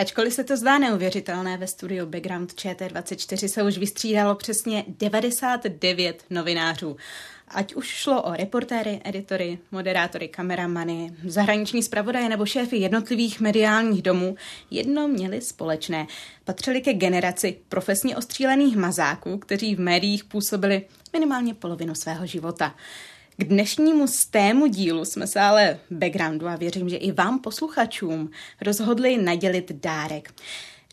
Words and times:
Ačkoliv 0.00 0.34
se 0.34 0.44
to 0.44 0.56
zdá 0.56 0.78
neuvěřitelné, 0.78 1.56
ve 1.56 1.66
studiu 1.66 2.06
Background 2.06 2.52
ČT24 2.52 3.48
se 3.48 3.62
už 3.62 3.78
vystřídalo 3.78 4.34
přesně 4.34 4.84
99 4.88 6.24
novinářů. 6.30 6.96
Ať 7.48 7.74
už 7.74 7.86
šlo 7.88 8.22
o 8.22 8.32
reportéry, 8.32 9.00
editory, 9.04 9.58
moderátory, 9.72 10.28
kameramany, 10.28 11.12
zahraniční 11.26 11.82
zpravodaje 11.82 12.28
nebo 12.28 12.46
šéfy 12.46 12.76
jednotlivých 12.76 13.40
mediálních 13.40 14.02
domů, 14.02 14.36
jedno 14.70 15.08
měli 15.08 15.40
společné. 15.40 16.06
Patřili 16.44 16.80
ke 16.80 16.92
generaci 16.92 17.58
profesně 17.68 18.16
ostřílených 18.16 18.76
mazáků, 18.76 19.38
kteří 19.38 19.74
v 19.74 19.80
médiích 19.80 20.24
působili 20.24 20.82
minimálně 21.12 21.54
polovinu 21.54 21.94
svého 21.94 22.26
života. 22.26 22.74
K 23.40 23.44
dnešnímu 23.44 24.06
stému 24.06 24.66
dílu 24.66 25.04
jsme 25.04 25.26
se 25.26 25.40
ale 25.40 25.78
backgroundu 25.90 26.48
a 26.48 26.56
věřím, 26.56 26.88
že 26.88 26.96
i 26.96 27.12
vám 27.12 27.38
posluchačům 27.38 28.30
rozhodli 28.60 29.16
nadělit 29.16 29.72
dárek. 29.72 30.34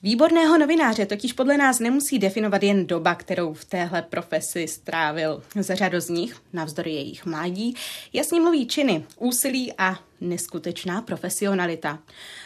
Výborného 0.04 0.58
novináře 0.58 1.06
totiž 1.06 1.34
podle 1.34 1.58
nás 1.58 1.80
nemusí 1.80 2.20
definovat 2.20 2.64
jen 2.64 2.88
doba, 2.88 3.16
kterou 3.16 3.54
v 3.54 3.66
téhle 3.66 4.02
profesi 4.02 4.68
strávil. 4.68 5.44
Za 5.60 5.76
řadu 5.76 6.00
z 6.00 6.10
nich, 6.10 6.36
navzdory 6.54 6.92
jejich 6.92 7.26
mládí, 7.26 7.76
jasně 8.14 8.40
mluví 8.40 8.68
činy, 8.68 9.06
úsilí 9.20 9.74
a 9.78 10.00
neskutečná 10.22 11.02
profesionalita. 11.02 12.00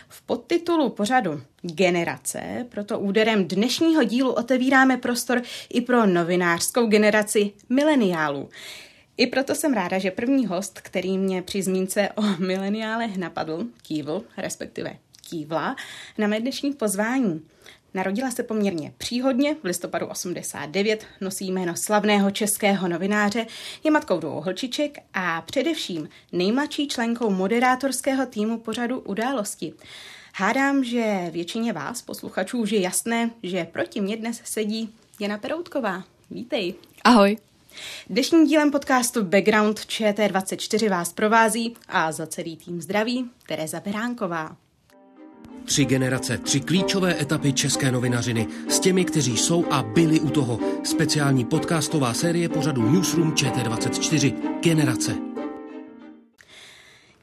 V 0.09 0.21
podtitulu 0.21 0.89
pořadu 0.89 1.41
Generace 1.61 2.65
proto 2.69 2.99
úderem 2.99 3.47
dnešního 3.47 4.03
dílu 4.03 4.31
otevíráme 4.31 4.97
prostor 4.97 5.41
i 5.69 5.81
pro 5.81 6.05
novinářskou 6.05 6.87
generaci 6.87 7.51
mileniálů. 7.69 8.49
I 9.17 9.27
proto 9.27 9.55
jsem 9.55 9.73
ráda, 9.73 9.99
že 9.99 10.11
první 10.11 10.45
host, 10.45 10.81
který 10.81 11.17
mě 11.17 11.41
při 11.41 11.63
zmínce 11.63 12.09
o 12.15 12.21
mileniálech 12.39 13.17
napadl, 13.17 13.65
kývl, 13.83 14.23
respektive 14.37 14.97
kývla, 15.29 15.75
na 16.17 16.27
mé 16.27 16.39
dnešní 16.39 16.73
pozvání. 16.73 17.41
Narodila 17.93 18.31
se 18.31 18.43
poměrně 18.43 18.93
příhodně, 18.97 19.55
v 19.55 19.63
listopadu 19.63 20.05
89, 20.05 21.05
nosí 21.21 21.51
jméno 21.51 21.73
slavného 21.75 22.31
českého 22.31 22.87
novináře, 22.87 23.45
je 23.83 23.91
matkou 23.91 24.19
dvou 24.19 24.41
holčiček 24.41 24.97
a 25.13 25.41
především 25.41 26.09
nejmladší 26.31 26.87
členkou 26.87 27.29
moderátorského 27.29 28.25
týmu 28.25 28.59
pořadu 28.59 28.99
Události. 28.99 29.73
Hádám, 30.33 30.83
že 30.83 31.29
většině 31.31 31.73
vás, 31.73 32.01
posluchačů, 32.01 32.59
už 32.59 32.71
je 32.71 32.81
jasné, 32.81 33.29
že 33.43 33.65
proti 33.65 34.01
mě 34.01 34.17
dnes 34.17 34.41
sedí 34.43 34.95
Jana 35.19 35.37
Peroutková. 35.37 36.03
Vítej. 36.31 36.73
Ahoj. 37.03 37.37
Dnešním 38.09 38.47
dílem 38.47 38.71
podcastu 38.71 39.23
Background 39.23 39.79
ČT24 39.79 40.89
vás 40.89 41.13
provází 41.13 41.75
a 41.87 42.11
za 42.11 42.27
celý 42.27 42.57
tým 42.57 42.81
zdraví 42.81 43.29
Tereza 43.47 43.79
Beránková. 43.79 44.57
Tři 45.65 45.85
generace, 45.85 46.37
tři 46.37 46.59
klíčové 46.59 47.21
etapy 47.21 47.53
české 47.53 47.91
novinařiny 47.91 48.47
s 48.69 48.79
těmi, 48.79 49.05
kteří 49.05 49.37
jsou 49.37 49.65
a 49.71 49.83
byli 49.83 50.19
u 50.19 50.29
toho. 50.29 50.59
Speciální 50.83 51.45
podcastová 51.45 52.13
série 52.13 52.49
pořadu 52.49 52.91
Newsroom 52.91 53.33
ČT24 53.33 54.59
Generace. 54.61 55.15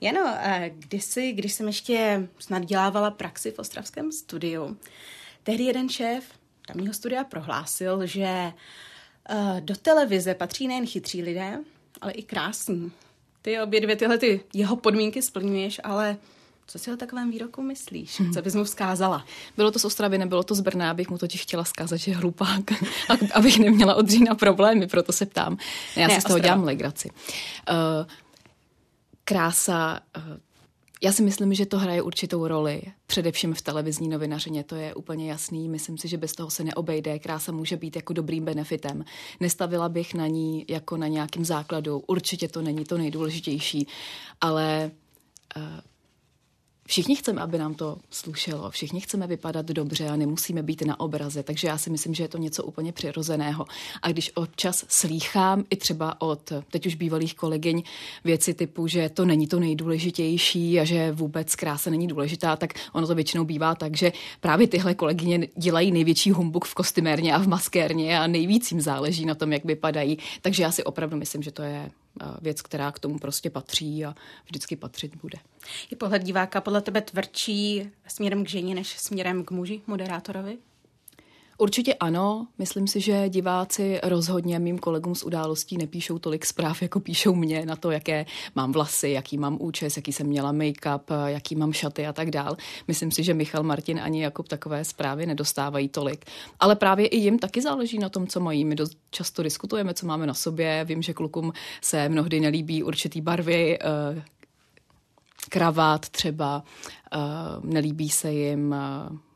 Jano, 0.00 0.34
kdysi, 0.70 1.32
když 1.32 1.53
jsem 1.53 1.66
ještě 1.66 2.28
snad 2.38 2.64
dělávala 2.64 3.10
praxi 3.10 3.50
v 3.50 3.58
Ostravském 3.58 4.12
studiu, 4.12 4.76
tehdy 5.42 5.64
jeden 5.64 5.88
šéf 5.88 6.25
tamního 6.66 6.94
studia 6.94 7.25
prohlásil, 7.25 8.06
že 8.06 8.53
do 9.61 9.77
televize 9.77 10.34
patří 10.34 10.69
nejen 10.69 10.87
chytří 10.87 11.22
lidé, 11.22 11.59
ale 12.00 12.12
i 12.12 12.22
krásní. 12.22 12.93
Ty 13.43 13.61
obě 13.61 13.81
dvě 13.81 13.97
tyhle 13.97 14.19
ty 14.19 14.41
jeho 14.55 14.77
podmínky 14.77 15.22
splňuješ, 15.22 15.81
ale 15.84 16.16
co 16.66 16.78
si 16.78 16.93
o 16.93 16.97
takovém 16.97 17.31
výroku 17.31 17.62
myslíš? 17.62 18.22
Co 18.34 18.43
bys 18.43 18.55
mu 18.55 18.65
vzkázala? 18.65 19.25
Bylo 19.56 19.71
to 19.71 19.78
z 19.78 19.84
Ostravy, 19.84 20.19
nebylo 20.19 20.43
to 20.43 20.55
z 20.55 20.61
Brna, 20.61 20.91
abych 20.91 21.11
mu 21.11 21.19
totiž 21.19 21.43
chtěla 21.43 21.65
zkázat, 21.65 21.97
že 21.97 22.11
je 22.11 22.17
hlupák, 22.17 22.61
abych 23.34 23.59
neměla 23.59 23.94
od 23.94 24.09
října 24.09 24.34
problémy, 24.34 24.87
proto 24.87 25.12
se 25.12 25.27
ptám. 25.27 25.59
Já 25.97 26.09
ne, 26.09 26.15
si 26.15 26.21
z 26.21 26.25
toho 26.25 26.37
Ostrava. 26.37 26.55
dělám 26.55 26.65
legraci. 26.65 27.11
Uh, 27.11 28.06
krása, 29.25 30.00
uh, 30.17 30.22
já 31.00 31.12
si 31.12 31.22
myslím, 31.22 31.54
že 31.54 31.66
to 31.66 31.78
hraje 31.78 32.03
určitou 32.03 32.47
roli, 32.47 32.82
především 33.06 33.54
v 33.54 33.62
televizní 33.62 34.09
novinařině, 34.09 34.64
to 34.64 34.75
je 34.75 34.94
úplně 34.94 35.31
jasný. 35.31 35.69
Myslím 35.69 35.98
si, 35.98 36.09
že 36.09 36.16
bez 36.16 36.32
toho 36.32 36.50
se 36.50 36.64
neobejde. 36.64 37.19
Krása 37.19 37.53
může 37.53 37.76
být 37.76 37.97
jako 37.97 38.12
dobrým 38.12 38.44
benefitem. 38.44 39.04
Nestavila 39.41 39.88
bych 39.88 40.14
na 40.14 40.26
ní 40.26 40.64
jako 40.69 40.97
na 40.97 41.06
nějakým 41.06 41.44
základu. 41.44 42.03
Určitě 42.06 42.48
to 42.48 42.62
není 42.62 42.84
to 42.84 42.98
nejdůležitější, 42.98 43.87
ale 44.41 44.91
uh, 45.56 45.62
Všichni 46.88 47.16
chceme, 47.16 47.41
aby 47.41 47.59
nám 47.59 47.75
to 47.75 47.97
slušelo, 48.10 48.71
všichni 48.71 49.00
chceme 49.00 49.26
vypadat 49.26 49.66
dobře 49.66 50.09
a 50.09 50.16
nemusíme 50.16 50.62
být 50.62 50.82
na 50.82 51.00
obraze, 51.00 51.43
takže 51.43 51.69
já 51.69 51.78
si 51.78 51.91
myslím, 51.91 52.15
že 52.15 52.25
je 52.25 52.28
to 52.28 52.38
něco 52.38 52.65
úplně 52.65 52.93
přirozeného. 52.93 53.66
A 54.03 54.10
když 54.10 54.32
občas 54.34 54.84
slýchám 54.88 55.65
i 55.71 55.76
třeba 55.76 56.21
od 56.21 56.53
teď 56.71 56.87
už 56.87 56.94
bývalých 56.94 57.34
kolegyň 57.34 57.82
věci 58.25 58.54
typu, 58.54 58.87
že 58.87 59.09
to 59.09 59.25
není 59.25 59.47
to 59.47 59.60
nejdůležitější 59.60 60.81
a 60.81 60.84
že 60.84 61.12
vůbec 61.12 61.54
krása 61.54 61.91
není 61.91 62.09
důležitá, 62.09 62.56
tak 62.56 62.75
ono 62.93 63.06
to 63.06 63.15
většinou 63.15 63.44
bývá 63.44 63.75
tak, 63.75 63.97
že 63.97 64.12
právě 64.41 64.66
tyhle 64.66 64.94
kolegyně 64.94 65.49
dělají 65.56 65.93
největší 65.93 66.31
humbuk 66.31 66.65
v 66.65 66.75
kostymérně 66.75 67.34
a 67.34 67.38
v 67.38 67.49
maskérně 67.49 68.19
a 68.19 68.26
nejvíc 68.26 68.72
jim 68.72 68.81
záleží 68.81 69.26
na 69.26 69.34
tom, 69.34 69.53
jak 69.53 69.65
vypadají. 69.65 70.19
Takže 70.43 70.62
já 70.62 70.72
si 70.72 70.84
opravdu 70.84 71.16
myslím, 71.16 71.43
že 71.43 71.50
to 71.50 71.62
je 71.62 71.91
věc, 72.41 72.62
která 72.62 72.93
k 72.93 72.99
tomu 72.99 73.19
prostě 73.19 73.51
patří 73.51 74.05
a 74.05 74.15
vždycky 74.45 74.77
patřit 74.77 75.17
bude. 75.17 75.39
Je 75.91 75.97
pohled 75.97 76.23
diváka 76.23 76.61
podle 76.61 76.83
tebe 76.83 77.01
tvrdší 77.01 77.91
směrem 78.09 78.45
k 78.45 78.49
ženě 78.49 78.75
než 78.75 78.99
směrem 78.99 79.45
k 79.45 79.51
muži, 79.51 79.81
moderátorovi? 79.87 80.59
Určitě 81.60 81.94
ano. 81.94 82.46
Myslím 82.58 82.86
si, 82.86 83.00
že 83.00 83.28
diváci 83.28 84.00
rozhodně 84.02 84.58
mým 84.58 84.78
kolegům 84.78 85.14
z 85.14 85.22
událostí 85.22 85.78
nepíšou 85.78 86.19
tolik 86.19 86.46
zpráv, 86.46 86.82
jako 86.82 87.00
píšou 87.00 87.34
mě 87.34 87.66
na 87.66 87.76
to, 87.76 87.91
jaké 87.91 88.26
mám 88.54 88.72
vlasy, 88.72 89.10
jaký 89.10 89.38
mám 89.38 89.56
účes, 89.60 89.96
jaký 89.96 90.12
jsem 90.12 90.26
měla 90.26 90.52
make-up, 90.52 91.00
jaký 91.26 91.54
mám 91.54 91.72
šaty 91.72 92.06
a 92.06 92.12
tak 92.12 92.30
dál. 92.30 92.56
Myslím 92.88 93.10
si, 93.10 93.22
že 93.22 93.34
Michal 93.34 93.62
Martin 93.62 94.00
ani 94.00 94.22
Jakub 94.22 94.48
takové 94.48 94.84
zprávy 94.84 95.26
nedostávají 95.26 95.88
tolik. 95.88 96.24
Ale 96.60 96.76
právě 96.76 97.06
i 97.06 97.16
jim 97.16 97.38
taky 97.38 97.62
záleží 97.62 97.98
na 97.98 98.08
tom, 98.08 98.26
co 98.26 98.40
mají. 98.40 98.64
My 98.64 98.75
dost 98.75 98.98
často 99.10 99.42
diskutujeme, 99.42 99.94
co 99.94 100.06
máme 100.06 100.26
na 100.26 100.34
sobě. 100.34 100.84
Vím, 100.84 101.02
že 101.02 101.14
klukům 101.14 101.52
se 101.80 102.08
mnohdy 102.08 102.40
nelíbí 102.40 102.82
určitý 102.82 103.20
barvy, 103.20 103.78
eh, 103.80 104.22
kravát 105.48 106.08
třeba, 106.08 106.62
eh, 107.12 107.19
nelíbí 107.62 108.08
se 108.08 108.32
jim 108.32 108.75
eh, 108.75 109.28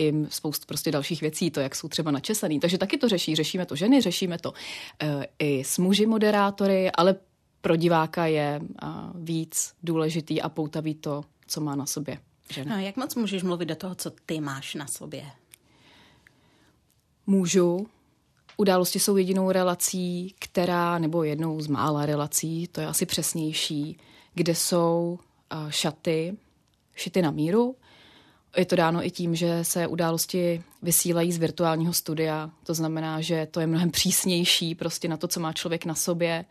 i 0.00 0.12
spoustu 0.28 0.66
prostě 0.66 0.90
dalších 0.90 1.20
věcí, 1.20 1.50
to, 1.50 1.60
jak 1.60 1.76
jsou 1.76 1.88
třeba 1.88 2.10
načesaný. 2.10 2.60
Takže 2.60 2.78
taky 2.78 2.98
to 2.98 3.08
řeší. 3.08 3.36
Řešíme 3.36 3.66
to 3.66 3.76
ženy, 3.76 4.00
řešíme 4.00 4.38
to 4.38 4.50
uh, 4.50 5.22
i 5.38 5.64
s 5.64 5.78
muži 5.78 6.06
moderátory, 6.06 6.90
ale 6.90 7.14
pro 7.60 7.76
diváka 7.76 8.26
je 8.26 8.60
uh, 8.62 8.88
víc 9.14 9.74
důležitý 9.82 10.42
a 10.42 10.48
poutavý 10.48 10.94
to, 10.94 11.24
co 11.46 11.60
má 11.60 11.76
na 11.76 11.86
sobě 11.86 12.18
žena. 12.52 12.76
No, 12.76 12.82
jak 12.82 12.96
moc 12.96 13.14
můžeš 13.14 13.42
mluvit 13.42 13.66
do 13.66 13.76
toho, 13.76 13.94
co 13.94 14.10
ty 14.26 14.40
máš 14.40 14.74
na 14.74 14.86
sobě? 14.86 15.26
Můžu. 17.26 17.86
Události 18.56 19.00
jsou 19.00 19.16
jedinou 19.16 19.50
relací, 19.50 20.34
která, 20.38 20.98
nebo 20.98 21.24
jednou 21.24 21.60
z 21.60 21.66
mála 21.66 22.06
relací, 22.06 22.66
to 22.66 22.80
je 22.80 22.86
asi 22.86 23.06
přesnější, 23.06 23.98
kde 24.34 24.54
jsou 24.54 25.18
uh, 25.52 25.70
šaty 25.70 26.36
šity 26.94 27.22
na 27.22 27.30
míru, 27.30 27.76
je 28.56 28.64
to 28.64 28.76
dáno 28.76 29.06
i 29.06 29.10
tím, 29.10 29.34
že 29.34 29.64
se 29.64 29.86
události 29.86 30.62
vysílají 30.82 31.32
z 31.32 31.38
virtuálního 31.38 31.92
studia. 31.92 32.50
To 32.66 32.74
znamená, 32.74 33.20
že 33.20 33.46
to 33.50 33.60
je 33.60 33.66
mnohem 33.66 33.90
přísnější 33.90 34.74
prostě 34.74 35.08
na 35.08 35.16
to, 35.16 35.28
co 35.28 35.40
má 35.40 35.52
člověk 35.52 35.84
na 35.84 35.94
sobě. 35.94 36.44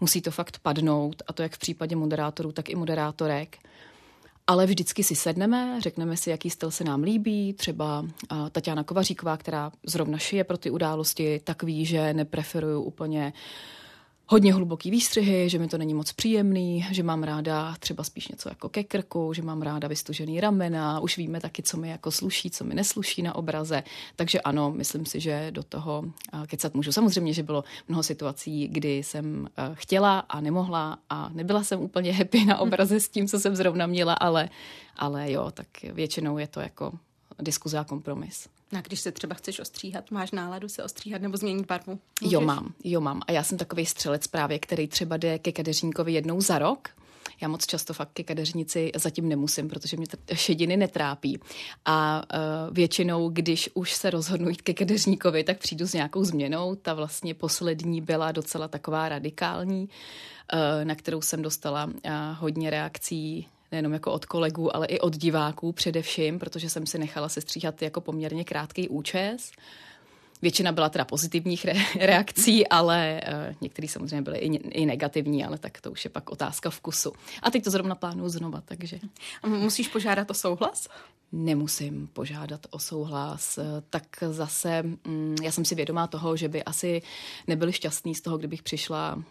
Musí 0.00 0.20
to 0.20 0.30
fakt 0.30 0.58
padnout, 0.58 1.22
a 1.26 1.32
to 1.32 1.42
jak 1.42 1.54
v 1.54 1.58
případě 1.58 1.96
moderátorů, 1.96 2.52
tak 2.52 2.70
i 2.70 2.74
moderátorek. 2.74 3.58
Ale 4.46 4.66
vždycky 4.66 5.04
si 5.04 5.14
sedneme, 5.14 5.80
řekneme 5.80 6.16
si, 6.16 6.30
jaký 6.30 6.50
styl 6.50 6.70
se 6.70 6.84
nám 6.84 7.02
líbí. 7.02 7.52
Třeba 7.52 8.04
Tatiana 8.50 8.84
Kovaříková, 8.84 9.36
která 9.36 9.72
zrovna 9.86 10.18
šije 10.18 10.44
pro 10.44 10.58
ty 10.58 10.70
události, 10.70 11.40
tak 11.44 11.62
ví, 11.62 11.84
že 11.84 12.14
nepreferuju 12.14 12.82
úplně 12.82 13.32
hodně 14.28 14.54
hluboký 14.54 14.90
výstřihy, 14.90 15.48
že 15.48 15.58
mi 15.58 15.68
to 15.68 15.78
není 15.78 15.94
moc 15.94 16.12
příjemný, 16.12 16.86
že 16.90 17.02
mám 17.02 17.22
ráda 17.22 17.74
třeba 17.78 18.04
spíš 18.04 18.28
něco 18.28 18.48
jako 18.48 18.68
ke 18.68 18.84
krku, 18.84 19.32
že 19.32 19.42
mám 19.42 19.62
ráda 19.62 19.88
vystužený 19.88 20.40
ramena, 20.40 21.00
už 21.00 21.16
víme 21.16 21.40
taky, 21.40 21.62
co 21.62 21.76
mi 21.76 21.88
jako 21.88 22.10
sluší, 22.10 22.50
co 22.50 22.64
mi 22.64 22.74
nesluší 22.74 23.22
na 23.22 23.34
obraze. 23.34 23.82
Takže 24.16 24.40
ano, 24.40 24.70
myslím 24.70 25.06
si, 25.06 25.20
že 25.20 25.50
do 25.50 25.62
toho 25.62 26.04
kecat 26.46 26.74
můžu. 26.74 26.92
Samozřejmě, 26.92 27.32
že 27.32 27.42
bylo 27.42 27.64
mnoho 27.88 28.02
situací, 28.02 28.68
kdy 28.68 28.96
jsem 28.96 29.48
chtěla 29.72 30.18
a 30.18 30.40
nemohla 30.40 30.98
a 31.10 31.28
nebyla 31.32 31.64
jsem 31.64 31.80
úplně 31.80 32.12
happy 32.12 32.44
na 32.44 32.58
obraze 32.58 33.00
s 33.00 33.08
tím, 33.08 33.28
co 33.28 33.40
jsem 33.40 33.56
zrovna 33.56 33.86
měla, 33.86 34.14
ale, 34.14 34.48
ale 34.96 35.32
jo, 35.32 35.50
tak 35.50 35.66
většinou 35.82 36.38
je 36.38 36.46
to 36.46 36.60
jako 36.60 36.92
diskuze 37.42 37.78
a 37.78 37.84
kompromis. 37.84 38.48
A 38.72 38.80
když 38.80 39.00
se 39.00 39.12
třeba 39.12 39.34
chceš 39.34 39.60
ostříhat, 39.60 40.10
máš 40.10 40.30
náladu 40.30 40.68
se 40.68 40.84
ostříhat 40.84 41.22
nebo 41.22 41.36
změnit 41.36 41.66
barvu? 41.66 41.98
Můžeš? 42.20 42.32
Jo, 42.32 42.40
mám, 42.40 42.74
jo, 42.84 43.00
mám. 43.00 43.22
A 43.26 43.32
já 43.32 43.42
jsem 43.42 43.58
takový 43.58 43.86
střelec 43.86 44.26
právě, 44.26 44.58
který 44.58 44.88
třeba 44.88 45.16
jde 45.16 45.38
ke 45.38 45.52
kadeřníkovi 45.52 46.12
jednou 46.12 46.40
za 46.40 46.58
rok. 46.58 46.88
Já 47.40 47.48
moc 47.48 47.66
často 47.66 47.94
fakt 47.94 48.12
ke 48.12 48.22
kadeřnici 48.22 48.92
zatím 48.96 49.28
nemusím, 49.28 49.68
protože 49.68 49.96
mě 49.96 50.06
šediny 50.34 50.76
netrápí. 50.76 51.40
A 51.84 52.22
uh, 52.34 52.74
většinou, 52.74 53.28
když 53.28 53.70
už 53.74 53.92
se 53.94 54.10
rozhodnu 54.10 54.48
jít 54.48 54.62
ke 54.62 54.74
kadeřníkovi, 54.74 55.44
tak 55.44 55.58
přijdu 55.58 55.86
s 55.86 55.92
nějakou 55.92 56.24
změnou. 56.24 56.74
Ta 56.74 56.94
vlastně 56.94 57.34
poslední 57.34 58.00
byla 58.00 58.32
docela 58.32 58.68
taková 58.68 59.08
radikální, 59.08 59.88
uh, 60.52 60.84
na 60.84 60.94
kterou 60.94 61.20
jsem 61.20 61.42
dostala 61.42 61.84
uh, 61.84 61.92
hodně 62.38 62.70
reakcí 62.70 63.48
nejenom 63.72 63.92
jako 63.92 64.12
od 64.12 64.26
kolegů, 64.26 64.76
ale 64.76 64.86
i 64.86 65.00
od 65.00 65.16
diváků 65.16 65.72
především, 65.72 66.38
protože 66.38 66.70
jsem 66.70 66.86
si 66.86 66.98
nechala 66.98 67.28
sestříhat 67.28 67.82
jako 67.82 68.00
poměrně 68.00 68.44
krátký 68.44 68.88
účes. 68.88 69.50
Většina 70.42 70.72
byla 70.72 70.88
teda 70.88 71.04
pozitivních 71.04 71.64
re- 71.64 71.84
reakcí, 72.06 72.68
ale 72.68 73.20
uh, 73.28 73.54
některý 73.60 73.88
samozřejmě 73.88 74.22
byly 74.22 74.38
i, 74.38 74.46
i 74.56 74.86
negativní, 74.86 75.44
ale 75.44 75.58
tak 75.58 75.80
to 75.80 75.90
už 75.90 76.04
je 76.04 76.10
pak 76.10 76.30
otázka 76.30 76.70
vkusu. 76.70 77.12
A 77.42 77.50
teď 77.50 77.64
to 77.64 77.70
zrovna 77.70 77.94
plánuju 77.94 78.28
znova, 78.28 78.62
takže... 78.64 78.98
A 79.42 79.48
musíš 79.48 79.88
požádat 79.88 80.30
o 80.30 80.34
souhlas? 80.34 80.88
Nemusím 81.32 82.08
požádat 82.12 82.66
o 82.70 82.78
souhlas. 82.78 83.58
Tak 83.90 84.06
zase 84.30 84.82
mm, 84.82 85.36
já 85.42 85.52
jsem 85.52 85.64
si 85.64 85.74
vědomá 85.74 86.06
toho, 86.06 86.36
že 86.36 86.48
by 86.48 86.64
asi 86.64 87.02
nebyli 87.46 87.72
šťastní 87.72 88.14
z 88.14 88.20
toho, 88.20 88.38
kdybych 88.38 88.62
přišla 88.62 89.22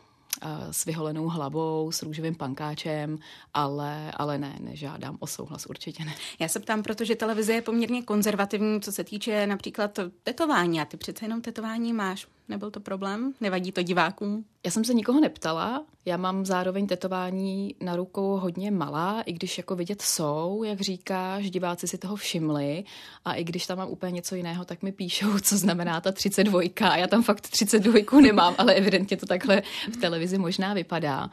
s 0.71 0.85
vyholenou 0.85 1.27
hlavou, 1.27 1.91
s 1.91 2.03
růžovým 2.03 2.35
pankáčem, 2.35 3.19
ale, 3.53 4.11
ale 4.11 4.37
ne, 4.37 4.55
nežádám 4.59 5.17
o 5.19 5.27
souhlas, 5.27 5.65
určitě 5.65 6.05
ne. 6.05 6.13
Já 6.39 6.47
se 6.47 6.59
ptám, 6.59 6.83
protože 6.83 7.15
televize 7.15 7.53
je 7.53 7.61
poměrně 7.61 8.01
konzervativní, 8.01 8.81
co 8.81 8.91
se 8.91 9.03
týče 9.03 9.47
například 9.47 9.99
tetování. 10.23 10.81
A 10.81 10.85
ty 10.85 10.97
přece 10.97 11.25
jenom 11.25 11.41
tetování 11.41 11.93
máš. 11.93 12.27
Nebyl 12.49 12.71
to 12.71 12.79
problém? 12.79 13.33
Nevadí 13.41 13.71
to 13.71 13.83
divákům? 13.83 14.45
Já 14.65 14.71
jsem 14.71 14.83
se 14.83 14.93
nikoho 14.93 15.19
neptala. 15.19 15.85
Já 16.05 16.17
mám 16.17 16.45
zároveň 16.45 16.87
tetování 16.87 17.75
na 17.81 17.95
rukou 17.95 18.37
hodně 18.37 18.71
malá, 18.71 19.21
i 19.21 19.33
když 19.33 19.57
jako 19.57 19.75
vidět 19.75 20.01
jsou, 20.01 20.63
jak 20.63 20.81
říkáš, 20.81 21.49
diváci 21.49 21.87
si 21.87 21.97
toho 21.97 22.15
všimli. 22.15 22.83
A 23.25 23.33
i 23.33 23.43
když 23.43 23.67
tam 23.67 23.77
mám 23.77 23.89
úplně 23.89 24.11
něco 24.11 24.35
jiného, 24.35 24.65
tak 24.65 24.83
mi 24.83 24.91
píšou, 24.91 25.39
co 25.41 25.57
znamená 25.57 26.01
ta 26.01 26.11
32. 26.11 26.61
A 26.81 26.97
já 26.97 27.07
tam 27.07 27.23
fakt 27.23 27.41
32 27.41 28.21
nemám, 28.21 28.55
ale 28.57 28.73
evidentně 28.73 29.17
to 29.17 29.25
takhle 29.25 29.61
v 29.93 29.97
televizi 29.97 30.37
možná 30.37 30.73
vypadá. 30.73 31.29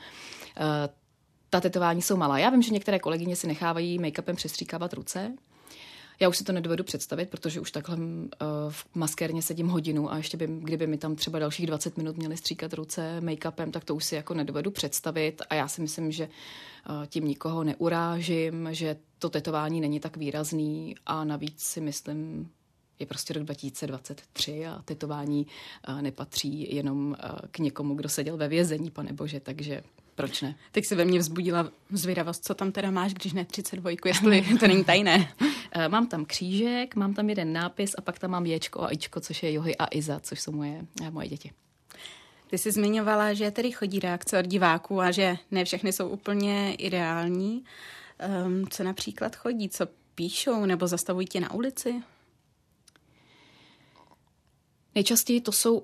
Eh, 0.57 0.89
ta 1.51 1.61
tetování 1.61 2.03
jsou 2.03 2.17
malá. 2.17 2.39
Já 2.39 2.51
vím, 2.51 2.63
že 2.63 2.73
některé 2.73 2.99
kolegyně 2.99 3.37
si 3.37 3.47
nechávají 3.47 3.99
make-upem 3.99 4.35
přestříkávat 4.35 4.93
ruce, 4.93 5.33
já 6.21 6.29
už 6.29 6.37
si 6.37 6.45
to 6.45 6.53
nedovedu 6.53 6.85
představit, 6.85 7.31
protože 7.31 7.61
už 7.61 7.71
takhle 7.71 7.97
uh, 7.97 8.03
v 8.69 8.87
maskérně 8.95 9.43
sedím 9.43 9.69
hodinu 9.69 10.13
a 10.13 10.17
ještě 10.17 10.37
by, 10.37 10.49
kdyby 10.61 10.87
mi 10.87 10.99
tam 10.99 11.17
třeba 11.17 11.39
dalších 11.39 11.67
20 11.67 11.97
minut 11.97 12.17
měli 12.17 12.37
stříkat 12.37 12.73
ruce 12.73 13.21
make-upem, 13.21 13.71
tak 13.71 13.85
to 13.85 13.95
už 13.95 14.05
si 14.05 14.15
jako 14.15 14.35
nedovedu 14.35 14.71
představit. 14.71 15.43
A 15.51 15.55
já 15.55 15.69
si 15.69 15.81
myslím, 15.81 16.13
že 16.13 16.29
uh, 16.29 17.07
tím 17.07 17.25
nikoho 17.25 17.65
neurážím, 17.65 18.69
že 18.73 18.97
to 19.19 19.31
tetování 19.31 19.81
není 19.81 20.01
tak 20.01 20.17
výrazný. 20.17 20.95
A 21.07 21.25
navíc 21.25 21.61
si 21.63 21.81
myslím, 21.81 22.51
je 22.99 23.07
prostě 23.07 23.35
rok 23.35 23.43
2023 23.43 24.67
a 24.67 24.83
tetování 24.85 25.47
uh, 25.89 26.03
nepatří 26.03 26.75
jenom 26.75 27.17
k 27.51 27.59
někomu, 27.59 27.95
kdo 27.95 28.09
seděl 28.09 28.37
ve 28.37 28.49
vězení, 28.49 28.91
pane 28.91 29.13
bože, 29.13 29.41
takže 29.41 29.83
proč 30.15 30.43
ne? 30.43 30.55
Teď 30.73 30.87
se 30.87 30.95
ve 30.95 31.05
mně 31.05 31.19
vzbudila 31.19 31.71
zvědavost, 31.91 32.45
co 32.45 32.55
tam 32.55 32.73
teda 32.73 32.91
máš, 32.91 33.15
když 33.15 33.33
ne 33.33 33.45
32, 33.45 33.91
jestli 34.05 34.45
to 34.61 34.67
není 34.67 34.85
tajné. 34.85 35.33
Eh, 35.75 35.89
mám 35.89 36.07
tam 36.07 36.25
křížek, 36.25 36.97
mám 36.97 37.15
tam 37.15 37.29
jeden 37.29 37.53
nápis 37.53 37.95
a 37.99 38.01
pak 38.01 38.19
tam 38.19 38.31
mám 38.31 38.47
Ječko 38.47 38.83
a 38.83 38.93
Ičko, 38.93 39.21
což 39.21 39.43
je 39.43 39.53
Johy 39.53 39.77
a 39.77 39.87
Iza, 39.91 40.21
což 40.21 40.41
jsou 40.41 40.53
moje, 40.53 40.87
eh, 41.03 41.11
moje 41.11 41.29
děti. 41.29 41.51
Ty 42.47 42.59
jsi 42.59 42.73
zmiňovala, 42.73 43.35
že 43.35 43.51
tedy 43.51 43.73
chodí 43.73 44.01
reakce 44.01 44.39
od 44.39 44.47
diváků 44.47 45.01
a 45.01 45.11
že 45.11 45.37
ne 45.51 45.65
všechny 45.65 45.93
jsou 45.93 46.09
úplně 46.09 46.75
ideální. 46.75 47.65
Um, 48.47 48.67
co 48.71 48.85
například 48.85 49.37
chodí? 49.37 49.69
Co 49.69 49.87
píšou 50.15 50.67
nebo 50.67 50.87
zastavují 50.87 51.27
tě 51.27 51.41
na 51.41 51.53
ulici? 51.53 52.03
Nejčastěji 54.95 55.41
to 55.41 55.53
jsou 55.53 55.83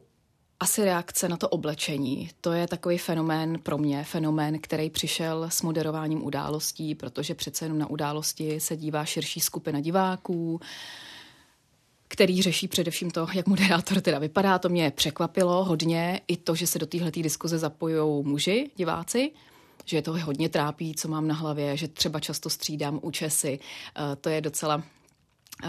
asi 0.61 0.85
reakce 0.85 1.29
na 1.29 1.37
to 1.37 1.49
oblečení. 1.49 2.31
To 2.41 2.53
je 2.53 2.67
takový 2.67 2.99
fenomén 2.99 3.59
pro 3.63 3.79
mě, 3.79 4.05
fenomén, 4.05 4.59
který 4.59 4.91
přišel 4.91 5.45
s 5.51 5.63
moderováním 5.63 6.25
událostí, 6.25 6.95
protože 6.95 7.35
přece 7.35 7.65
jenom 7.65 7.79
na 7.79 7.91
události 7.91 8.61
se 8.61 8.77
dívá 8.77 9.05
širší 9.05 9.41
skupina 9.41 9.81
diváků, 9.81 10.61
který 12.09 12.43
řeší 12.43 12.69
především 12.69 13.11
to, 13.11 13.27
jak 13.35 13.47
moderátor 13.47 14.01
teda 14.01 14.19
vypadá. 14.19 14.59
To 14.59 14.69
mě 14.69 14.91
překvapilo 14.91 15.65
hodně. 15.65 16.21
I 16.29 16.37
to, 16.37 16.55
že 16.55 16.67
se 16.67 16.79
do 16.79 16.87
téhle 16.87 17.11
diskuze 17.11 17.59
zapojují 17.59 18.25
muži, 18.25 18.71
diváci, 18.77 19.31
že 19.85 19.97
je 19.97 20.03
to 20.03 20.19
hodně 20.19 20.49
trápí, 20.49 20.95
co 20.95 21.09
mám 21.09 21.29
na 21.29 21.35
hlavě, 21.35 21.77
že 21.77 21.89
třeba 21.89 22.21
často 22.21 22.51
střídám 22.51 23.01
účesy. 23.03 23.59
Eh, 23.97 24.17
to 24.17 24.29
je 24.29 24.41
docela 24.41 24.83
eh, 25.65 25.69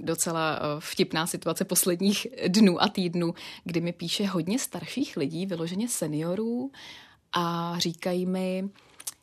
docela 0.00 0.56
eh, 0.56 0.60
vtipná 0.78 1.26
situace 1.26 1.64
posledních 1.64 2.26
dnů 2.48 2.82
a 2.82 2.88
týdnů, 2.88 3.34
kdy 3.64 3.80
mi 3.80 3.92
píše 3.92 4.26
hodně 4.26 4.58
starších 4.58 5.16
lidí, 5.16 5.46
vyloženě 5.46 5.88
seniorů 5.88 6.70
a 7.32 7.74
říkají 7.78 8.26
mi, 8.26 8.68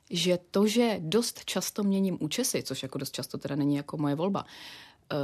že 0.10 0.40
to, 0.51 0.68
že 0.68 0.98
dost 1.00 1.46
často 1.46 1.84
měním 1.84 2.18
účesy, 2.19 2.63
což 2.63 2.84
jako 2.84 2.98
dost 2.98 3.12
často 3.12 3.38
teda 3.38 3.56
není 3.56 3.75
jako 3.75 3.98
moje 3.98 4.16
volba, 4.16 4.46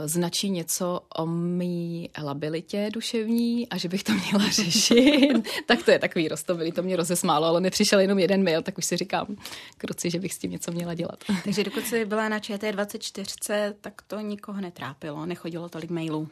značí 0.06 0.50
něco 0.50 1.02
o 1.18 1.26
mý 1.26 2.10
labilitě 2.24 2.90
duševní 2.94 3.70
a 3.70 3.78
že 3.78 3.90
bych 3.90 4.04
to 4.04 4.12
měla 4.14 4.50
řešit. 4.52 5.50
tak 5.66 5.84
to 5.84 5.92
je 5.92 6.00
takový 6.00 6.28
roztomilý, 6.28 6.72
to 6.72 6.84
mě 6.84 6.96
rozesmálo, 6.96 7.48
ale 7.48 7.62
nepřišel 7.62 8.00
jenom 8.00 8.20
jeden 8.20 8.44
mail, 8.44 8.62
tak 8.62 8.78
už 8.78 8.86
si 8.86 8.98
říkám, 8.98 9.36
kruci, 9.78 10.10
že 10.10 10.20
bych 10.20 10.34
s 10.34 10.38
tím 10.38 10.52
něco 10.52 10.72
měla 10.72 10.94
dělat. 10.94 11.24
Takže 11.44 11.64
dokud 11.64 11.86
jsi 11.86 12.06
byla 12.06 12.30
na 12.30 12.40
ČT24, 12.40 13.74
tak 13.82 14.02
to 14.02 14.20
nikoho 14.20 14.62
netrápilo, 14.62 15.26
nechodilo 15.26 15.70
tolik 15.70 15.90
mailů. 15.90 16.28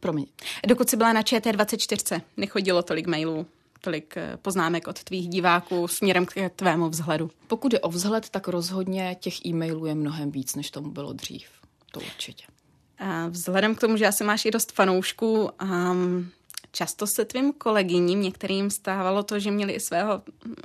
Promiň. 0.00 0.26
Dokud 0.66 0.90
jsi 0.90 0.96
byla 0.96 1.12
na 1.12 1.22
ČT24, 1.22 2.20
nechodilo 2.36 2.82
tolik 2.82 3.06
mailů 3.06 3.46
tolik 3.80 4.16
eh, 4.16 4.36
poznámek 4.42 4.88
od 4.88 5.04
tvých 5.04 5.28
diváků 5.28 5.88
směrem 5.88 6.26
k 6.26 6.50
tvému 6.56 6.88
vzhledu? 6.88 7.30
Pokud 7.46 7.72
je 7.72 7.80
o 7.80 7.88
vzhled, 7.88 8.28
tak 8.28 8.48
rozhodně 8.48 9.16
těch 9.20 9.46
e-mailů 9.46 9.86
je 9.86 9.94
mnohem 9.94 10.30
víc, 10.30 10.54
než 10.54 10.70
tomu 10.70 10.90
bylo 10.90 11.12
dřív. 11.12 11.48
To 11.92 12.00
určitě. 12.00 12.44
Vzhledem 13.30 13.74
k 13.74 13.80
tomu, 13.80 13.96
že 13.96 14.06
asi 14.06 14.24
máš 14.24 14.44
i 14.44 14.50
dost 14.50 14.72
fanoušků, 14.72 15.50
um, 15.62 16.30
často 16.72 17.06
se 17.06 17.24
tvým 17.24 17.52
kolegyním, 17.52 18.22
některým 18.22 18.70
stávalo 18.70 19.22
to, 19.22 19.38
že 19.38 19.50
měli 19.50 19.72
i 19.72 19.80
svého, 19.80 20.22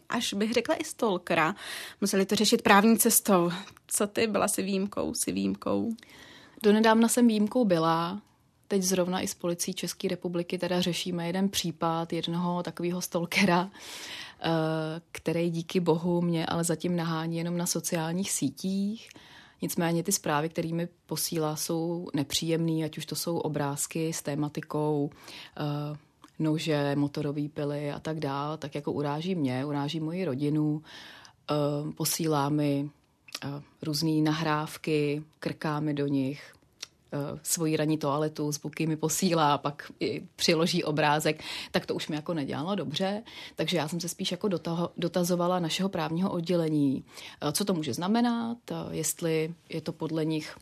až 0.09 0.33
bych 0.33 0.53
řekla 0.53 0.75
i 0.75 0.83
stolkera, 0.83 1.55
museli 2.01 2.25
to 2.25 2.35
řešit 2.35 2.61
právní 2.61 2.97
cestou. 2.97 3.51
Co 3.87 4.07
ty, 4.07 4.27
byla 4.27 4.47
si 4.47 4.63
výjimkou, 4.63 5.13
si 5.13 5.31
výjimkou? 5.31 5.95
Donedávna 6.63 7.07
jsem 7.07 7.27
výjimkou 7.27 7.65
byla, 7.65 8.21
teď 8.67 8.81
zrovna 8.81 9.21
i 9.21 9.27
s 9.27 9.33
policií 9.33 9.73
České 9.73 10.07
republiky 10.07 10.57
teda 10.57 10.81
řešíme 10.81 11.27
jeden 11.27 11.49
případ 11.49 12.13
jednoho 12.13 12.63
takového 12.63 13.01
stalkera, 13.01 13.69
eh, 14.41 14.49
který 15.11 15.49
díky 15.49 15.79
bohu 15.79 16.21
mě 16.21 16.45
ale 16.45 16.63
zatím 16.63 16.95
nahání 16.95 17.37
jenom 17.37 17.57
na 17.57 17.65
sociálních 17.65 18.31
sítích. 18.31 19.09
Nicméně 19.63 20.03
ty 20.03 20.12
zprávy, 20.12 20.50
které 20.50 20.74
mi 20.74 20.88
posílá, 21.05 21.55
jsou 21.55 22.08
nepříjemné, 22.13 22.86
ať 22.86 22.98
už 22.98 23.05
to 23.05 23.15
jsou 23.15 23.38
obrázky 23.38 24.13
s 24.13 24.22
tématikou 24.22 25.10
uh, 25.10 25.98
nože, 26.39 26.96
motorové 26.96 27.50
pily 27.53 27.91
a 27.91 28.00
tak 28.00 28.20
dále, 28.20 28.58
tak 28.58 28.75
jako 28.75 28.91
uráží 28.91 29.36
mě, 29.36 29.65
uráží 29.65 30.00
moji 30.00 30.25
rodinu, 30.25 30.82
uh, 31.51 31.91
posílá 31.91 32.50
mi 32.50 32.89
uh, 33.46 33.62
různé 33.82 34.12
nahrávky, 34.12 35.24
krká 35.39 35.79
mi 35.79 35.93
do 35.93 36.08
nich, 36.08 36.53
svoji 37.43 37.77
ranní 37.77 37.98
toaletu, 37.98 38.51
zvuky 38.51 38.88
mi 38.88 38.96
posílá, 38.96 39.58
pak 39.58 39.91
i 40.00 40.24
přiloží 40.36 40.84
obrázek, 40.84 41.43
tak 41.72 41.86
to 41.86 41.96
už 41.96 42.08
mi 42.08 42.15
jako 42.15 42.34
nedělalo 42.34 42.75
dobře. 42.75 43.24
Takže 43.55 43.77
já 43.77 43.88
jsem 43.88 44.00
se 44.00 44.10
spíš 44.10 44.32
jako 44.32 44.48
dotaho, 44.48 44.89
dotazovala 44.98 45.60
našeho 45.60 45.89
právního 45.89 46.32
oddělení, 46.32 47.03
uh, 47.43 47.51
co 47.51 47.65
to 47.65 47.74
může 47.74 47.93
znamenat, 47.93 48.58
uh, 48.72 48.77
jestli 48.91 49.53
je 49.70 49.82
to 49.82 49.93
podle 49.93 50.25
nich 50.25 50.58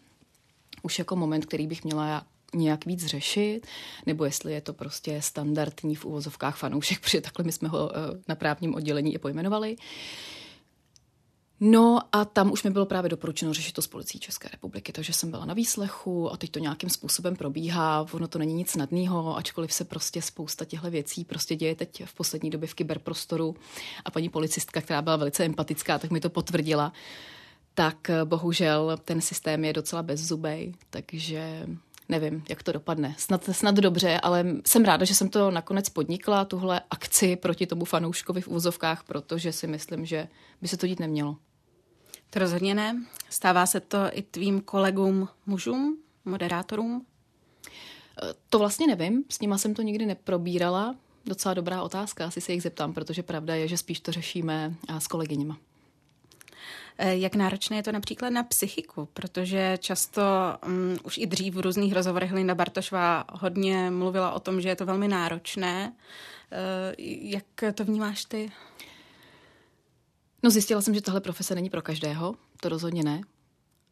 už 0.81 1.00
jako 1.00 1.15
moment, 1.15 1.46
který 1.46 1.67
bych 1.67 1.84
měla 1.84 2.25
nějak 2.53 2.86
víc 2.86 3.05
řešit, 3.05 3.67
nebo 4.05 4.25
jestli 4.25 4.53
je 4.53 4.62
to 4.62 4.74
prostě 4.74 5.22
standardní 5.22 5.96
v 5.96 6.05
úvozovkách 6.05 6.58
fanoušek, 6.58 7.00
protože 7.03 7.22
takhle 7.22 7.46
my 7.46 7.51
jsme 7.51 7.67
ho 7.67 7.91
eh, 7.96 8.00
na 8.27 8.36
právním 8.36 8.75
oddělení 8.75 9.13
i 9.13 9.17
pojmenovali. 9.17 9.75
No 11.63 12.00
a 12.12 12.25
tam 12.25 12.51
už 12.51 12.63
mi 12.63 12.70
bylo 12.70 12.86
právě 12.86 13.10
doporučeno 13.10 13.53
řešit 13.53 13.72
to 13.72 13.82
s 13.82 13.88
policií 13.88 14.20
České 14.20 14.50
republiky, 14.51 14.91
takže 14.91 15.13
jsem 15.13 15.32
byla 15.32 15.46
na 15.46 15.53
výslechu 15.53 16.34
a 16.34 16.38
teď 16.38 16.51
to 16.51 16.60
nějakým 16.60 16.89
způsobem 16.89 17.36
probíhá. 17.36 18.06
Ono 18.12 18.27
to 18.27 18.39
není 18.39 18.53
nic 18.53 18.70
snadného, 18.70 19.38
ačkoliv 19.38 19.74
se 19.74 19.86
prostě 19.86 20.22
spousta 20.22 20.65
těchto 20.65 20.91
věcí 20.91 21.25
prostě 21.25 21.56
děje 21.56 21.75
teď 21.75 22.03
v 22.06 22.13
poslední 22.13 22.50
době 22.50 22.68
v 22.68 22.74
kyberprostoru. 22.74 23.56
A 24.06 24.12
paní 24.12 24.30
policistka, 24.30 24.82
která 24.82 25.01
byla 25.01 25.15
velice 25.15 25.46
empatická, 25.46 26.00
tak 26.00 26.12
mi 26.12 26.20
to 26.20 26.30
potvrdila. 26.30 26.94
Tak 27.74 28.10
eh, 28.10 28.25
bohužel 28.25 28.98
ten 29.06 29.22
systém 29.22 29.65
je 29.65 29.74
docela 29.74 30.03
bezzubej, 30.03 30.74
takže 30.89 31.68
nevím, 32.10 32.44
jak 32.50 32.63
to 32.63 32.72
dopadne. 32.72 33.15
Snad, 33.18 33.50
snad 33.51 33.75
dobře, 33.75 34.20
ale 34.24 34.46
jsem 34.68 34.86
ráda, 34.86 35.06
že 35.06 35.15
jsem 35.15 35.30
to 35.30 35.51
nakonec 35.51 35.89
podnikla, 35.89 36.46
tuhle 36.46 36.82
akci 36.89 37.36
proti 37.36 37.68
tomu 37.68 37.86
fanouškovi 37.86 38.41
v 38.41 38.48
úzovkách, 38.48 39.03
protože 39.03 39.51
si 39.51 39.68
myslím, 39.68 40.06
že 40.06 40.27
by 40.62 40.68
se 40.68 40.77
to 40.77 40.88
dít 40.88 41.00
nemělo. 41.00 41.38
To 42.33 42.39
rozhodně 42.39 42.75
ne. 42.75 43.05
Stává 43.29 43.65
se 43.65 43.79
to 43.79 43.97
i 44.11 44.21
tvým 44.21 44.61
kolegům 44.61 45.29
mužům, 45.45 45.97
moderátorům? 46.25 47.05
To 48.50 48.59
vlastně 48.59 48.88
nevím, 48.88 49.23
s 49.29 49.39
nima 49.39 49.57
jsem 49.57 49.73
to 49.73 49.81
nikdy 49.81 50.05
neprobírala. 50.05 50.95
Docela 51.25 51.53
dobrá 51.53 51.83
otázka, 51.83 52.25
asi 52.25 52.41
se 52.41 52.51
jich 52.51 52.63
zeptám, 52.63 52.93
protože 52.93 53.23
pravda 53.23 53.55
je, 53.55 53.67
že 53.67 53.77
spíš 53.77 54.00
to 54.00 54.11
řešíme 54.11 54.75
s 55.00 55.07
kolegyněma. 55.07 55.57
Eh, 56.97 57.15
jak 57.17 57.35
náročné 57.35 57.77
je 57.77 57.83
to 57.83 57.91
například 57.91 58.29
na 58.29 58.43
psychiku, 58.43 59.09
protože 59.13 59.77
často 59.81 60.21
um, 60.65 60.97
už 61.03 61.17
i 61.17 61.25
dřív 61.25 61.53
v 61.53 61.59
různých 61.59 61.93
rozhovorech 61.93 62.31
Linda 62.31 62.55
Bartošová 62.55 63.25
hodně 63.31 63.91
mluvila 63.91 64.31
o 64.31 64.39
tom, 64.39 64.61
že 64.61 64.69
je 64.69 64.75
to 64.75 64.85
velmi 64.85 65.07
náročné. 65.07 65.93
Uh, 65.93 66.93
jak 67.31 67.45
to 67.73 67.85
vnímáš 67.85 68.25
ty? 68.25 68.51
No 70.43 70.50
zjistila 70.50 70.81
jsem, 70.81 70.93
že 70.93 71.01
tahle 71.01 71.21
profese 71.21 71.55
není 71.55 71.69
pro 71.69 71.81
každého, 71.81 72.36
to 72.62 72.69
rozhodně 72.69 73.03
ne. 73.03 73.21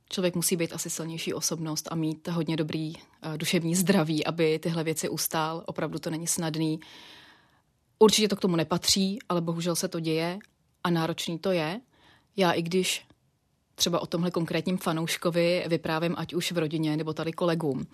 Člověk 0.10 0.36
musí 0.36 0.56
být 0.56 0.74
asi 0.74 0.89
silnější 0.89 1.34
osobnost 1.34 1.88
a 1.91 1.96
mít 1.96 2.27
hodně 2.27 2.58
dobrý 2.58 2.96
uh, 2.96 3.38
duševní 3.38 3.75
zdraví, 3.75 4.25
aby 4.25 4.60
tyhle 4.60 4.84
věci 4.84 5.10
ustál. 5.10 5.63
Opravdu 5.65 6.00
to 6.00 6.10
není 6.10 6.27
snadný. 6.27 6.79
Určitě 8.00 8.27
to 8.27 8.36
k 8.36 8.39
tomu 8.39 8.56
nepatří, 8.56 9.20
ale 9.29 9.41
bohužel 9.41 9.75
se 9.75 9.88
to 9.88 10.00
děje 10.00 10.39
a 10.84 10.89
náročný 10.89 11.39
to 11.39 11.51
je. 11.51 11.82
Já 12.38 12.51
i 12.51 12.62
když 12.62 13.06
třeba 13.79 14.00
o 14.00 14.05
tomhle 14.05 14.31
konkrétním 14.31 14.77
fanouškovi 14.77 15.65
vyprávím 15.67 16.15
ať 16.17 16.33
už 16.33 16.51
v 16.51 16.57
rodině 16.57 16.98
nebo 16.98 17.13
tady 17.13 17.31
kolegům, 17.31 17.88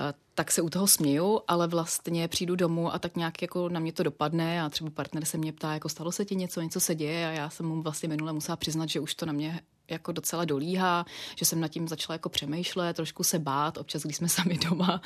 eh, 0.00 0.12
tak 0.34 0.52
se 0.52 0.62
u 0.62 0.70
toho 0.70 0.86
směju, 0.86 1.40
ale 1.48 1.66
vlastně 1.66 2.28
přijdu 2.28 2.56
domů 2.56 2.94
a 2.94 2.98
tak 2.98 3.16
nějak 3.16 3.42
jako 3.42 3.68
na 3.68 3.80
mě 3.80 3.92
to 3.92 4.02
dopadne 4.02 4.62
a 4.62 4.68
třeba 4.68 4.90
partner 4.90 5.24
se 5.24 5.38
mě 5.38 5.52
ptá, 5.52 5.72
jako 5.72 5.88
stalo 5.88 6.12
se 6.12 6.24
ti 6.24 6.36
něco, 6.36 6.60
něco 6.60 6.80
se 6.80 6.94
děje? 6.94 7.28
A 7.28 7.30
já 7.30 7.50
jsem 7.50 7.66
mu 7.66 7.82
vlastně 7.82 8.08
minule 8.08 8.32
musela 8.32 8.56
přiznat, 8.56 8.88
že 8.88 9.00
už 9.00 9.14
to 9.14 9.26
na 9.26 9.32
mě 9.32 9.60
jako 9.90 10.12
docela 10.12 10.44
dolíhá, 10.44 11.06
že 11.36 11.44
jsem 11.44 11.60
nad 11.60 11.68
tím 11.68 11.88
začala 11.88 12.14
jako 12.14 12.28
přemýšlet, 12.28 12.96
trošku 12.96 13.24
se 13.24 13.38
bát, 13.38 13.78
občas, 13.78 14.02
když 14.02 14.16
jsme 14.16 14.28
sami 14.38 14.58
doma, 14.58 15.00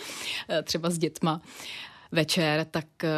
eh, 0.48 0.62
třeba 0.62 0.90
s 0.90 0.98
dětma 0.98 1.40
večer, 2.12 2.66
tak 2.70 3.04
eh, 3.04 3.10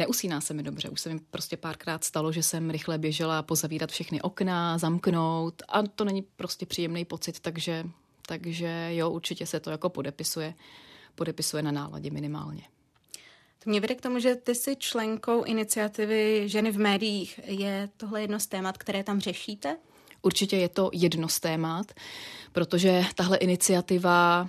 neusíná 0.00 0.40
se 0.40 0.54
mi 0.54 0.62
dobře. 0.62 0.88
Už 0.88 1.00
se 1.00 1.14
mi 1.14 1.20
prostě 1.30 1.56
párkrát 1.56 2.04
stalo, 2.04 2.32
že 2.32 2.42
jsem 2.42 2.70
rychle 2.70 2.98
běžela 2.98 3.42
pozavírat 3.42 3.90
všechny 3.90 4.22
okna, 4.22 4.78
zamknout 4.78 5.62
a 5.68 5.82
to 5.82 6.04
není 6.04 6.22
prostě 6.22 6.66
příjemný 6.66 7.04
pocit, 7.04 7.40
takže, 7.40 7.84
takže 8.26 8.88
jo, 8.90 9.10
určitě 9.10 9.46
se 9.46 9.60
to 9.60 9.70
jako 9.70 9.88
podepisuje, 9.88 10.54
podepisuje 11.14 11.62
na 11.62 11.72
náladě 11.72 12.10
minimálně. 12.10 12.62
To 13.64 13.70
mě 13.70 13.80
vede 13.80 13.94
k 13.94 14.00
tomu, 14.00 14.18
že 14.18 14.34
ty 14.34 14.54
jsi 14.54 14.76
členkou 14.76 15.44
iniciativy 15.44 16.48
Ženy 16.48 16.70
v 16.72 16.78
médiích. 16.78 17.40
Je 17.44 17.88
tohle 17.96 18.20
jedno 18.20 18.40
z 18.40 18.46
témat, 18.46 18.78
které 18.78 19.04
tam 19.04 19.20
řešíte? 19.20 19.76
Určitě 20.22 20.56
je 20.56 20.68
to 20.68 20.90
jedno 20.92 21.28
z 21.28 21.40
témat, 21.40 21.92
protože 22.52 23.04
tahle 23.14 23.36
iniciativa 23.36 24.48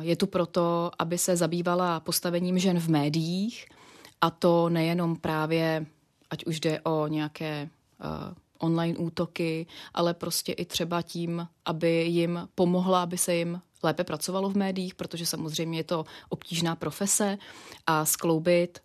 je 0.00 0.16
tu 0.16 0.26
proto, 0.26 0.90
aby 0.98 1.18
se 1.18 1.36
zabývala 1.36 2.00
postavením 2.00 2.58
žen 2.58 2.78
v 2.78 2.88
médiích– 2.88 3.66
a 4.20 4.30
to 4.30 4.68
nejenom 4.68 5.16
právě, 5.16 5.86
ať 6.30 6.44
už 6.44 6.60
jde 6.60 6.80
o 6.80 7.06
nějaké 7.06 7.68
uh, 8.04 8.34
online 8.58 8.98
útoky, 8.98 9.66
ale 9.94 10.14
prostě 10.14 10.52
i 10.52 10.64
třeba 10.64 11.02
tím, 11.02 11.48
aby 11.64 12.04
jim 12.04 12.48
pomohla, 12.54 13.02
aby 13.02 13.18
se 13.18 13.34
jim 13.34 13.60
lépe 13.82 14.04
pracovalo 14.04 14.50
v 14.50 14.56
médiích, 14.56 14.94
protože 14.94 15.26
samozřejmě 15.26 15.78
je 15.78 15.84
to 15.84 16.04
obtížná 16.28 16.76
profese 16.76 17.38
a 17.86 18.04
skloubit 18.04 18.78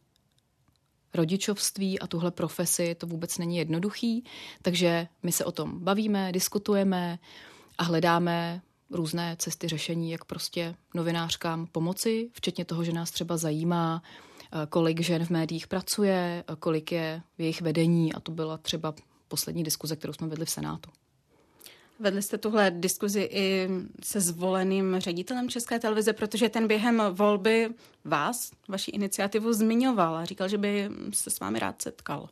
rodičovství 1.14 2.00
a 2.00 2.08
tuhle 2.08 2.32
profesi 2.32 2.96
to 2.96 3.08
vůbec 3.08 3.38
není 3.38 3.58
jednoduchý, 3.58 4.24
takže 4.62 5.08
my 5.24 5.32
se 5.32 5.46
o 5.46 5.52
tom 5.52 5.80
bavíme, 5.80 6.32
diskutujeme 6.32 7.20
a 7.78 7.84
hledáme 7.84 8.62
různé 8.90 9.36
cesty 9.40 9.68
řešení, 9.68 10.12
jak 10.12 10.26
prostě 10.26 10.76
novinářkám 10.94 11.68
pomoci, 11.68 12.30
včetně 12.34 12.66
toho, 12.66 12.84
že 12.84 12.94
nás 12.94 13.12
třeba 13.12 13.38
zajímá, 13.38 14.02
Eh, 14.02 14.35
kolik 14.70 15.02
žen 15.02 15.26
v 15.26 15.30
médiích 15.30 15.68
pracuje, 15.68 16.44
eh, 16.48 16.56
kolik 16.60 16.92
je 16.92 17.22
v 17.38 17.42
jejich 17.42 17.62
vedení 17.62 18.14
a 18.14 18.20
to 18.20 18.32
byla 18.32 18.58
třeba 18.58 18.94
poslední 19.28 19.64
diskuze, 19.64 19.96
kterou 19.96 20.14
jsme 20.14 20.28
vedli 20.28 20.46
v 20.46 20.50
Senátu. 20.50 20.90
Vedli 22.00 22.22
jste 22.22 22.38
tuhle 22.38 22.72
diskuzi 22.72 23.30
i 23.32 23.70
se 24.04 24.22
zvoleným 24.22 24.96
ředitelem 25.00 25.50
České 25.50 25.80
televize, 25.80 26.14
protože 26.14 26.50
ten 26.50 26.68
během 26.68 27.02
volby 27.12 27.70
vás, 28.04 28.52
vaši 28.68 28.92
iniciativu 28.92 29.54
zmiňoval 29.54 30.16
a 30.16 30.26
říkal, 30.26 30.48
že 30.48 30.58
by 30.58 30.90
se 31.14 31.30
s 31.30 31.40
vámi 31.40 31.60
rád 31.60 31.82
setkal. 31.82 32.30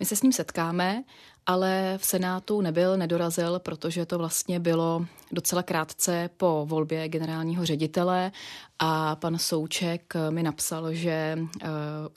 My 0.00 0.06
se 0.06 0.16
s 0.16 0.22
ním 0.22 0.32
setkáme 0.32 1.04
ale 1.50 1.98
v 1.98 2.04
Senátu 2.04 2.60
nebyl, 2.60 2.96
nedorazil, 2.96 3.58
protože 3.58 4.06
to 4.06 4.18
vlastně 4.18 4.60
bylo 4.60 5.06
docela 5.32 5.62
krátce 5.62 6.30
po 6.36 6.66
volbě 6.68 7.08
generálního 7.08 7.66
ředitele 7.66 8.32
a 8.78 9.16
pan 9.16 9.38
Souček 9.38 10.14
mi 10.30 10.42
napsal, 10.42 10.94
že 10.94 11.38
eh, 11.62 11.68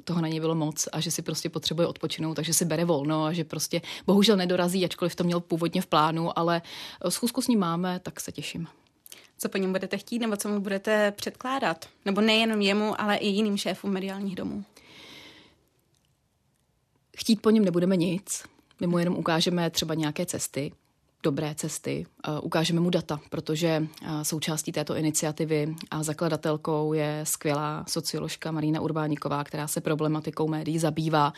toho 0.03 0.21
na 0.21 0.27
něj 0.27 0.39
bylo 0.39 0.55
moc 0.55 0.87
a 0.91 0.99
že 0.99 1.11
si 1.11 1.21
prostě 1.21 1.49
potřebuje 1.49 1.87
odpočinout, 1.87 2.33
takže 2.33 2.53
si 2.53 2.65
bere 2.65 2.85
volno 2.85 3.25
a 3.25 3.33
že 3.33 3.43
prostě 3.43 3.81
bohužel 4.05 4.37
nedorazí, 4.37 4.85
ačkoliv 4.85 5.15
to 5.15 5.23
měl 5.23 5.39
původně 5.39 5.81
v 5.81 5.87
plánu, 5.87 6.39
ale 6.39 6.61
schůzku 7.09 7.41
s 7.41 7.47
ním 7.47 7.59
máme, 7.59 7.99
tak 7.99 8.19
se 8.19 8.31
těším. 8.31 8.67
Co 9.37 9.49
po 9.49 9.57
něm 9.57 9.71
budete 9.71 9.97
chtít 9.97 10.19
nebo 10.19 10.37
co 10.37 10.49
mu 10.49 10.59
budete 10.59 11.11
předkládat? 11.11 11.85
Nebo 12.05 12.21
nejenom 12.21 12.61
jemu, 12.61 13.01
ale 13.01 13.15
i 13.15 13.27
jiným 13.27 13.57
šéfům 13.57 13.91
mediálních 13.91 14.35
domů? 14.35 14.63
Chtít 17.17 17.41
po 17.41 17.49
něm 17.49 17.65
nebudeme 17.65 17.97
nic, 17.97 18.43
my 18.83 18.87
mu 18.87 18.97
jenom 18.97 19.15
ukážeme 19.17 19.69
třeba 19.69 19.93
nějaké 19.93 20.25
cesty, 20.25 20.71
dobré 21.23 21.55
cesty, 21.55 22.05
ukážeme 22.41 22.79
mu 22.79 22.89
data, 22.89 23.19
protože 23.29 23.87
součástí 24.23 24.71
této 24.71 24.95
iniciativy 24.95 25.75
a 25.91 26.03
zakladatelkou 26.03 26.93
je 26.93 27.21
skvělá 27.23 27.85
socioložka 27.87 28.51
Marína 28.51 28.81
Urbáníková, 28.81 29.43
která 29.43 29.67
se 29.67 29.81
problematikou 29.81 30.47
médií 30.47 30.79
zabývá 30.79 31.33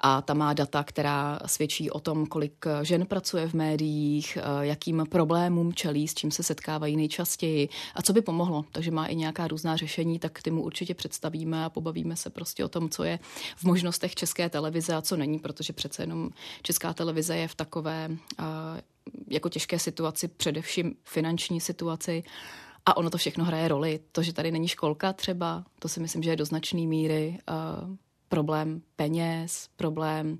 a 0.00 0.22
ta 0.22 0.34
má 0.34 0.52
data, 0.52 0.84
která 0.84 1.38
svědčí 1.46 1.90
o 1.90 2.00
tom, 2.00 2.26
kolik 2.26 2.64
žen 2.82 3.06
pracuje 3.06 3.48
v 3.48 3.54
médiích, 3.54 4.38
jakým 4.60 5.04
problémům 5.10 5.72
čelí, 5.74 6.08
s 6.08 6.14
čím 6.14 6.30
se 6.30 6.42
setkávají 6.42 6.96
nejčastěji 6.96 7.68
a 7.94 8.02
co 8.02 8.12
by 8.12 8.22
pomohlo. 8.22 8.64
Takže 8.72 8.90
má 8.90 9.06
i 9.06 9.16
nějaká 9.16 9.48
různá 9.48 9.76
řešení, 9.76 10.18
tak 10.18 10.42
ty 10.42 10.50
mu 10.50 10.62
určitě 10.62 10.94
představíme 10.94 11.64
a 11.64 11.70
pobavíme 11.70 12.16
se 12.16 12.30
prostě 12.30 12.64
o 12.64 12.68
tom, 12.68 12.88
co 12.88 13.04
je 13.04 13.18
v 13.56 13.64
možnostech 13.64 14.14
české 14.14 14.48
televize 14.48 14.94
a 14.94 15.02
co 15.02 15.16
není, 15.16 15.38
protože 15.38 15.72
přece 15.72 16.02
jenom 16.02 16.30
česká 16.62 16.94
televize 16.94 17.36
je 17.36 17.48
v 17.48 17.54
takové 17.54 18.10
jako 19.28 19.48
těžké 19.48 19.78
situaci, 19.78 20.28
především 20.28 20.94
finanční 21.04 21.60
situaci. 21.60 22.22
A 22.86 22.96
ono 22.96 23.10
to 23.10 23.18
všechno 23.18 23.44
hraje 23.44 23.68
roli. 23.68 24.00
To, 24.12 24.22
že 24.22 24.32
tady 24.32 24.50
není 24.50 24.68
školka 24.68 25.12
třeba, 25.12 25.64
to 25.78 25.88
si 25.88 26.00
myslím, 26.00 26.22
že 26.22 26.30
je 26.30 26.36
do 26.36 26.44
značné 26.44 26.80
míry 26.80 27.38
uh, 27.48 27.96
problém 28.28 28.82
peněz, 28.96 29.68
problém 29.76 30.38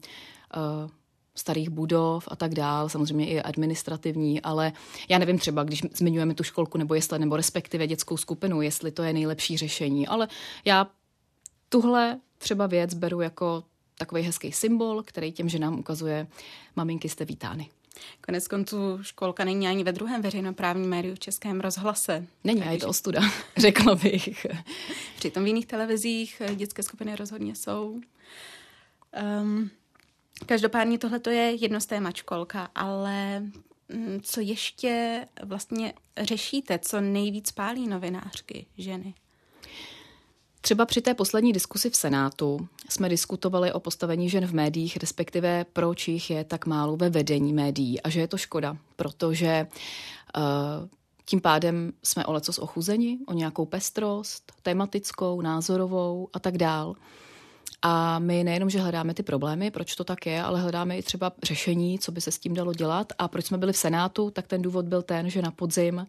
uh, 0.56 0.90
starých 1.34 1.68
budov 1.70 2.28
a 2.30 2.36
tak 2.36 2.54
dál, 2.54 2.88
samozřejmě 2.88 3.26
i 3.26 3.40
administrativní, 3.40 4.40
ale 4.42 4.72
já 5.08 5.18
nevím 5.18 5.38
třeba, 5.38 5.64
když 5.64 5.82
zmiňujeme 5.94 6.34
tu 6.34 6.42
školku 6.42 6.78
nebo 6.78 6.94
jestli, 6.94 7.18
nebo 7.18 7.36
respektive 7.36 7.86
dětskou 7.86 8.16
skupinu, 8.16 8.62
jestli 8.62 8.90
to 8.90 9.02
je 9.02 9.12
nejlepší 9.12 9.56
řešení, 9.56 10.08
ale 10.08 10.28
já 10.64 10.86
tuhle 11.68 12.20
třeba 12.38 12.66
věc 12.66 12.94
beru 12.94 13.20
jako 13.20 13.64
takový 13.98 14.22
hezký 14.22 14.52
symbol, 14.52 15.02
který 15.02 15.32
těm 15.32 15.48
ženám 15.48 15.78
ukazuje, 15.78 16.26
maminky 16.76 17.08
jste 17.08 17.24
vítány. 17.24 17.68
Konec 18.26 18.48
konců 18.48 18.98
školka 19.02 19.44
není 19.44 19.68
ani 19.68 19.84
ve 19.84 19.92
druhém 19.92 20.22
veřejnoprávním 20.22 20.90
médiu 20.90 21.14
v 21.14 21.18
Českém 21.18 21.60
rozhlase. 21.60 22.26
Není, 22.44 22.62
a 22.62 22.70
je 22.70 22.78
to 22.78 22.88
ostuda, 22.88 23.20
řekla 23.56 23.94
bych. 23.94 24.46
Přitom 25.16 25.44
v 25.44 25.46
jiných 25.46 25.66
televizích 25.66 26.42
eh, 26.44 26.54
dětské 26.54 26.82
skupiny 26.82 27.16
rozhodně 27.16 27.54
jsou. 27.54 28.00
Um, 29.42 29.70
každopádně 30.46 30.98
tohle 30.98 31.20
je 31.28 31.54
jedno 31.54 31.80
z 31.80 31.86
témat 31.86 32.16
školka, 32.16 32.70
ale 32.74 33.40
mm, 33.88 34.20
co 34.22 34.40
ještě 34.40 35.26
vlastně 35.42 35.94
řešíte, 36.18 36.78
co 36.78 37.00
nejvíc 37.00 37.52
pálí 37.52 37.88
novinářky, 37.88 38.66
ženy? 38.78 39.14
Třeba 40.66 40.86
při 40.86 41.00
té 41.00 41.14
poslední 41.14 41.52
diskusi 41.52 41.90
v 41.90 41.96
Senátu 41.96 42.68
jsme 42.88 43.08
diskutovali 43.08 43.72
o 43.72 43.80
postavení 43.80 44.28
žen 44.28 44.46
v 44.46 44.54
médiích, 44.54 44.96
respektive 44.96 45.66
proč 45.72 46.08
jich 46.08 46.30
je 46.30 46.44
tak 46.44 46.66
málo 46.66 46.96
ve 46.96 47.10
vedení 47.10 47.52
médií 47.52 48.02
a 48.02 48.08
že 48.08 48.20
je 48.20 48.28
to 48.28 48.36
škoda, 48.36 48.76
protože 48.96 49.66
uh, 50.36 50.42
tím 51.24 51.40
pádem 51.40 51.92
jsme 52.02 52.26
o 52.26 52.32
lecos 52.32 52.58
ochuzeni, 52.58 53.18
o 53.26 53.32
nějakou 53.32 53.66
pestrost, 53.66 54.52
tematickou, 54.62 55.40
názorovou 55.40 56.28
a 56.32 56.38
tak 56.38 56.58
dál. 56.58 56.94
A 57.82 58.18
my 58.18 58.44
nejenom, 58.44 58.70
že 58.70 58.80
hledáme 58.80 59.14
ty 59.14 59.22
problémy, 59.22 59.70
proč 59.70 59.94
to 59.94 60.04
tak 60.04 60.26
je, 60.26 60.42
ale 60.42 60.60
hledáme 60.60 60.98
i 60.98 61.02
třeba 61.02 61.32
řešení, 61.42 61.98
co 61.98 62.12
by 62.12 62.20
se 62.20 62.32
s 62.32 62.38
tím 62.38 62.54
dalo 62.54 62.74
dělat. 62.74 63.12
A 63.18 63.28
proč 63.28 63.46
jsme 63.46 63.58
byli 63.58 63.72
v 63.72 63.76
Senátu, 63.76 64.30
tak 64.30 64.46
ten 64.46 64.62
důvod 64.62 64.84
byl 64.84 65.02
ten, 65.02 65.30
že 65.30 65.42
na 65.42 65.50
podzim 65.50 65.96
uh, 65.96 66.04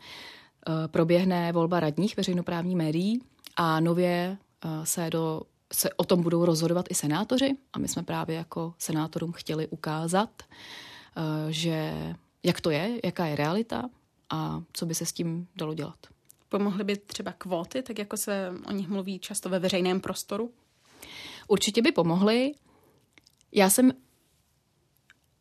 proběhne 0.88 1.52
volba 1.52 1.80
radních 1.80 2.18
veřejnoprávní 2.18 2.76
médií 2.76 3.22
a 3.56 3.80
nově 3.80 4.38
se 4.84 5.10
do 5.10 5.42
se 5.74 5.90
o 5.94 6.04
tom 6.04 6.22
budou 6.22 6.46
rozhodovat 6.46 6.86
i 6.90 6.96
senátoři 6.96 7.58
a 7.74 7.80
my 7.80 7.88
jsme 7.88 8.04
právě 8.04 8.36
jako 8.36 8.74
senátorům 8.78 9.32
chtěli 9.32 9.68
ukázat, 9.68 10.44
uh, 11.18 11.24
že 11.50 11.94
jak 12.44 12.62
to 12.62 12.70
je, 12.70 13.00
jaká 13.04 13.26
je 13.26 13.36
realita 13.36 13.90
a 14.30 14.64
co 14.74 14.86
by 14.86 14.96
se 14.96 15.06
s 15.06 15.14
tím 15.14 15.48
dalo 15.56 15.74
dělat. 15.74 15.98
Pomohly 16.50 16.84
by 16.84 16.98
třeba 16.98 17.34
kvóty, 17.38 17.82
tak 17.82 18.00
jako 18.00 18.18
se 18.18 18.54
o 18.68 18.72
nich 18.72 18.88
mluví 18.88 19.20
často 19.20 19.50
ve 19.50 19.60
veřejném 19.60 20.02
prostoru? 20.02 20.52
Určitě 21.48 21.82
by 21.82 21.92
pomohly. 21.92 22.52
Já 23.52 23.70
jsem 23.70 23.92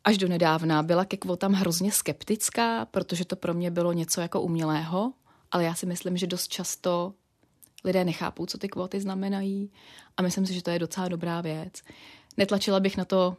až 0.03 0.17
do 0.17 0.27
nedávna 0.27 0.83
byla 0.83 1.05
ke 1.05 1.17
kvotám 1.17 1.53
hrozně 1.53 1.91
skeptická, 1.91 2.85
protože 2.85 3.25
to 3.25 3.35
pro 3.35 3.53
mě 3.53 3.71
bylo 3.71 3.93
něco 3.93 4.21
jako 4.21 4.41
umělého, 4.41 5.13
ale 5.51 5.63
já 5.63 5.75
si 5.75 5.85
myslím, 5.85 6.17
že 6.17 6.27
dost 6.27 6.47
často 6.47 7.13
lidé 7.83 8.05
nechápou, 8.05 8.45
co 8.45 8.57
ty 8.57 8.69
kvóty 8.69 8.99
znamenají. 9.01 9.71
A 10.17 10.21
myslím 10.21 10.45
si, 10.45 10.53
že 10.53 10.63
to 10.63 10.69
je 10.69 10.79
docela 10.79 11.07
dobrá 11.07 11.41
věc. 11.41 11.81
Netlačila 12.37 12.79
bych 12.79 12.97
na 12.97 13.05
to 13.05 13.37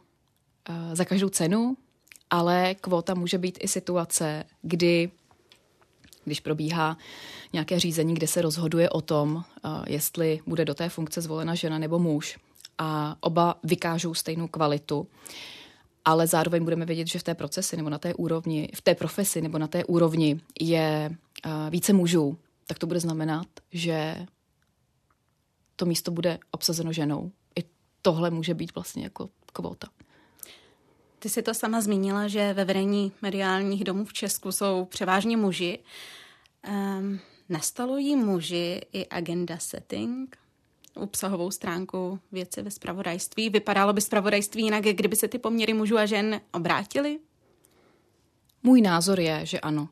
uh, 0.69 0.95
za 0.95 1.05
každou 1.05 1.29
cenu, 1.29 1.77
ale 2.29 2.75
kvóta 2.75 3.13
může 3.13 3.37
být 3.37 3.57
i 3.61 3.67
situace, 3.67 4.43
kdy 4.61 5.11
když 6.23 6.39
probíhá 6.39 6.97
nějaké 7.53 7.79
řízení, 7.79 8.13
kde 8.13 8.27
se 8.27 8.41
rozhoduje 8.41 8.89
o 8.89 9.01
tom, 9.01 9.35
uh, 9.35 9.43
jestli 9.87 10.39
bude 10.45 10.65
do 10.65 10.73
té 10.73 10.89
funkce 10.89 11.21
zvolena 11.21 11.55
žena 11.55 11.79
nebo 11.79 11.99
muž. 11.99 12.37
A 12.77 13.15
oba 13.19 13.55
vykážou 13.63 14.13
stejnou 14.13 14.47
kvalitu, 14.47 15.07
ale 16.05 16.27
zároveň 16.27 16.63
budeme 16.63 16.85
vědět, 16.85 17.07
že 17.07 17.19
v 17.19 17.23
té 17.23 17.35
procesi 17.35 17.77
nebo 17.77 17.89
na 17.89 17.97
té 17.97 18.13
úrovni, 18.13 18.69
v 18.75 18.81
té 18.81 18.95
profesi 18.95 19.41
nebo 19.41 19.57
na 19.57 19.67
té 19.67 19.85
úrovni 19.85 20.39
je 20.59 21.09
uh, 21.45 21.69
více 21.69 21.93
mužů, 21.93 22.37
tak 22.69 22.79
to 22.79 22.87
bude 22.87 22.99
znamenat, 22.99 23.47
že 23.71 24.25
to 25.75 25.85
místo 25.85 26.11
bude 26.11 26.39
obsazeno 26.51 26.93
ženou. 26.93 27.31
I 27.59 27.63
tohle 28.01 28.29
může 28.29 28.53
být 28.53 28.75
vlastně 28.75 29.03
jako 29.03 29.29
kvota. 29.53 29.87
Ty 31.19 31.29
jsi 31.29 31.41
to 31.41 31.53
sama 31.53 31.81
zmínila, 31.81 32.27
že 32.27 32.53
ve 32.53 32.65
vedení 32.65 33.11
mediálních 33.21 33.83
domů 33.83 34.05
v 34.05 34.13
Česku 34.13 34.51
jsou 34.51 34.85
převážně 34.85 35.37
muži. 35.37 35.79
Um, 36.67 37.19
nastalují 37.49 38.15
muži 38.15 38.81
i 38.93 39.07
agenda 39.07 39.57
setting, 39.57 40.37
obsahovou 40.95 41.51
stránku 41.51 42.19
věci 42.31 42.61
ve 42.61 42.71
spravodajství. 42.71 43.49
Vypadalo 43.49 43.93
by 43.93 44.01
spravodajství 44.01 44.63
jinak, 44.63 44.83
kdyby 44.83 45.15
se 45.15 45.27
ty 45.27 45.39
poměry 45.39 45.73
mužů 45.73 45.97
a 45.97 46.05
žen 46.05 46.41
obrátily? 46.51 47.19
Můj 48.63 48.81
názor 48.81 49.19
je, 49.19 49.45
že 49.45 49.59
ano. 49.59 49.89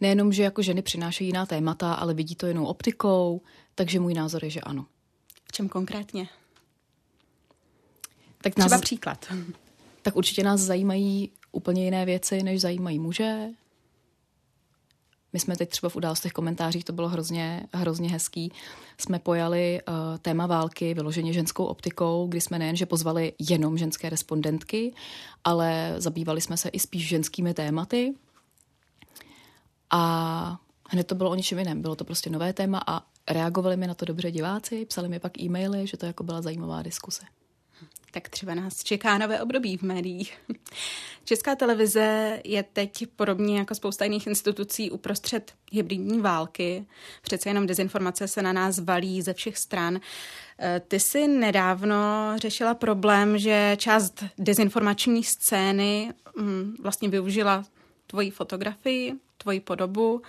Nejenom, 0.00 0.32
že 0.32 0.42
jako 0.42 0.62
ženy 0.62 0.82
přinášejí 0.82 1.28
jiná 1.28 1.46
témata, 1.46 1.94
ale 1.94 2.14
vidí 2.14 2.34
to 2.34 2.46
jinou 2.46 2.66
optikou, 2.66 3.42
takže 3.74 4.00
můj 4.00 4.14
názor 4.14 4.44
je, 4.44 4.50
že 4.50 4.60
ano. 4.60 4.86
V 5.44 5.52
čem 5.52 5.68
konkrétně? 5.68 6.28
Tak 8.42 8.54
Třeba 8.54 8.68
nás, 8.68 8.80
příklad. 8.80 9.26
Tak 10.02 10.16
určitě 10.16 10.42
nás 10.42 10.60
zajímají 10.60 11.30
úplně 11.52 11.84
jiné 11.84 12.04
věci, 12.04 12.42
než 12.42 12.60
zajímají 12.60 12.98
muže. 12.98 13.48
My 15.32 15.40
jsme 15.40 15.56
teď 15.56 15.68
třeba 15.68 15.90
v 15.90 15.96
událostech 15.96 16.32
komentářích, 16.32 16.84
to 16.84 16.92
bylo 16.92 17.08
hrozně, 17.08 17.66
hrozně 17.74 18.10
hezký, 18.10 18.52
jsme 18.98 19.18
pojali 19.18 19.80
uh, 19.88 19.94
téma 20.18 20.46
války 20.46 20.94
vyloženě 20.94 21.32
ženskou 21.32 21.64
optikou, 21.64 22.26
kdy 22.26 22.40
jsme 22.40 22.58
nejen, 22.58 22.76
že 22.76 22.86
pozvali 22.86 23.32
jenom 23.38 23.78
ženské 23.78 24.10
respondentky, 24.10 24.94
ale 25.44 25.94
zabývali 25.96 26.40
jsme 26.40 26.56
se 26.56 26.68
i 26.68 26.78
spíš 26.78 27.08
ženskými 27.08 27.54
tématy. 27.54 28.14
A 29.90 30.60
hned 30.88 31.06
to 31.06 31.14
bylo 31.14 31.30
o 31.30 31.34
ničem 31.34 31.58
jiném. 31.58 31.82
Bylo 31.82 31.96
to 31.96 32.04
prostě 32.04 32.30
nové 32.30 32.52
téma 32.52 32.82
a 32.86 33.02
reagovali 33.30 33.76
mi 33.76 33.86
na 33.86 33.94
to 33.94 34.04
dobře 34.04 34.30
diváci, 34.30 34.86
psali 34.86 35.08
mi 35.08 35.18
pak 35.18 35.38
e-maily, 35.38 35.86
že 35.86 35.96
to 35.96 36.06
jako 36.06 36.24
byla 36.24 36.42
zajímavá 36.42 36.82
diskuse 36.82 37.22
tak 38.10 38.28
třeba 38.28 38.54
nás 38.54 38.84
čeká 38.84 39.18
nové 39.18 39.42
období 39.42 39.76
v 39.76 39.82
médiích. 39.82 40.38
Česká 41.24 41.54
televize 41.54 42.40
je 42.44 42.62
teď 42.62 43.06
podobně 43.16 43.58
jako 43.58 43.74
spousta 43.74 44.04
jiných 44.04 44.26
institucí 44.26 44.90
uprostřed 44.90 45.52
hybridní 45.72 46.20
války. 46.20 46.86
Přece 47.22 47.48
jenom 47.48 47.66
dezinformace 47.66 48.28
se 48.28 48.42
na 48.42 48.52
nás 48.52 48.78
valí 48.78 49.22
ze 49.22 49.34
všech 49.34 49.58
stran. 49.58 50.00
Eh, 50.58 50.82
ty 50.88 51.00
jsi 51.00 51.28
nedávno 51.28 51.96
řešila 52.36 52.74
problém, 52.74 53.38
že 53.38 53.76
část 53.78 54.24
dezinformační 54.38 55.24
scény 55.24 56.12
hm, 56.40 56.74
vlastně 56.82 57.08
využila 57.08 57.64
tvoji 58.06 58.30
fotografii, 58.30 59.14
tvoji 59.38 59.60
podobu, 59.60 60.22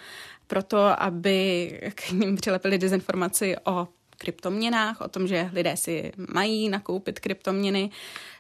proto 0.48 1.04
aby 1.04 1.72
k 1.96 2.12
ním 2.12 2.36
přilepili 2.36 2.78
dezinformaci 2.78 3.56
o 3.64 3.88
kryptoměnách, 4.18 5.02
o 5.02 5.08
tom, 5.08 5.28
že 5.28 5.50
lidé 5.54 5.78
si 5.78 6.12
mají 6.34 6.70
nakoupit 6.70 7.20
kryptoměny. 7.20 7.90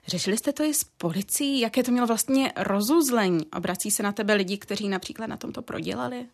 Řešili 0.07 0.37
jste 0.37 0.53
to 0.53 0.63
i 0.63 0.73
s 0.73 0.83
policií? 0.83 1.59
Jaké 1.59 1.83
to 1.83 1.91
mělo 1.91 2.07
vlastně 2.07 2.53
rozuzlení? 2.57 3.45
Obrací 3.57 3.91
se 3.91 4.03
na 4.03 4.11
tebe 4.11 4.33
lidi, 4.33 4.57
kteří 4.57 4.89
například 4.89 5.27
na 5.27 5.37
tomto 5.37 5.61
prodělali? 5.61 6.25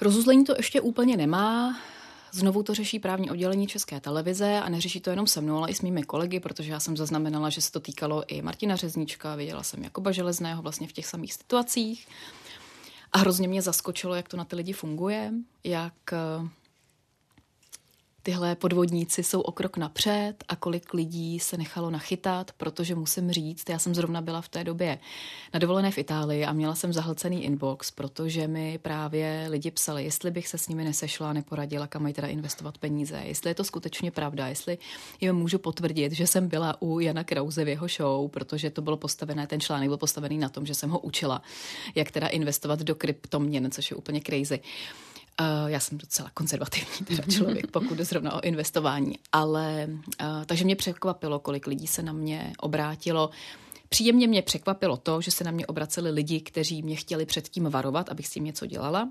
Rozuzlení 0.00 0.44
to 0.44 0.54
ještě 0.56 0.80
úplně 0.80 1.16
nemá. 1.16 1.78
Znovu 2.32 2.62
to 2.62 2.74
řeší 2.74 2.98
právní 2.98 3.30
oddělení 3.30 3.66
České 3.66 4.00
televize 4.00 4.60
a 4.60 4.68
neřeší 4.68 5.00
to 5.00 5.10
jenom 5.10 5.26
se 5.26 5.40
mnou, 5.40 5.56
ale 5.56 5.70
i 5.70 5.74
s 5.74 5.80
mými 5.80 6.02
kolegy, 6.02 6.40
protože 6.40 6.72
já 6.72 6.80
jsem 6.80 6.96
zaznamenala, 6.96 7.50
že 7.50 7.60
se 7.60 7.72
to 7.72 7.80
týkalo 7.80 8.24
i 8.26 8.42
Martina 8.42 8.76
Řeznička, 8.76 9.36
viděla 9.36 9.62
jsem 9.62 9.84
Jakoba 9.84 10.12
Železného 10.12 10.62
vlastně 10.62 10.88
v 10.88 10.92
těch 10.92 11.06
samých 11.06 11.34
situacích. 11.34 12.06
A 13.12 13.18
hrozně 13.18 13.48
mě 13.48 13.62
zaskočilo, 13.62 14.14
jak 14.14 14.28
to 14.28 14.36
na 14.36 14.44
ty 14.44 14.56
lidi 14.56 14.72
funguje, 14.72 15.32
jak 15.64 15.94
tyhle 18.22 18.56
podvodníci 18.56 19.22
jsou 19.22 19.40
o 19.40 19.52
krok 19.52 19.76
napřed 19.76 20.34
a 20.48 20.56
kolik 20.56 20.94
lidí 20.94 21.40
se 21.40 21.56
nechalo 21.56 21.90
nachytat, 21.90 22.52
protože 22.56 22.94
musím 22.94 23.32
říct, 23.32 23.68
já 23.68 23.78
jsem 23.78 23.94
zrovna 23.94 24.20
byla 24.20 24.40
v 24.40 24.48
té 24.48 24.64
době 24.64 24.98
na 25.54 25.60
dovolené 25.60 25.90
v 25.90 25.98
Itálii 25.98 26.44
a 26.44 26.52
měla 26.52 26.74
jsem 26.74 26.92
zahlcený 26.92 27.44
inbox, 27.44 27.90
protože 27.90 28.48
mi 28.48 28.78
právě 28.78 29.46
lidi 29.50 29.70
psali, 29.70 30.04
jestli 30.04 30.30
bych 30.30 30.48
se 30.48 30.58
s 30.58 30.68
nimi 30.68 30.84
nesešla 30.84 31.32
neporadila, 31.32 31.86
kam 31.86 32.02
mají 32.02 32.14
teda 32.14 32.28
investovat 32.28 32.78
peníze, 32.78 33.22
jestli 33.24 33.50
je 33.50 33.54
to 33.54 33.64
skutečně 33.64 34.10
pravda, 34.10 34.48
jestli 34.48 34.78
jim 35.20 35.36
můžu 35.36 35.58
potvrdit, 35.58 36.12
že 36.12 36.26
jsem 36.26 36.48
byla 36.48 36.82
u 36.82 37.00
Jana 37.00 37.24
Krause 37.24 37.64
v 37.64 37.68
jeho 37.68 37.88
show, 37.88 38.30
protože 38.30 38.70
to 38.70 38.82
bylo 38.82 38.96
postavené, 38.96 39.46
ten 39.46 39.60
článek 39.60 39.88
byl 39.88 39.96
postavený 39.96 40.38
na 40.38 40.48
tom, 40.48 40.66
že 40.66 40.74
jsem 40.74 40.90
ho 40.90 40.98
učila, 40.98 41.42
jak 41.94 42.10
teda 42.10 42.28
investovat 42.28 42.78
do 42.78 42.94
kryptoměn, 42.94 43.70
což 43.70 43.90
je 43.90 43.96
úplně 43.96 44.20
crazy. 44.20 44.60
Uh, 45.40 45.70
já 45.70 45.80
jsem 45.80 45.98
docela 45.98 46.30
konzervativní 46.34 47.06
teda 47.06 47.22
člověk, 47.30 47.70
pokud 47.70 47.94
jde 47.94 48.04
zrovna 48.04 48.34
o 48.34 48.40
investování, 48.40 49.18
ale 49.32 49.88
uh, 49.88 50.44
takže 50.46 50.64
mě 50.64 50.76
překvapilo, 50.76 51.38
kolik 51.38 51.66
lidí 51.66 51.86
se 51.86 52.02
na 52.02 52.12
mě 52.12 52.52
obrátilo. 52.58 53.30
Příjemně 53.88 54.28
mě 54.28 54.42
překvapilo 54.42 54.96
to, 54.96 55.20
že 55.20 55.30
se 55.30 55.44
na 55.44 55.50
mě 55.50 55.66
obraceli 55.66 56.10
lidi, 56.10 56.40
kteří 56.40 56.82
mě 56.82 56.96
chtěli 56.96 57.26
předtím 57.26 57.64
varovat, 57.64 58.08
abych 58.08 58.26
s 58.26 58.30
tím 58.30 58.44
něco 58.44 58.66
dělala, 58.66 59.08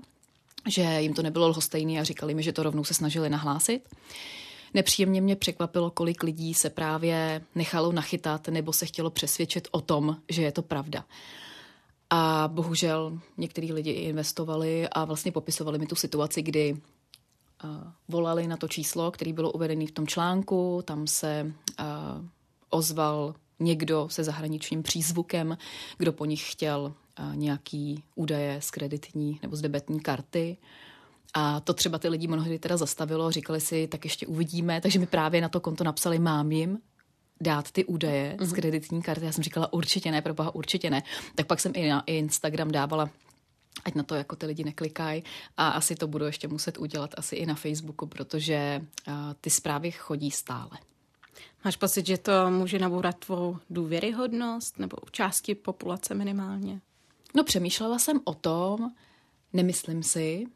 že 0.68 0.82
jim 0.82 1.14
to 1.14 1.22
nebylo 1.22 1.48
lhostejné 1.48 2.00
a 2.00 2.04
říkali 2.04 2.34
mi, 2.34 2.42
že 2.42 2.52
to 2.52 2.62
rovnou 2.62 2.84
se 2.84 2.94
snažili 2.94 3.30
nahlásit. 3.30 3.88
Nepříjemně 4.74 5.20
mě 5.20 5.36
překvapilo, 5.36 5.90
kolik 5.90 6.22
lidí 6.22 6.54
se 6.54 6.70
právě 6.70 7.42
nechalo 7.54 7.92
nachytat 7.92 8.48
nebo 8.48 8.72
se 8.72 8.86
chtělo 8.86 9.10
přesvědčit 9.10 9.68
o 9.70 9.80
tom, 9.80 10.16
že 10.28 10.42
je 10.42 10.52
to 10.52 10.62
pravda. 10.62 11.04
A 12.14 12.48
bohužel 12.52 13.18
některý 13.36 13.72
lidi 13.72 13.90
investovali 13.90 14.88
a 14.88 15.04
vlastně 15.04 15.32
popisovali 15.32 15.78
mi 15.78 15.86
tu 15.86 15.94
situaci, 15.94 16.42
kdy 16.42 16.72
uh, 16.72 17.70
volali 18.08 18.46
na 18.46 18.56
to 18.56 18.68
číslo, 18.68 19.10
který 19.10 19.32
bylo 19.32 19.52
uvedený 19.52 19.86
v 19.86 19.92
tom 19.92 20.06
článku, 20.06 20.82
tam 20.84 21.06
se 21.06 21.52
uh, 21.80 21.86
ozval 22.70 23.34
někdo 23.60 24.08
se 24.10 24.24
zahraničním 24.24 24.82
přízvukem, 24.82 25.58
kdo 25.98 26.12
po 26.12 26.24
nich 26.24 26.52
chtěl 26.52 26.94
uh, 27.18 27.36
nějaký 27.36 28.04
údaje 28.14 28.60
z 28.60 28.70
kreditní 28.70 29.38
nebo 29.42 29.56
z 29.56 29.60
debetní 29.60 30.00
karty. 30.00 30.56
A 31.34 31.60
to 31.60 31.74
třeba 31.74 31.98
ty 31.98 32.08
lidi 32.08 32.26
mnohdy 32.26 32.58
teda 32.58 32.76
zastavilo, 32.76 33.30
říkali 33.30 33.60
si, 33.60 33.88
tak 33.88 34.04
ještě 34.04 34.26
uvidíme, 34.26 34.80
takže 34.80 34.98
mi 34.98 35.06
právě 35.06 35.40
na 35.40 35.48
to 35.48 35.60
konto 35.60 35.84
napsali, 35.84 36.18
mám 36.18 36.52
jim, 36.52 36.78
dát 37.42 37.70
ty 37.70 37.84
údaje 37.84 38.36
mm-hmm. 38.36 38.44
z 38.44 38.52
mhm. 38.52 38.60
kreditní 38.60 39.02
karty. 39.02 39.24
Já 39.24 39.32
jsem 39.32 39.44
říkala 39.44 39.72
určitě 39.72 40.10
ne, 40.10 40.22
pro 40.22 40.34
boha 40.34 40.54
určitě 40.54 40.90
ne. 40.90 41.02
Tak 41.34 41.46
pak 41.46 41.60
jsem 41.60 41.72
i 41.74 41.88
na 41.88 42.02
Instagram 42.06 42.70
dávala 42.70 43.10
ať 43.84 43.94
na 43.94 44.02
to 44.02 44.14
jako 44.14 44.36
ty 44.36 44.46
lidi 44.46 44.64
neklikají 44.64 45.24
a 45.56 45.68
asi 45.68 45.94
to 45.94 46.06
budu 46.06 46.24
ještě 46.24 46.48
muset 46.48 46.78
udělat 46.78 47.10
asi 47.16 47.36
i 47.36 47.46
na 47.46 47.54
Facebooku, 47.54 48.06
protože 48.06 48.80
uh, 49.08 49.14
ty 49.40 49.50
zprávy 49.50 49.90
chodí 49.90 50.30
stále. 50.30 50.70
Máš 51.64 51.76
pocit, 51.76 52.06
že 52.06 52.18
to 52.18 52.50
může 52.50 52.78
nabourat 52.78 53.18
tvou 53.18 53.58
důvěryhodnost 53.70 54.78
nebo 54.78 54.96
u 54.96 55.10
části 55.10 55.54
populace 55.54 56.14
minimálně? 56.14 56.80
No 57.34 57.44
přemýšlela 57.44 57.98
jsem 57.98 58.20
o 58.24 58.34
tom, 58.34 58.90
nemyslím 59.52 60.02
si, 60.02 60.46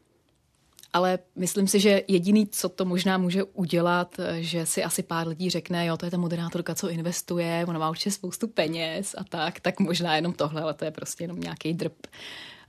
ale 0.97 1.19
myslím 1.37 1.69
si, 1.69 1.81
že 1.81 2.03
jediný, 2.09 2.47
co 2.47 2.69
to 2.69 2.85
možná 2.85 3.19
může 3.19 3.43
udělat, 3.43 4.17
že 4.39 4.67
si 4.67 4.85
asi 4.85 5.03
pár 5.03 5.29
lidí 5.29 5.51
řekne, 5.51 5.87
jo, 5.87 5.97
to 5.97 6.05
je 6.05 6.11
ta 6.11 6.17
moderátorka, 6.17 6.75
co 6.75 6.89
investuje, 6.89 7.65
ona 7.69 7.79
má 7.79 7.91
určitě 7.91 8.11
spoustu 8.11 8.49
peněz 8.49 9.15
a 9.19 9.25
tak, 9.25 9.61
tak 9.61 9.81
možná 9.81 10.17
jenom 10.17 10.33
tohle, 10.33 10.63
ale 10.63 10.75
to 10.75 10.85
je 10.85 10.91
prostě 10.91 11.25
jenom 11.25 11.41
nějaký 11.41 11.75
drb. 11.75 11.93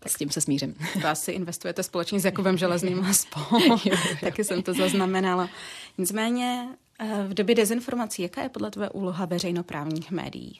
S 0.07 0.15
tím 0.15 0.29
se 0.29 0.41
smířím. 0.41 0.75
To 1.01 1.07
asi 1.07 1.31
investujete 1.41 1.83
společně 1.83 2.19
s 2.19 2.25
Jakubem 2.25 2.57
Železným 2.57 3.05
a 3.05 3.13
spolu. 3.13 3.79
Taky 4.21 4.43
jsem 4.43 4.63
to 4.63 4.73
zaznamenala. 4.73 5.49
Nicméně 5.97 6.67
eh, 6.99 7.23
v 7.27 7.33
době 7.33 7.55
dezinformací, 7.55 8.21
jaká 8.21 8.43
je 8.43 8.49
podle 8.49 8.71
tebe 8.71 8.89
úloha 8.89 9.25
veřejnoprávních 9.25 10.11
médií? 10.11 10.57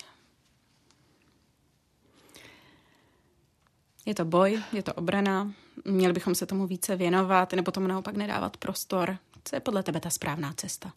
Je 4.07 4.15
to 4.15 4.25
boj, 4.25 4.63
je 4.73 4.83
to 4.83 4.93
obrana, 4.93 5.53
měli 5.85 6.13
bychom 6.13 6.35
se 6.35 6.45
tomu 6.45 6.67
více 6.67 6.95
věnovat, 6.95 7.53
nebo 7.53 7.71
tomu 7.71 7.87
naopak 7.87 8.15
nedávat 8.15 8.57
prostor. 8.57 9.17
Co 9.43 9.55
je 9.55 9.59
podle 9.59 9.83
tebe 9.83 9.99
ta 9.99 10.09
správná 10.09 10.53
cesta? 10.53 10.93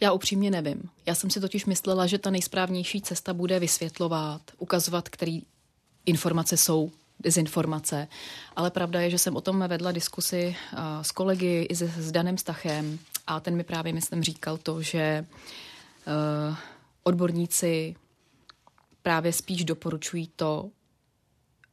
Já 0.00 0.12
upřímně 0.12 0.50
nevím. 0.50 0.90
Já 1.06 1.14
jsem 1.14 1.30
si 1.30 1.40
totiž 1.40 1.64
myslela, 1.66 2.06
že 2.06 2.18
ta 2.18 2.30
nejsprávnější 2.30 3.02
cesta 3.02 3.34
bude 3.34 3.60
vysvětlovat, 3.60 4.42
ukazovat, 4.58 5.08
který 5.08 5.42
informace 6.06 6.56
jsou 6.56 6.90
dezinformace. 7.20 8.08
Ale 8.56 8.70
pravda 8.70 9.00
je, 9.00 9.10
že 9.10 9.18
jsem 9.18 9.36
o 9.36 9.40
tom 9.40 9.64
vedla 9.68 9.92
diskusi 9.92 10.56
s 11.02 11.10
kolegy 11.10 11.66
i 11.70 11.74
s 11.74 12.12
Danem 12.12 12.38
Stachem 12.38 12.98
a 13.26 13.40
ten 13.40 13.56
mi 13.56 13.64
právě, 13.64 13.92
myslím, 13.92 14.22
říkal 14.22 14.56
to, 14.56 14.82
že 14.82 15.26
odborníci 17.02 17.96
právě 19.02 19.32
spíš 19.32 19.64
doporučují 19.64 20.30
to, 20.36 20.70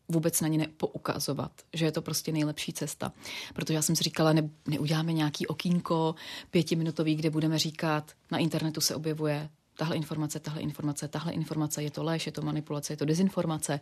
vůbec 0.10 0.42
na 0.42 0.48
ně 0.48 0.58
nepoukazovat, 0.58 1.52
že 1.74 1.86
je 1.86 1.92
to 1.92 2.02
prostě 2.02 2.32
nejlepší 2.32 2.74
cesta. 2.74 3.12
Protože 3.54 3.74
já 3.74 3.82
jsem 3.82 3.96
si 3.96 4.04
říkala, 4.04 4.34
ne, 4.34 4.50
neuděláme 4.68 5.14
nějaký 5.14 5.48
okýnko 5.48 6.16
pětiminutový, 6.52 7.16
kde 7.16 7.30
budeme 7.30 7.60
říkat, 7.60 8.12
na 8.32 8.38
internetu 8.38 8.82
se 8.82 8.96
objevuje 8.96 9.50
tahle 9.78 9.96
informace, 9.96 10.40
tahle 10.40 10.62
informace, 10.62 11.08
tahle 11.08 11.32
informace, 11.32 11.84
je 11.84 11.92
to 11.92 12.04
lež, 12.04 12.26
je 12.26 12.32
to 12.32 12.42
manipulace, 12.42 12.94
je 12.94 12.98
to 12.98 13.06
dezinformace. 13.06 13.80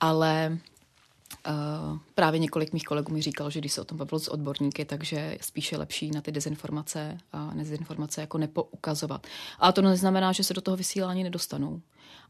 Ale 0.00 0.58
Uh, 1.48 1.98
právě 2.14 2.40
několik 2.40 2.72
mých 2.72 2.84
kolegů 2.84 3.12
mi 3.12 3.22
říkal, 3.22 3.50
že 3.50 3.60
když 3.60 3.72
se 3.72 3.80
o 3.80 3.84
tom 3.84 3.98
bavilo 3.98 4.18
s 4.18 4.28
odborníky, 4.28 4.84
takže 4.84 5.38
spíše 5.40 5.76
lepší 5.76 6.10
na 6.10 6.20
ty 6.20 6.32
dezinformace 6.32 7.18
a 7.32 7.50
dezinformace 7.54 8.20
jako 8.20 8.38
nepoukazovat. 8.38 9.26
A 9.58 9.72
to 9.72 9.82
neznamená, 9.82 10.32
že 10.32 10.44
se 10.44 10.54
do 10.54 10.60
toho 10.60 10.76
vysílání 10.76 11.24
nedostanou. 11.24 11.80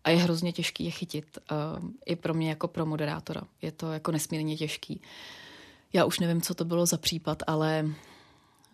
A 0.05 0.11
je 0.11 0.17
hrozně 0.17 0.53
těžký 0.53 0.85
je 0.85 0.91
chytit. 0.91 1.39
Uh, 1.51 1.89
I 2.07 2.17
pro 2.17 2.35
mě 2.35 2.49
jako 2.49 2.69
pro 2.69 2.87
moderátora. 2.87 3.43
Je 3.63 3.73
to 3.73 3.93
jako 3.93 4.13
nesmírně 4.13 4.57
těžký. 4.57 5.01
Já 5.93 6.05
už 6.05 6.19
nevím, 6.19 6.43
co 6.43 6.55
to 6.55 6.65
bylo 6.65 6.87
za 6.87 6.97
případ, 6.97 7.43
ale 7.47 7.87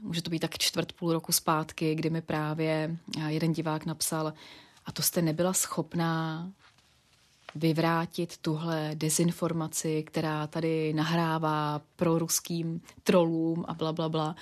může 0.00 0.22
to 0.22 0.30
být 0.30 0.38
tak 0.38 0.58
čtvrt 0.58 0.92
půl 0.92 1.12
roku 1.12 1.32
zpátky, 1.32 1.94
kdy 1.94 2.10
mi 2.10 2.22
právě 2.22 2.96
jeden 3.26 3.52
divák 3.52 3.86
napsal, 3.86 4.32
a 4.86 4.92
to 4.92 5.02
jste 5.02 5.22
nebyla 5.22 5.52
schopná 5.52 6.50
vyvrátit 7.54 8.36
tuhle 8.36 8.90
dezinformaci, 8.94 10.02
která 10.02 10.46
tady 10.46 10.92
nahrává 10.92 11.80
pro 11.96 12.18
ruským 12.18 12.80
trolům 13.02 13.64
a 13.68 13.74
bla, 13.74 13.92
bla, 13.92 14.08
bla. 14.08 14.36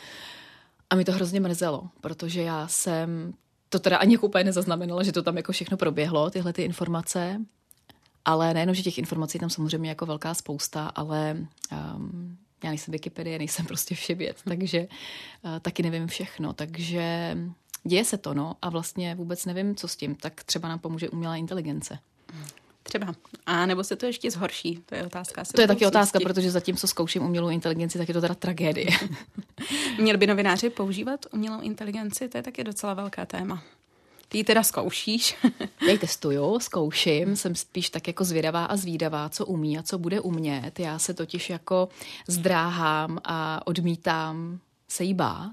A 0.90 0.94
mi 0.94 1.04
to 1.04 1.12
hrozně 1.12 1.40
mrzelo, 1.40 1.88
protože 2.00 2.42
já 2.42 2.68
jsem 2.68 3.34
to 3.72 3.78
teda 3.78 3.96
ani 3.96 4.14
jako 4.14 4.26
úplně 4.26 4.44
nezaznamenala, 4.44 5.02
že 5.02 5.12
to 5.12 5.22
tam 5.22 5.36
jako 5.36 5.52
všechno 5.52 5.76
proběhlo, 5.76 6.30
tyhle 6.30 6.52
ty 6.52 6.62
informace. 6.62 7.40
Ale 8.24 8.54
nejenom, 8.54 8.74
že 8.74 8.82
těch 8.82 8.98
informací 8.98 9.38
tam 9.38 9.50
samozřejmě 9.50 9.88
jako 9.88 10.06
velká 10.06 10.34
spousta, 10.34 10.86
ale 10.86 11.36
um, 11.96 12.38
já 12.64 12.70
nejsem 12.70 12.92
Wikipedie, 12.92 13.38
nejsem 13.38 13.66
prostě 13.72 13.94
vševěd, 13.94 14.40
takže 14.44 14.80
uh, 14.80 15.58
taky 15.60 15.82
nevím 15.82 16.06
všechno. 16.06 16.52
Takže 16.52 17.36
děje 17.84 18.04
se 18.04 18.18
to, 18.18 18.34
no, 18.34 18.56
a 18.62 18.70
vlastně 18.70 19.14
vůbec 19.14 19.46
nevím, 19.46 19.76
co 19.76 19.88
s 19.88 19.96
tím. 19.96 20.14
Tak 20.14 20.44
třeba 20.44 20.68
nám 20.68 20.78
pomůže 20.78 21.10
umělá 21.10 21.36
inteligence. 21.36 21.98
Třeba. 22.82 23.14
A 23.46 23.66
nebo 23.66 23.84
se 23.84 23.96
to 23.96 24.06
ještě 24.06 24.30
zhorší? 24.30 24.82
To 24.86 24.94
je 24.94 25.06
otázka. 25.06 25.42
To 25.54 25.60
je 25.60 25.66
taky 25.66 25.86
otázka, 25.86 26.18
protože 26.20 26.50
zatím, 26.50 26.76
co 26.76 26.88
zkouším 26.88 27.22
umělou 27.22 27.48
inteligenci, 27.48 27.98
tak 27.98 28.08
je 28.08 28.14
to 28.14 28.20
teda 28.20 28.34
tragédie. 28.34 28.90
Měli 29.98 30.18
by 30.18 30.26
novináři 30.26 30.70
používat 30.70 31.26
umělou 31.32 31.60
inteligenci? 31.60 32.28
To 32.28 32.38
je 32.38 32.42
taky 32.42 32.64
docela 32.64 32.94
velká 32.94 33.26
téma. 33.26 33.62
Ty 34.28 34.38
ji 34.38 34.44
teda 34.44 34.62
zkoušíš? 34.62 35.36
Já 35.86 35.92
ji 35.92 35.98
testuju, 35.98 36.58
zkouším, 36.58 37.36
jsem 37.36 37.54
spíš 37.54 37.90
tak 37.90 38.06
jako 38.06 38.24
zvědavá 38.24 38.64
a 38.64 38.76
zvídavá, 38.76 39.28
co 39.28 39.46
umí 39.46 39.78
a 39.78 39.82
co 39.82 39.98
bude 39.98 40.20
umět. 40.20 40.80
Já 40.80 40.98
se 40.98 41.14
totiž 41.14 41.50
jako 41.50 41.88
zdráhám 42.28 43.18
a 43.24 43.66
odmítám 43.66 44.58
se 44.88 45.04
jí 45.04 45.14
bát. 45.14 45.52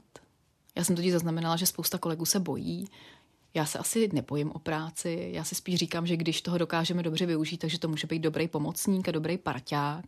Já 0.76 0.84
jsem 0.84 0.96
totiž 0.96 1.12
zaznamenala, 1.12 1.56
že 1.56 1.66
spousta 1.66 1.98
kolegů 1.98 2.26
se 2.26 2.40
bojí, 2.40 2.88
já 3.54 3.66
se 3.66 3.80
asi 3.80 4.10
nebojím 4.14 4.52
o 4.52 4.60
práci, 4.60 5.30
já 5.34 5.44
si 5.44 5.56
spíš 5.56 5.76
říkám, 5.76 6.08
že 6.08 6.18
když 6.18 6.42
toho 6.42 6.58
dokážeme 6.58 7.04
dobře 7.04 7.26
využít, 7.26 7.58
takže 7.58 7.80
to 7.80 7.88
může 7.88 8.08
být 8.08 8.20
dobrý 8.20 8.48
pomocník 8.48 9.10
a 9.10 9.12
dobrý 9.12 9.38
parťák. 9.38 10.06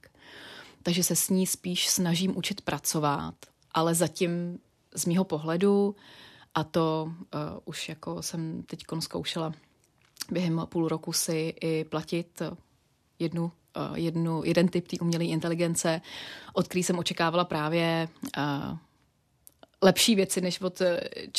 Takže 0.84 1.04
se 1.04 1.15
s 1.15 1.30
ní 1.30 1.47
spíš 1.47 1.89
snažím 1.89 2.38
učit 2.38 2.62
pracovat, 2.62 3.36
ale 3.71 3.95
zatím 3.95 4.60
z 4.95 5.06
mýho 5.06 5.23
pohledu, 5.23 5.95
a 6.56 6.63
to 6.63 7.04
uh, 7.06 7.39
už 7.65 7.89
jako 7.89 8.21
jsem 8.21 8.63
teď 8.63 8.84
zkoušela 8.99 9.54
během 10.32 10.62
půl 10.69 10.88
roku 10.88 11.13
si 11.13 11.54
i 11.62 11.84
platit 11.84 12.41
jednu, 13.19 13.43
uh, 13.43 13.51
jednu, 13.97 14.43
jeden 14.45 14.67
typ 14.67 14.88
té 14.88 14.97
umělé 15.01 15.25
inteligence, 15.25 16.01
od 16.54 16.67
který 16.67 16.84
jsem 16.84 16.99
očekávala 16.99 17.45
právě 17.45 18.10
uh, 18.38 18.77
lepší 19.82 20.15
věci 20.15 20.41
než 20.41 20.62
od 20.62 20.82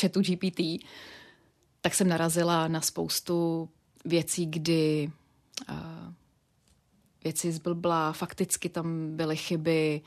chatu 0.01 0.21
GPT, 0.21 0.61
tak 1.83 1.95
jsem 1.95 2.09
narazila 2.09 2.69
na 2.69 2.81
spoustu 2.81 3.69
věcí, 4.05 4.47
kdy 4.47 5.11
uh, 5.71 5.77
věci 7.25 7.53
zblblá, 7.53 8.13
fakticky 8.13 8.69
tam 8.69 9.17
byly 9.17 9.37
chyby, 9.37 10.01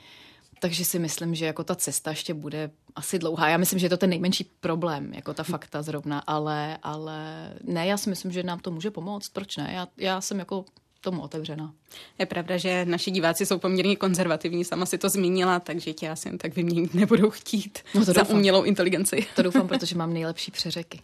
takže 0.59 0.85
si 0.85 0.99
myslím, 0.99 1.35
že 1.35 1.45
jako 1.45 1.63
ta 1.63 1.75
cesta 1.75 2.09
ještě 2.09 2.33
bude 2.33 2.71
asi 2.95 3.19
dlouhá. 3.19 3.49
Já 3.49 3.57
myslím, 3.57 3.79
že 3.79 3.85
je 3.85 3.89
to 3.89 3.97
ten 3.97 4.09
nejmenší 4.09 4.43
problém, 4.59 5.13
jako 5.13 5.33
ta 5.33 5.43
fakta 5.43 5.81
zrovna, 5.81 6.19
ale, 6.19 6.77
ale 6.83 7.49
ne, 7.63 7.87
já 7.87 7.97
si 7.97 8.09
myslím, 8.09 8.31
že 8.31 8.43
nám 8.43 8.59
to 8.59 8.71
může 8.71 8.91
pomoct. 8.91 9.29
Proč 9.29 9.57
ne? 9.57 9.71
Já, 9.73 9.87
já 9.97 10.21
jsem 10.21 10.39
jako 10.39 10.65
tomu 11.01 11.21
otevřena. 11.21 11.73
Je 12.19 12.25
pravda, 12.25 12.57
že 12.57 12.85
naši 12.85 13.11
diváci 13.11 13.45
jsou 13.45 13.59
poměrně 13.59 13.95
konzervativní, 13.95 14.65
sama 14.65 14.85
si 14.85 14.97
to 14.97 15.09
zmínila, 15.09 15.59
takže 15.59 15.93
tě 15.93 16.09
asi 16.09 16.29
jen 16.29 16.37
tak 16.37 16.55
vyměnit 16.55 16.93
nebudou 16.93 17.29
chtít 17.29 17.79
no 17.95 18.01
to 18.01 18.05
za 18.05 18.13
doufám. 18.13 18.37
umělou 18.37 18.63
inteligenci. 18.63 19.27
To 19.35 19.41
doufám, 19.41 19.67
protože 19.71 19.95
mám 19.97 20.13
nejlepší 20.13 20.51
přeřeky. 20.51 21.01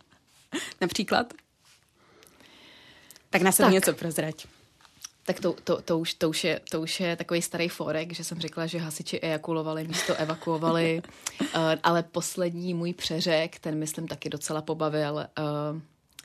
Například? 0.82 1.34
Tak 3.30 3.42
nás 3.42 3.58
tak. 3.58 3.72
něco 3.72 3.94
prozrať. 3.94 4.48
Tak 5.26 5.40
to, 5.40 5.56
to, 5.64 5.82
to, 5.82 6.00
už, 6.00 6.14
to, 6.14 6.30
už 6.30 6.44
je, 6.44 6.60
to 6.72 6.82
už 6.82 7.00
je 7.00 7.16
takový 7.16 7.42
starý 7.42 7.70
forek, 7.70 8.14
že 8.14 8.24
jsem 8.24 8.40
řekla, 8.40 8.66
že 8.66 8.80
hasiči 8.80 9.20
ejakulovali, 9.20 9.88
místo 9.88 10.16
evakuovali, 10.16 11.02
uh, 11.42 11.48
ale 11.84 12.04
poslední 12.04 12.74
můj 12.74 12.94
přeřek, 12.94 13.60
ten 13.60 13.78
myslím 13.78 14.08
taky 14.08 14.30
docela 14.30 14.62
pobavil. 14.62 15.14
Uh, 15.16 15.82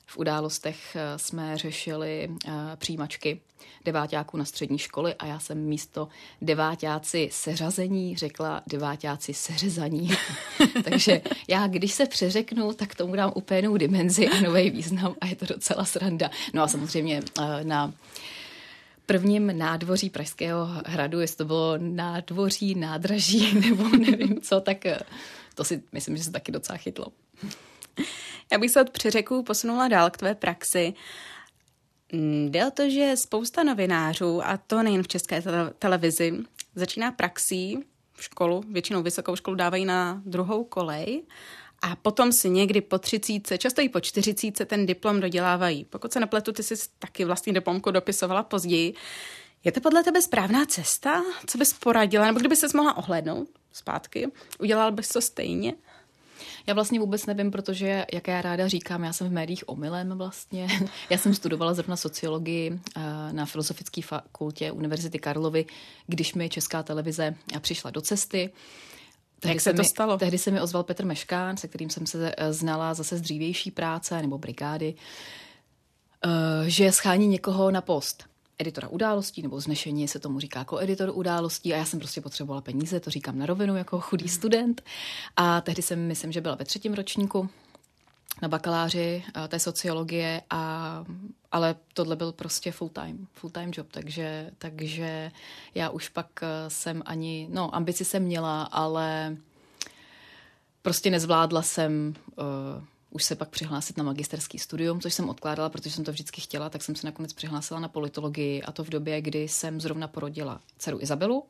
v 0.06 0.18
událostech 0.18 0.96
eh, 0.96 1.18
jsme 1.18 1.58
řešili 1.58 2.28
uh, 2.28 2.52
přijímačky 2.76 3.40
deváťáků 3.84 4.36
na 4.36 4.44
střední 4.44 4.78
školy 4.78 5.14
a 5.14 5.26
já 5.26 5.38
jsem 5.38 5.58
místo 5.58 6.08
deváťáci 6.42 7.28
seřazení 7.32 8.16
řekla 8.16 8.62
deváťáci 8.66 9.34
seřezaní. 9.34 10.10
Takže 10.84 11.20
já, 11.48 11.66
když 11.66 11.92
se 11.92 12.06
přeřeknu, 12.06 12.72
tak 12.72 12.94
tomu 12.94 13.16
dám 13.16 13.32
úplně 13.34 13.58
jinou 13.58 13.76
dimenzi 13.76 14.28
a 14.28 14.40
nový 14.40 14.70
význam 14.70 15.14
a 15.20 15.26
je 15.26 15.36
to 15.36 15.46
docela 15.46 15.84
sranda. 15.84 16.30
No 16.54 16.62
a 16.62 16.68
samozřejmě 16.68 17.22
uh, 17.38 17.44
na 17.62 17.92
prvním 19.06 19.58
nádvoří 19.58 20.10
Pražského 20.10 20.68
hradu, 20.86 21.20
jestli 21.20 21.36
to 21.36 21.44
bylo 21.44 21.78
nádvoří, 21.78 22.74
nádraží 22.74 23.60
nebo 23.68 23.88
nevím 23.88 24.40
co, 24.40 24.60
tak 24.60 24.84
to 25.54 25.64
si 25.64 25.82
myslím, 25.92 26.16
že 26.16 26.24
se 26.24 26.32
taky 26.32 26.52
docela 26.52 26.76
chytlo. 26.76 27.06
Já 28.52 28.58
bych 28.58 28.70
se 28.70 28.80
od 28.80 28.90
přeřeků 28.90 29.42
posunula 29.42 29.88
dál 29.88 30.10
k 30.10 30.16
tvé 30.16 30.34
praxi. 30.34 30.94
Mm, 32.12 32.48
jde 32.50 32.66
o 32.66 32.70
to, 32.70 32.90
že 32.90 33.16
spousta 33.16 33.62
novinářů, 33.62 34.42
a 34.44 34.56
to 34.56 34.82
nejen 34.82 35.02
v 35.02 35.08
české 35.08 35.42
televizi, 35.78 36.32
začíná 36.74 37.12
praxí 37.12 37.78
v 38.12 38.24
školu, 38.24 38.62
většinou 38.70 39.02
vysokou 39.02 39.36
školu 39.36 39.56
dávají 39.56 39.84
na 39.84 40.22
druhou 40.24 40.64
kolej 40.64 41.22
a 41.82 41.96
potom 41.96 42.32
si 42.32 42.50
někdy 42.50 42.80
po 42.80 42.98
třicíce, 42.98 43.58
často 43.58 43.82
i 43.82 43.88
po 43.88 44.00
čtyřicíce 44.00 44.64
ten 44.64 44.86
diplom 44.86 45.20
dodělávají. 45.20 45.84
Pokud 45.84 46.12
se 46.12 46.20
nepletu, 46.20 46.52
ty 46.52 46.62
jsi 46.62 46.74
taky 46.98 47.24
vlastní 47.24 47.52
diplomku 47.52 47.90
dopisovala 47.90 48.42
později. 48.42 48.94
Je 49.64 49.72
to 49.72 49.80
podle 49.80 50.04
tebe 50.04 50.22
správná 50.22 50.66
cesta? 50.66 51.24
Co 51.46 51.58
bys 51.58 51.72
poradila? 51.72 52.26
Nebo 52.26 52.38
kdyby 52.38 52.56
se 52.56 52.66
mohla 52.74 52.96
ohlednout 52.96 53.48
zpátky, 53.72 54.28
udělal 54.58 54.92
bys 54.92 55.08
to 55.08 55.20
stejně? 55.20 55.74
Já 56.66 56.74
vlastně 56.74 57.00
vůbec 57.00 57.26
nevím, 57.26 57.50
protože, 57.50 58.06
jak 58.12 58.28
já 58.28 58.42
ráda 58.42 58.68
říkám, 58.68 59.04
já 59.04 59.12
jsem 59.12 59.28
v 59.28 59.32
médiích 59.32 59.68
omylem 59.68 60.18
vlastně. 60.18 60.68
Já 61.10 61.18
jsem 61.18 61.34
studovala 61.34 61.74
zrovna 61.74 61.96
sociologii 61.96 62.80
eh, 62.96 63.00
na 63.32 63.46
Filozofické 63.46 64.02
fakultě 64.02 64.72
Univerzity 64.72 65.18
Karlovy, 65.18 65.66
když 66.06 66.34
mi 66.34 66.48
Česká 66.48 66.82
televize 66.82 67.34
přišla 67.60 67.90
do 67.90 68.00
cesty. 68.00 68.50
Tehdy 69.40 69.54
Jak 69.54 69.60
se 69.60 69.72
to 69.72 69.82
mi, 69.82 69.88
stalo? 69.88 70.18
Tehdy 70.18 70.38
se 70.38 70.50
mi 70.50 70.60
ozval 70.60 70.82
Petr 70.82 71.04
Meškán, 71.04 71.56
se 71.56 71.68
kterým 71.68 71.90
jsem 71.90 72.06
se 72.06 72.34
eh, 72.36 72.52
znala 72.52 72.94
zase 72.94 73.18
z 73.18 73.20
dřívější 73.20 73.70
práce 73.70 74.22
nebo 74.22 74.38
brigády, 74.38 74.94
eh, 76.24 76.70
že 76.70 76.92
schání 76.92 77.26
někoho 77.26 77.70
na 77.70 77.80
post 77.80 78.24
editora 78.58 78.88
událostí, 78.88 79.42
nebo 79.42 79.60
znešení 79.60 80.08
se 80.08 80.18
tomu 80.18 80.40
říká 80.40 80.58
jako 80.58 80.78
editor 80.78 81.10
událostí 81.14 81.74
a 81.74 81.76
já 81.76 81.84
jsem 81.84 81.98
prostě 81.98 82.20
potřebovala 82.20 82.60
peníze, 82.60 83.00
to 83.00 83.10
říkám 83.10 83.38
na 83.38 83.46
rovinu 83.46 83.76
jako 83.76 84.00
chudý 84.00 84.28
student. 84.28 84.82
A 85.36 85.60
tehdy 85.60 85.82
jsem, 85.82 86.06
myslím, 86.06 86.32
že 86.32 86.40
byla 86.40 86.54
ve 86.54 86.64
třetím 86.64 86.94
ročníku 86.94 87.48
na 88.42 88.48
bakaláři 88.48 89.24
eh, 89.44 89.48
té 89.48 89.58
sociologie, 89.58 90.42
a, 90.50 91.04
ale 91.52 91.76
tohle 91.94 92.16
byl 92.16 92.32
prostě 92.32 92.72
full 92.72 92.88
time, 92.88 93.26
full 93.32 93.50
time 93.50 93.70
job, 93.76 93.86
takže, 93.90 94.50
takže 94.58 95.30
já 95.74 95.90
už 95.90 96.08
pak 96.08 96.26
eh, 96.42 96.70
jsem 96.70 97.02
ani, 97.06 97.48
no 97.50 97.74
ambici 97.74 98.04
jsem 98.04 98.22
měla, 98.22 98.62
ale 98.62 99.36
prostě 100.82 101.10
nezvládla 101.10 101.62
jsem 101.62 102.14
uh, 102.36 102.44
už 103.16 103.24
se 103.24 103.34
pak 103.34 103.48
přihlásit 103.48 103.96
na 103.96 104.04
magisterský 104.04 104.58
studium, 104.58 105.00
což 105.00 105.14
jsem 105.14 105.28
odkládala, 105.28 105.68
protože 105.68 105.90
jsem 105.90 106.04
to 106.04 106.12
vždycky 106.12 106.40
chtěla, 106.40 106.70
tak 106.70 106.82
jsem 106.82 106.96
se 106.96 107.06
nakonec 107.06 107.32
přihlásila 107.32 107.80
na 107.80 107.88
politologii 107.88 108.62
a 108.62 108.72
to 108.72 108.84
v 108.84 108.88
době, 108.88 109.20
kdy 109.20 109.48
jsem 109.48 109.80
zrovna 109.80 110.08
porodila 110.08 110.60
dceru 110.78 111.00
Izabelu 111.00 111.44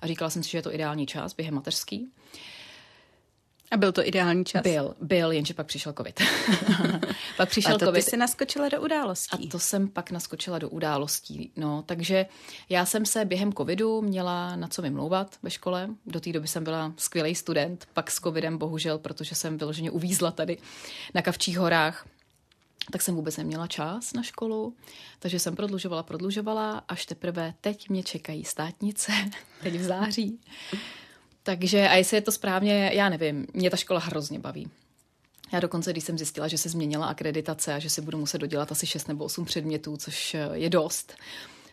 a 0.00 0.06
říkala 0.06 0.30
jsem 0.30 0.42
si, 0.42 0.50
že 0.50 0.58
je 0.58 0.62
to 0.62 0.74
ideální 0.74 1.06
čas 1.06 1.34
během 1.34 1.54
mateřský. 1.54 2.10
A 3.72 3.76
byl 3.76 3.92
to 3.92 4.06
ideální 4.06 4.44
čas? 4.44 4.62
Byl, 4.62 4.94
byl, 5.00 5.32
jenže 5.32 5.54
pak 5.54 5.66
přišel 5.66 5.92
covid. 5.92 6.20
pak 7.36 7.48
přišel 7.48 7.74
a 7.74 7.78
to 7.78 7.84
covid. 7.84 8.04
ty 8.04 8.10
jsi 8.10 8.16
naskočila 8.16 8.68
do 8.68 8.80
událostí. 8.80 9.48
A 9.48 9.50
to 9.50 9.58
jsem 9.58 9.88
pak 9.88 10.10
naskočila 10.10 10.58
do 10.58 10.68
událostí. 10.68 11.52
No, 11.56 11.82
takže 11.86 12.26
já 12.68 12.86
jsem 12.86 13.06
se 13.06 13.24
během 13.24 13.52
covidu 13.52 14.02
měla 14.02 14.56
na 14.56 14.68
co 14.68 14.82
vymlouvat 14.82 15.36
ve 15.42 15.50
škole. 15.50 15.88
Do 16.06 16.20
té 16.20 16.32
doby 16.32 16.48
jsem 16.48 16.64
byla 16.64 16.92
skvělý 16.96 17.34
student, 17.34 17.88
pak 17.92 18.10
s 18.10 18.20
covidem 18.20 18.58
bohužel, 18.58 18.98
protože 18.98 19.34
jsem 19.34 19.58
vyloženě 19.58 19.90
uvízla 19.90 20.30
tady 20.30 20.58
na 21.14 21.22
Kavčích 21.22 21.58
horách 21.58 22.06
tak 22.90 23.02
jsem 23.02 23.14
vůbec 23.14 23.36
neměla 23.36 23.66
čas 23.66 24.12
na 24.12 24.22
školu, 24.22 24.76
takže 25.18 25.38
jsem 25.38 25.56
prodlužovala, 25.56 26.02
prodlužovala, 26.02 26.82
až 26.88 27.06
teprve 27.06 27.54
teď 27.60 27.88
mě 27.88 28.02
čekají 28.02 28.44
státnice, 28.44 29.12
teď 29.62 29.74
v 29.74 29.82
září. 29.82 30.40
Takže 31.42 31.88
a 31.88 31.94
jestli 31.94 32.16
je 32.16 32.20
to 32.20 32.32
správně, 32.32 32.90
já 32.94 33.08
nevím, 33.08 33.46
mě 33.54 33.70
ta 33.70 33.76
škola 33.76 34.00
hrozně 34.00 34.38
baví. 34.38 34.70
Já 35.52 35.60
dokonce, 35.60 35.92
když 35.92 36.04
jsem 36.04 36.18
zjistila, 36.18 36.48
že 36.48 36.58
se 36.58 36.68
změnila 36.68 37.06
akreditace 37.06 37.74
a 37.74 37.78
že 37.78 37.90
si 37.90 38.00
budu 38.00 38.18
muset 38.18 38.38
dodělat 38.38 38.72
asi 38.72 38.86
6 38.86 39.08
nebo 39.08 39.24
8 39.24 39.44
předmětů, 39.44 39.96
což 39.96 40.34
eh, 40.34 40.48
je 40.52 40.70
dost, 40.70 41.14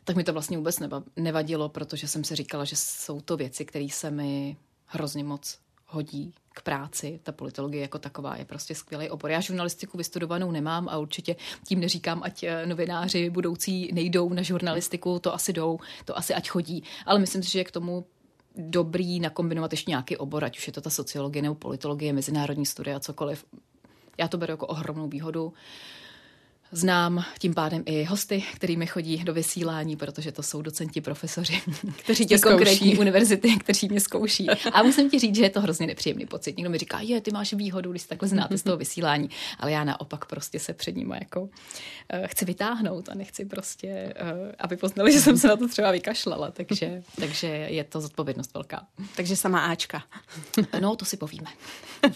tak 0.03 0.15
mi 0.15 0.23
to 0.23 0.33
vlastně 0.33 0.57
vůbec 0.57 0.79
nevadilo, 1.15 1.69
protože 1.69 2.07
jsem 2.07 2.23
si 2.23 2.35
říkala, 2.35 2.65
že 2.65 2.75
jsou 2.75 3.21
to 3.21 3.37
věci, 3.37 3.65
které 3.65 3.87
se 3.91 4.11
mi 4.11 4.57
hrozně 4.85 5.23
moc 5.23 5.59
hodí 5.85 6.33
k 6.53 6.61
práci. 6.61 7.19
Ta 7.23 7.31
politologie 7.31 7.81
jako 7.81 7.99
taková 7.99 8.35
je 8.35 8.45
prostě 8.45 8.75
skvělý 8.75 9.09
obor. 9.09 9.31
Já 9.31 9.39
žurnalistiku 9.39 9.97
vystudovanou 9.97 10.51
nemám 10.51 10.89
a 10.89 10.97
určitě 10.97 11.35
tím 11.67 11.79
neříkám, 11.79 12.23
ať 12.23 12.43
eh, 12.43 12.65
novináři 12.65 13.29
budoucí 13.29 13.89
nejdou 13.93 14.33
na 14.33 14.41
žurnalistiku, 14.41 15.19
to 15.19 15.33
asi 15.33 15.53
jdou, 15.53 15.79
to 16.05 16.17
asi 16.17 16.33
ať 16.33 16.49
chodí. 16.49 16.83
Ale 17.05 17.19
myslím 17.19 17.43
si, 17.43 17.51
že 17.51 17.63
k 17.63 17.71
tomu 17.71 18.05
dobrý 18.55 19.19
nakombinovat 19.19 19.71
ještě 19.71 19.91
nějaký 19.91 20.17
obor, 20.17 20.45
ať 20.45 20.57
už 20.57 20.67
je 20.67 20.73
to 20.73 20.81
ta 20.81 20.89
sociologie 20.89 21.41
nebo 21.41 21.55
politologie, 21.55 22.13
mezinárodní 22.13 22.65
studie 22.65 22.95
a 22.95 22.99
cokoliv. 22.99 23.45
Já 24.17 24.27
to 24.27 24.37
beru 24.37 24.51
jako 24.51 24.67
ohromnou 24.67 25.07
výhodu. 25.07 25.53
Znám 26.71 27.25
tím 27.39 27.53
pádem 27.53 27.83
i 27.85 28.03
hosty, 28.03 28.43
kterými 28.55 28.87
chodí 28.87 29.17
do 29.17 29.33
vysílání, 29.33 29.95
protože 29.95 30.31
to 30.31 30.43
jsou 30.43 30.61
docenti, 30.61 31.01
profesoři, 31.01 31.61
kteří 31.97 32.25
tě 32.25 32.39
konkrétní 32.39 32.97
univerzity, 32.97 33.55
kteří 33.59 33.89
mě 33.89 33.99
zkouší. 33.99 34.49
A 34.49 34.83
musím 34.83 35.09
ti 35.09 35.19
říct, 35.19 35.35
že 35.35 35.43
je 35.43 35.49
to 35.49 35.61
hrozně 35.61 35.87
nepříjemný 35.87 36.25
pocit. 36.25 36.57
Někdo 36.57 36.69
mi 36.69 36.77
říká, 36.77 36.99
je, 36.99 37.21
ty 37.21 37.31
máš 37.31 37.53
výhodu, 37.53 37.91
když 37.91 38.03
takhle 38.03 38.27
znáte 38.27 38.57
z 38.57 38.63
toho 38.63 38.77
vysílání, 38.83 39.29
ale 39.59 39.71
já 39.71 39.83
naopak 39.83 40.25
prostě 40.25 40.59
se 40.59 40.73
před 40.73 40.95
ním 40.95 41.11
jako 41.11 41.41
uh, 41.41 41.49
chci 42.25 42.45
vytáhnout 42.45 43.09
a 43.09 43.15
nechci 43.15 43.45
prostě, 43.45 44.13
uh, 44.21 44.51
aby 44.59 44.77
poznali, 44.77 45.11
že 45.11 45.21
jsem 45.21 45.37
se 45.37 45.47
na 45.47 45.55
to 45.55 45.67
třeba 45.67 45.91
vykašlala. 45.91 46.51
Takže, 46.51 47.03
takže 47.15 47.47
je 47.47 47.83
to 47.83 48.01
zodpovědnost 48.01 48.53
velká. 48.53 48.87
Takže 49.15 49.35
sama 49.35 49.59
Ačka. 49.59 50.03
no, 50.79 50.95
to 50.95 51.05
si 51.05 51.17
povíme. 51.17 51.49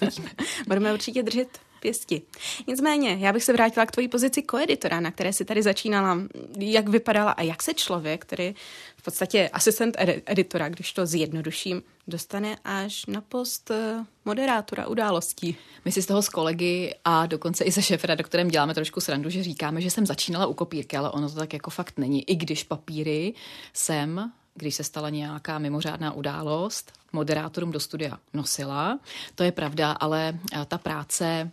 Uvidíme. 0.02 0.30
Budeme 0.68 0.94
určitě 0.94 1.24
držet 1.24 1.48
pěsti. 1.84 2.22
Nicméně, 2.68 3.18
já 3.20 3.34
bych 3.34 3.44
se 3.44 3.54
vrátila 3.54 3.86
k 3.86 3.92
tvojí 3.92 4.08
pozici 4.08 4.42
koeditora, 4.42 5.00
na 5.00 5.12
které 5.12 5.34
si 5.34 5.46
tady 5.46 5.64
začínala. 5.64 6.18
Jak 6.58 6.90
vypadala 6.90 7.32
a 7.32 7.42
jak 7.42 7.64
se 7.64 7.74
člověk, 7.74 8.22
který 8.22 8.56
v 8.98 9.04
podstatě 9.04 9.50
asistent 9.54 9.98
editora, 10.26 10.70
když 10.70 10.94
to 10.94 11.06
zjednoduším, 11.06 11.84
dostane 12.08 12.58
až 12.64 13.06
na 13.06 13.22
post 13.22 13.72
eh, 13.72 14.06
moderátora 14.26 14.88
událostí. 14.88 15.56
My 15.86 15.92
si 15.92 16.02
z 16.02 16.06
toho 16.06 16.22
s 16.22 16.30
kolegy 16.30 16.96
a 17.06 17.26
dokonce 17.26 17.64
i 17.64 17.72
se 17.72 17.82
šéf-redaktorem 17.82 18.48
děláme 18.48 18.74
trošku 18.74 19.02
srandu, 19.02 19.30
že 19.30 19.44
říkáme, 19.44 19.82
že 19.82 19.90
jsem 19.90 20.06
začínala 20.06 20.46
u 20.46 20.54
kopírky, 20.54 20.98
ale 20.98 21.12
ono 21.12 21.30
to 21.30 21.36
tak 21.36 21.54
jako 21.54 21.70
fakt 21.70 21.98
není. 21.98 22.30
I 22.30 22.36
když 22.36 22.64
papíry 22.64 23.34
jsem 23.74 24.32
když 24.56 24.76
se 24.76 24.84
stala 24.84 25.10
nějaká 25.10 25.60
mimořádná 25.60 26.14
událost, 26.14 26.92
moderátorům 27.14 27.72
do 27.72 27.80
studia 27.80 28.18
nosila. 28.34 29.00
To 29.36 29.44
je 29.44 29.52
pravda, 29.52 29.92
ale 29.92 30.40
eh, 30.54 30.66
ta 30.66 30.78
práce 30.78 31.52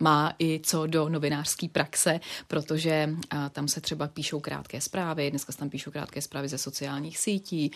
má 0.00 0.34
i 0.38 0.60
co 0.62 0.86
do 0.86 1.08
novinářské 1.08 1.68
praxe, 1.68 2.20
protože 2.48 3.10
tam 3.50 3.68
se 3.68 3.80
třeba 3.80 4.08
píšou 4.08 4.40
krátké 4.40 4.80
zprávy, 4.80 5.30
dneska 5.30 5.52
se 5.52 5.58
tam 5.58 5.70
píšou 5.70 5.90
krátké 5.90 6.22
zprávy 6.22 6.48
ze 6.48 6.58
sociálních 6.58 7.18
sítí, 7.18 7.70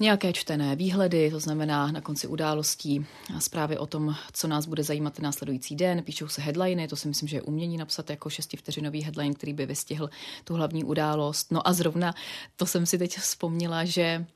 nějaké 0.00 0.32
čtené 0.32 0.76
výhledy, 0.76 1.30
to 1.30 1.40
znamená 1.40 1.92
na 1.92 2.00
konci 2.00 2.26
událostí 2.26 3.06
zprávy 3.38 3.78
o 3.78 3.86
tom, 3.86 4.16
co 4.32 4.48
nás 4.48 4.66
bude 4.66 4.82
zajímat 4.82 5.14
ten 5.14 5.24
následující 5.24 5.76
den, 5.76 6.02
píšou 6.02 6.28
se 6.28 6.42
headliny, 6.42 6.88
to 6.88 6.96
si 6.96 7.08
myslím, 7.08 7.28
že 7.28 7.36
je 7.36 7.42
umění 7.42 7.76
napsat 7.76 8.10
jako 8.10 8.30
šestivteřinový 8.30 9.02
headline, 9.02 9.34
který 9.34 9.52
by 9.52 9.66
vystihl 9.66 10.10
tu 10.44 10.54
hlavní 10.54 10.84
událost. 10.84 11.52
No 11.52 11.68
a 11.68 11.72
zrovna 11.72 12.14
to 12.56 12.66
jsem 12.66 12.86
si 12.86 12.98
teď 12.98 13.18
vzpomněla, 13.18 13.84
že 13.84 14.26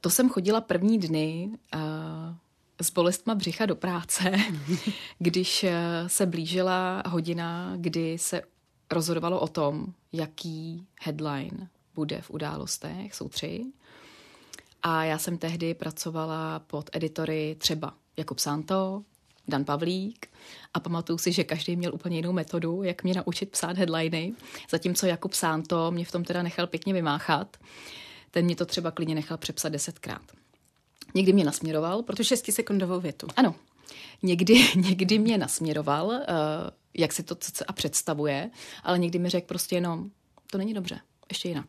to 0.00 0.10
jsem 0.10 0.28
chodila 0.28 0.60
první 0.60 0.98
dny 0.98 1.50
s 2.80 2.90
bolestma 2.90 3.34
břicha 3.34 3.66
do 3.66 3.76
práce, 3.76 4.32
když 5.18 5.64
eh, 5.64 6.04
se 6.06 6.26
blížila 6.26 7.02
hodina, 7.06 7.74
kdy 7.76 8.18
se 8.18 8.42
rozhodovalo 8.90 9.40
o 9.40 9.48
tom, 9.48 9.86
jaký 10.12 10.86
headline 11.00 11.68
bude 11.94 12.22
v 12.22 12.30
událostech. 12.30 13.14
Jsou 13.14 13.28
tři. 13.28 13.64
A 14.82 15.04
já 15.04 15.18
jsem 15.18 15.38
tehdy 15.38 15.74
pracovala 15.74 16.58
pod 16.58 16.90
editory 16.92 17.56
třeba 17.58 17.94
Jakub 18.16 18.38
Santo, 18.38 19.02
Dan 19.48 19.64
Pavlík 19.64 20.26
a 20.74 20.80
pamatuju 20.80 21.18
si, 21.18 21.32
že 21.32 21.44
každý 21.44 21.76
měl 21.76 21.94
úplně 21.94 22.16
jinou 22.16 22.32
metodu, 22.32 22.82
jak 22.82 23.04
mě 23.04 23.14
naučit 23.14 23.50
psát 23.50 23.76
headliny, 23.76 24.32
zatímco 24.70 25.06
Jakub 25.06 25.34
Santo 25.34 25.90
mě 25.90 26.04
v 26.04 26.12
tom 26.12 26.24
teda 26.24 26.42
nechal 26.42 26.66
pěkně 26.66 26.92
vymáchat. 26.92 27.56
Ten 28.30 28.44
mě 28.44 28.56
to 28.56 28.66
třeba 28.66 28.90
klidně 28.90 29.14
nechal 29.14 29.36
přepsat 29.36 29.68
desetkrát. 29.68 30.22
Někdy 31.14 31.32
mě 31.32 31.44
nasměroval. 31.44 32.02
Pro 32.02 32.16
tu 32.16 32.24
šestisekundovou 32.24 33.00
větu. 33.00 33.26
Ano. 33.36 33.54
Někdy, 34.22 34.66
někdy 34.76 35.18
mě 35.18 35.38
nasměroval, 35.38 36.06
uh, 36.06 36.16
jak 36.94 37.12
si 37.12 37.22
to 37.22 37.36
a 37.66 37.72
představuje, 37.72 38.50
ale 38.82 38.98
někdy 38.98 39.18
mi 39.18 39.28
řekl 39.28 39.46
prostě 39.46 39.76
jenom, 39.76 40.10
to 40.50 40.58
není 40.58 40.74
dobře, 40.74 41.00
ještě 41.28 41.48
jinak. 41.48 41.66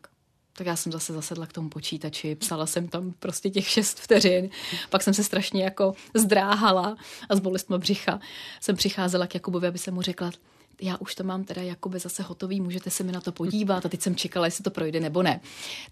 Tak 0.52 0.66
já 0.66 0.76
jsem 0.76 0.92
zase 0.92 1.12
zasedla 1.12 1.46
k 1.46 1.52
tomu 1.52 1.68
počítači, 1.68 2.34
psala 2.34 2.66
jsem 2.66 2.88
tam 2.88 3.12
prostě 3.18 3.50
těch 3.50 3.68
šest 3.68 4.00
vteřin, 4.00 4.50
pak 4.90 5.02
jsem 5.02 5.14
se 5.14 5.24
strašně 5.24 5.64
jako 5.64 5.94
zdráhala 6.14 6.96
a 7.28 7.36
s 7.36 7.40
bolestma 7.40 7.78
břicha 7.78 8.20
jsem 8.60 8.76
přicházela 8.76 9.26
k 9.26 9.34
Jakubovi, 9.34 9.66
aby 9.66 9.78
se 9.78 9.90
mu 9.90 10.02
řekla, 10.02 10.32
já 10.80 10.96
už 10.96 11.14
to 11.14 11.24
mám 11.24 11.44
teda 11.44 11.62
jakoby 11.62 11.98
zase 11.98 12.22
hotový, 12.22 12.60
můžete 12.60 12.90
se 12.90 13.02
mi 13.02 13.12
na 13.12 13.20
to 13.20 13.32
podívat 13.32 13.86
a 13.86 13.88
teď 13.88 14.00
jsem 14.00 14.16
čekala, 14.16 14.46
jestli 14.46 14.64
to 14.64 14.70
projde 14.70 15.00
nebo 15.00 15.22
ne. 15.22 15.40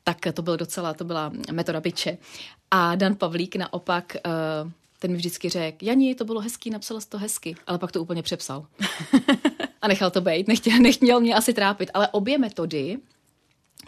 Tak 0.04 0.18
to 0.34 0.42
byl 0.42 0.56
docela, 0.56 0.94
to 0.94 1.04
byla 1.04 1.32
metoda 1.52 1.80
byče. 1.80 2.18
A 2.70 2.94
Dan 2.94 3.14
Pavlík 3.14 3.56
naopak, 3.56 4.16
eh, 4.16 4.20
ten 4.98 5.10
mi 5.10 5.16
vždycky 5.16 5.48
řekl, 5.48 5.84
Jani, 5.84 6.14
to 6.14 6.24
bylo 6.24 6.40
hezký, 6.40 6.70
napsala 6.70 7.00
to 7.08 7.18
hezky, 7.18 7.56
ale 7.66 7.78
pak 7.78 7.92
to 7.92 8.02
úplně 8.02 8.22
přepsal. 8.22 8.66
a 9.82 9.88
nechal 9.88 10.10
to 10.10 10.20
být, 10.20 10.48
nechtěl, 10.48 10.78
nechtěl 10.78 11.20
mě 11.20 11.34
asi 11.34 11.54
trápit, 11.54 11.90
ale 11.94 12.08
obě 12.08 12.38
metody 12.38 12.98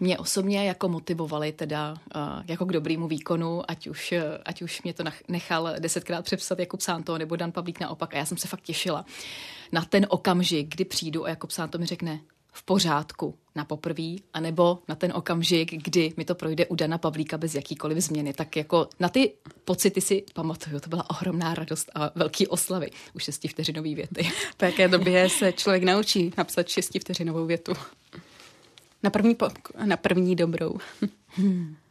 mě 0.00 0.18
osobně 0.18 0.66
jako 0.66 0.88
motivovali 0.88 1.52
teda 1.52 1.92
uh, 1.92 2.22
jako 2.48 2.64
k 2.64 2.72
dobrýmu 2.72 3.08
výkonu, 3.08 3.70
ať 3.70 3.86
už, 3.86 4.12
uh, 4.12 4.18
ať 4.44 4.62
už 4.62 4.82
mě 4.82 4.94
to 4.94 5.04
nechal 5.28 5.74
desetkrát 5.78 6.24
přepsat 6.24 6.58
Jakub 6.58 6.80
Santo 6.80 7.18
nebo 7.18 7.36
Dan 7.36 7.52
Pavlík 7.52 7.80
naopak 7.80 8.14
a 8.14 8.18
já 8.18 8.26
jsem 8.26 8.38
se 8.38 8.48
fakt 8.48 8.62
těšila 8.62 9.04
na 9.72 9.84
ten 9.84 10.06
okamžik, 10.08 10.74
kdy 10.74 10.84
přijdu 10.84 11.24
a 11.24 11.28
Jakub 11.28 11.50
Santo 11.50 11.78
mi 11.78 11.86
řekne, 11.86 12.20
v 12.52 12.62
pořádku 12.62 13.34
na 13.54 13.64
poprví, 13.64 14.22
anebo 14.32 14.78
na 14.88 14.94
ten 14.94 15.12
okamžik, 15.14 15.82
kdy 15.84 16.12
mi 16.16 16.24
to 16.24 16.34
projde 16.34 16.66
u 16.66 16.74
Dana 16.74 16.98
Pavlíka 16.98 17.38
bez 17.38 17.54
jakýkoliv 17.54 17.98
změny. 17.98 18.32
Tak 18.32 18.56
jako 18.56 18.88
na 19.00 19.08
ty 19.08 19.32
pocity 19.64 20.00
si 20.00 20.24
pamatuju, 20.34 20.80
to 20.80 20.88
byla 20.88 21.10
ohromná 21.10 21.54
radost 21.54 21.90
a 21.94 22.10
velký 22.14 22.46
oslavy 22.46 22.90
u 23.14 23.18
šestivteřinový 23.18 23.94
věty. 23.94 24.30
Po 24.56 24.64
jaké 24.64 24.88
době 24.88 25.28
se 25.28 25.52
člověk 25.52 25.82
naučí 25.82 26.32
napsat 26.38 26.68
šestivteřinovou 26.68 27.46
větu? 27.46 27.72
Na 29.02 29.10
první, 29.10 29.34
po, 29.34 29.48
na 29.84 29.96
první 29.96 30.36
dobrou. 30.36 30.78
Hmm. 31.28 31.76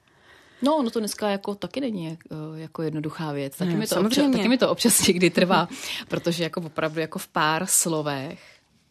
No, 0.63 0.81
no 0.83 0.89
to 0.89 0.99
dneska 0.99 1.29
jako 1.29 1.55
taky 1.55 1.81
není 1.81 2.05
jako, 2.05 2.35
jako 2.55 2.81
jednoduchá 2.81 3.31
věc. 3.31 3.57
Taky, 3.57 3.71
no, 3.71 3.77
mi 3.77 3.87
to 3.87 4.01
občas, 4.01 4.31
taky 4.31 4.47
mi 4.47 4.57
to 4.57 4.69
občas 4.69 5.01
někdy 5.07 5.29
trvá, 5.29 5.67
protože 6.07 6.43
jako 6.43 6.61
opravdu 6.61 6.99
jako 6.99 7.19
v 7.19 7.27
pár 7.27 7.65
slovech 7.65 8.39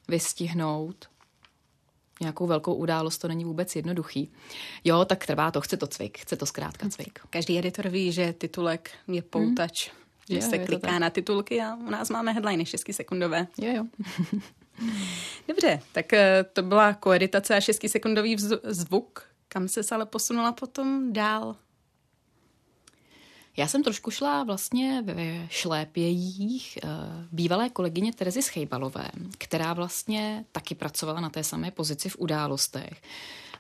vystihnout 0.09 1.09
nějakou 2.20 2.46
velkou 2.46 2.74
událost, 2.74 3.18
to 3.18 3.28
není 3.28 3.44
vůbec 3.44 3.76
jednoduchý. 3.76 4.33
Jo, 4.85 5.04
tak 5.04 5.26
trvá 5.26 5.50
to, 5.50 5.61
chce 5.61 5.76
to 5.76 5.87
cvik, 5.87 6.18
chce 6.18 6.37
to 6.37 6.46
zkrátka 6.46 6.88
cvik. 6.88 7.18
Každý 7.30 7.59
editor 7.59 7.88
ví, 7.88 8.12
že 8.12 8.33
titulek 8.33 8.90
je 9.09 9.22
poutač, 9.22 9.88
hmm. 9.88 9.96
že 10.28 10.35
jo, 10.44 10.50
se 10.50 10.59
kliká 10.59 10.98
na 10.98 11.11
titulky 11.11 11.61
a 11.61 11.74
u 11.74 11.90
nás 11.90 12.11
máme 12.11 12.33
headliny 12.33 12.66
6 12.66 12.85
sekundové. 12.90 13.46
Jo, 13.59 13.72
jo. 13.76 13.85
Dobře, 15.48 15.80
tak 15.92 16.12
eh, 16.12 16.44
to 16.52 16.62
byla 16.62 16.92
koeditace 16.94 17.56
a 17.56 17.60
6 17.60 17.80
sekundový 17.88 18.36
zvuk. 18.62 19.26
Kam 19.48 19.68
se 19.68 19.80
ale 19.94 20.06
posunula 20.06 20.52
potom 20.52 21.12
dál? 21.12 21.56
Já 23.56 23.66
jsem 23.66 23.82
trošku 23.82 24.10
šla 24.10 24.44
vlastně 24.44 25.02
ve 25.02 25.48
šlépějích 25.48 26.78
uh, 26.84 26.90
bývalé 27.32 27.68
kolegyně 27.68 28.12
Terezy 28.12 28.42
Schejbalové, 28.42 29.10
která 29.38 29.72
vlastně 29.72 30.44
taky 30.52 30.74
pracovala 30.74 31.20
na 31.20 31.30
té 31.30 31.44
samé 31.44 31.70
pozici 31.70 32.08
v 32.08 32.16
událostech. 32.18 33.02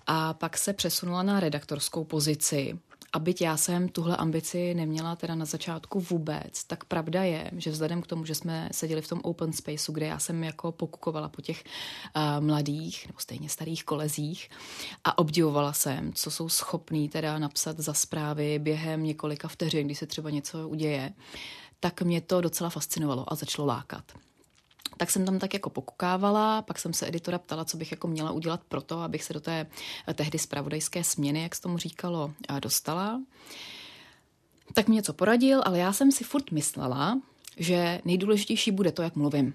A 0.06 0.34
pak 0.34 0.58
se 0.58 0.72
přesunula 0.72 1.22
na 1.22 1.40
redaktorskou 1.40 2.04
pozici 2.04 2.78
a 3.12 3.18
byť 3.18 3.40
já 3.40 3.56
jsem 3.56 3.88
tuhle 3.88 4.16
ambici 4.16 4.74
neměla 4.74 5.16
teda 5.16 5.34
na 5.34 5.44
začátku 5.44 6.00
vůbec, 6.00 6.64
tak 6.64 6.84
pravda 6.84 7.22
je, 7.22 7.50
že 7.56 7.70
vzhledem 7.70 8.02
k 8.02 8.06
tomu, 8.06 8.24
že 8.24 8.34
jsme 8.34 8.68
seděli 8.72 9.02
v 9.02 9.08
tom 9.08 9.20
open 9.22 9.52
spaceu, 9.52 9.92
kde 9.92 10.06
já 10.06 10.18
jsem 10.18 10.44
jako 10.44 10.72
pokukovala 10.72 11.28
po 11.28 11.42
těch 11.42 11.64
uh, 12.16 12.44
mladých 12.44 13.06
nebo 13.06 13.18
stejně 13.18 13.48
starých 13.48 13.84
kolezích 13.84 14.50
a 15.04 15.18
obdivovala 15.18 15.72
jsem, 15.72 16.12
co 16.12 16.30
jsou 16.30 16.48
schopní 16.48 17.08
teda 17.08 17.38
napsat 17.38 17.78
za 17.78 17.94
zprávy 17.94 18.58
během 18.58 19.02
několika 19.02 19.48
vteřin, 19.48 19.86
když 19.86 19.98
se 19.98 20.06
třeba 20.06 20.30
něco 20.30 20.68
uděje, 20.68 21.12
tak 21.80 22.02
mě 22.02 22.20
to 22.20 22.40
docela 22.40 22.70
fascinovalo 22.70 23.32
a 23.32 23.34
začalo 23.34 23.66
lákat 23.66 24.04
tak 25.00 25.10
jsem 25.10 25.24
tam 25.24 25.38
tak 25.38 25.54
jako 25.54 25.70
pokukávala, 25.70 26.62
pak 26.62 26.78
jsem 26.78 26.92
se 26.92 27.08
editora 27.08 27.38
ptala, 27.38 27.64
co 27.64 27.76
bych 27.76 27.90
jako 27.90 28.08
měla 28.08 28.30
udělat 28.30 28.60
pro 28.68 28.80
to, 28.80 28.98
abych 28.98 29.24
se 29.24 29.32
do 29.32 29.40
té 29.40 29.66
eh, 30.08 30.14
tehdy 30.14 30.38
spravodajské 30.38 31.04
směny, 31.04 31.42
jak 31.42 31.54
se 31.54 31.62
tomu 31.62 31.78
říkalo, 31.78 32.32
eh, 32.48 32.60
dostala. 32.60 33.20
Tak 34.74 34.88
mi 34.88 34.94
něco 34.94 35.12
poradil, 35.12 35.62
ale 35.64 35.78
já 35.78 35.92
jsem 35.92 36.12
si 36.12 36.24
furt 36.24 36.50
myslela, 36.50 37.20
že 37.56 38.00
nejdůležitější 38.04 38.70
bude 38.70 38.92
to, 38.92 39.02
jak 39.02 39.16
mluvím. 39.16 39.54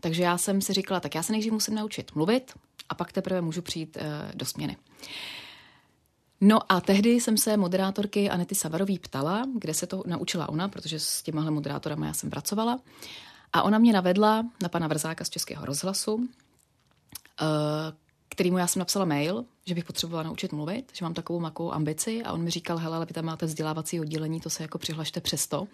Takže 0.00 0.22
já 0.22 0.38
jsem 0.38 0.60
si 0.60 0.72
říkala, 0.72 1.00
tak 1.00 1.14
já 1.14 1.22
se 1.22 1.32
nejdřív 1.32 1.52
musím 1.52 1.74
naučit 1.74 2.14
mluvit 2.14 2.52
a 2.88 2.94
pak 2.94 3.12
teprve 3.12 3.40
můžu 3.40 3.62
přijít 3.62 3.96
uh, 3.96 4.02
do 4.34 4.46
směny. 4.46 4.76
No 6.40 6.72
a 6.72 6.80
tehdy 6.80 7.10
jsem 7.10 7.36
se 7.36 7.56
moderátorky 7.56 8.30
Anety 8.30 8.54
Savarový 8.54 8.98
ptala, 8.98 9.46
kde 9.58 9.74
se 9.74 9.86
to 9.86 10.02
naučila 10.06 10.48
ona, 10.48 10.68
protože 10.68 11.00
s 11.00 11.22
těmahle 11.22 11.50
moderátorama 11.50 12.06
já 12.06 12.12
jsem 12.12 12.30
pracovala. 12.30 12.80
A 13.52 13.62
ona 13.62 13.78
mě 13.78 13.92
navedla 13.92 14.46
na 14.62 14.68
pana 14.68 14.86
Vrzáka 14.86 15.24
z 15.24 15.30
Českého 15.30 15.66
rozhlasu, 15.66 16.28
eh, 17.42 17.44
kterýmu 18.28 18.58
já 18.58 18.66
jsem 18.66 18.80
napsala 18.80 19.04
mail, 19.04 19.44
že 19.66 19.74
bych 19.74 19.84
potřebovala 19.84 20.22
naučit 20.22 20.52
mluvit, 20.52 20.90
že 20.92 21.04
mám 21.04 21.14
takovou 21.14 21.40
makou 21.40 21.72
ambici 21.72 22.22
a 22.22 22.32
on 22.32 22.42
mi 22.42 22.50
říkal, 22.50 22.78
hele, 22.78 22.96
ale 22.96 23.06
vy 23.06 23.14
tam 23.14 23.24
máte 23.24 23.46
vzdělávací 23.46 24.00
oddělení, 24.00 24.40
to 24.40 24.50
se 24.50 24.62
jako 24.62 24.78
přihlašte 24.78 25.20
přesto. 25.20 25.68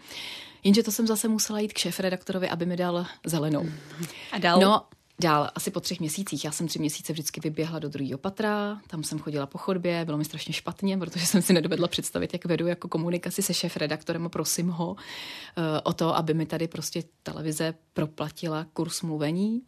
Jenže 0.64 0.82
to 0.82 0.92
jsem 0.92 1.06
zase 1.06 1.28
musela 1.28 1.60
jít 1.60 1.72
k 1.72 1.78
šéf-redaktorovi, 1.78 2.48
aby 2.48 2.66
mi 2.66 2.76
dal 2.76 3.06
zelenou. 3.24 3.66
A 4.32 4.38
dal? 4.38 4.60
No, 4.60 4.82
Dál, 5.20 5.50
asi 5.54 5.70
po 5.70 5.80
třech 5.80 6.00
měsících. 6.00 6.44
Já 6.44 6.52
jsem 6.52 6.68
tři 6.68 6.78
měsíce 6.78 7.12
vždycky 7.12 7.40
vyběhla 7.40 7.78
do 7.78 7.88
druhého 7.88 8.18
patra, 8.18 8.80
tam 8.86 9.02
jsem 9.02 9.18
chodila 9.18 9.46
po 9.46 9.58
chodbě, 9.58 10.04
bylo 10.04 10.18
mi 10.18 10.24
strašně 10.24 10.54
špatně, 10.54 10.98
protože 10.98 11.26
jsem 11.26 11.42
si 11.42 11.52
nedovedla 11.52 11.88
představit, 11.88 12.32
jak 12.32 12.44
vedu 12.44 12.66
jako 12.66 12.88
komunikaci 12.88 13.42
se 13.42 13.54
šéf-redaktorem 13.54 14.26
a 14.26 14.28
prosím 14.28 14.68
ho 14.68 14.90
uh, 14.90 14.96
o 15.82 15.92
to, 15.92 16.16
aby 16.16 16.34
mi 16.34 16.46
tady 16.46 16.68
prostě 16.68 17.02
televize 17.22 17.74
proplatila 17.92 18.66
kurz 18.72 19.02
mluvení. 19.02 19.62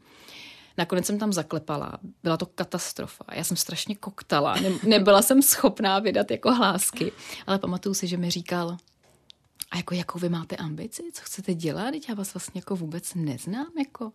Nakonec 0.79 1.07
jsem 1.07 1.19
tam 1.19 1.33
zaklepala. 1.33 1.93
Byla 2.23 2.37
to 2.37 2.47
katastrofa. 2.47 3.25
Já 3.33 3.45
jsem 3.45 3.57
strašně 3.57 3.97
koktala. 3.97 4.55
Ne, 4.55 4.71
nebyla 4.85 5.23
jsem 5.23 5.43
schopná 5.43 5.99
vydat 5.99 6.31
jako 6.31 6.55
hlásky. 6.55 7.13
Ale 7.47 7.59
pamatuju 7.59 7.95
si, 7.95 8.07
že 8.07 8.17
mi 8.17 8.31
říkal, 8.31 8.77
a 9.71 9.77
jako 9.77 9.95
jakou 9.95 10.19
vy 10.19 10.29
máte 10.29 10.57
ambici? 10.57 11.03
Co 11.13 11.23
chcete 11.25 11.55
dělat? 11.55 11.91
Teď 11.91 12.09
já 12.09 12.15
vás 12.15 12.35
vlastně 12.35 12.59
jako 12.59 12.77
vůbec 12.77 13.15
neznám. 13.15 13.73
Jako. 13.79 14.13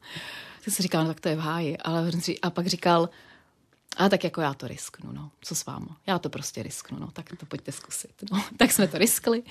Tak 0.65 0.73
jsem 0.73 0.83
říkal, 0.83 1.03
no 1.03 1.07
tak 1.07 1.19
to 1.19 1.29
je 1.29 1.35
v 1.35 1.39
háji. 1.39 1.77
Ale 1.77 2.11
a 2.41 2.49
pak 2.49 2.67
říkal, 2.67 3.09
a 3.97 4.09
tak 4.09 4.23
jako 4.23 4.41
já 4.41 4.53
to 4.53 4.67
risknu, 4.67 5.11
no. 5.11 5.31
Co 5.41 5.55
s 5.55 5.65
váma? 5.65 5.97
Já 6.07 6.19
to 6.19 6.29
prostě 6.29 6.63
risknu, 6.63 6.99
no. 6.99 7.11
Tak 7.11 7.29
to 7.39 7.45
pojďte 7.45 7.71
zkusit. 7.71 8.23
No. 8.31 8.43
Tak 8.57 8.71
jsme 8.71 8.87
to 8.87 8.97
riskli. 8.97 9.43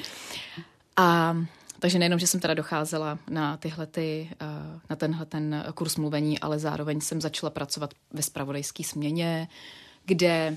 A 0.97 1.37
takže 1.79 1.99
nejenom, 1.99 2.19
že 2.19 2.27
jsem 2.27 2.41
teda 2.41 2.55
docházela 2.55 3.19
na 3.31 3.57
tyhle 3.57 3.87
ty, 3.87 4.31
eh, 4.33 4.81
na 4.91 4.97
tenhle 4.97 5.27
ten 5.27 5.65
kurz 5.75 5.97
mluvení, 5.97 6.41
ale 6.41 6.59
zároveň 6.59 7.01
jsem 7.01 7.21
začala 7.21 7.51
pracovat 7.51 7.95
ve 8.13 8.23
spravodajské 8.23 8.85
směně, 8.85 9.49
kde 10.05 10.57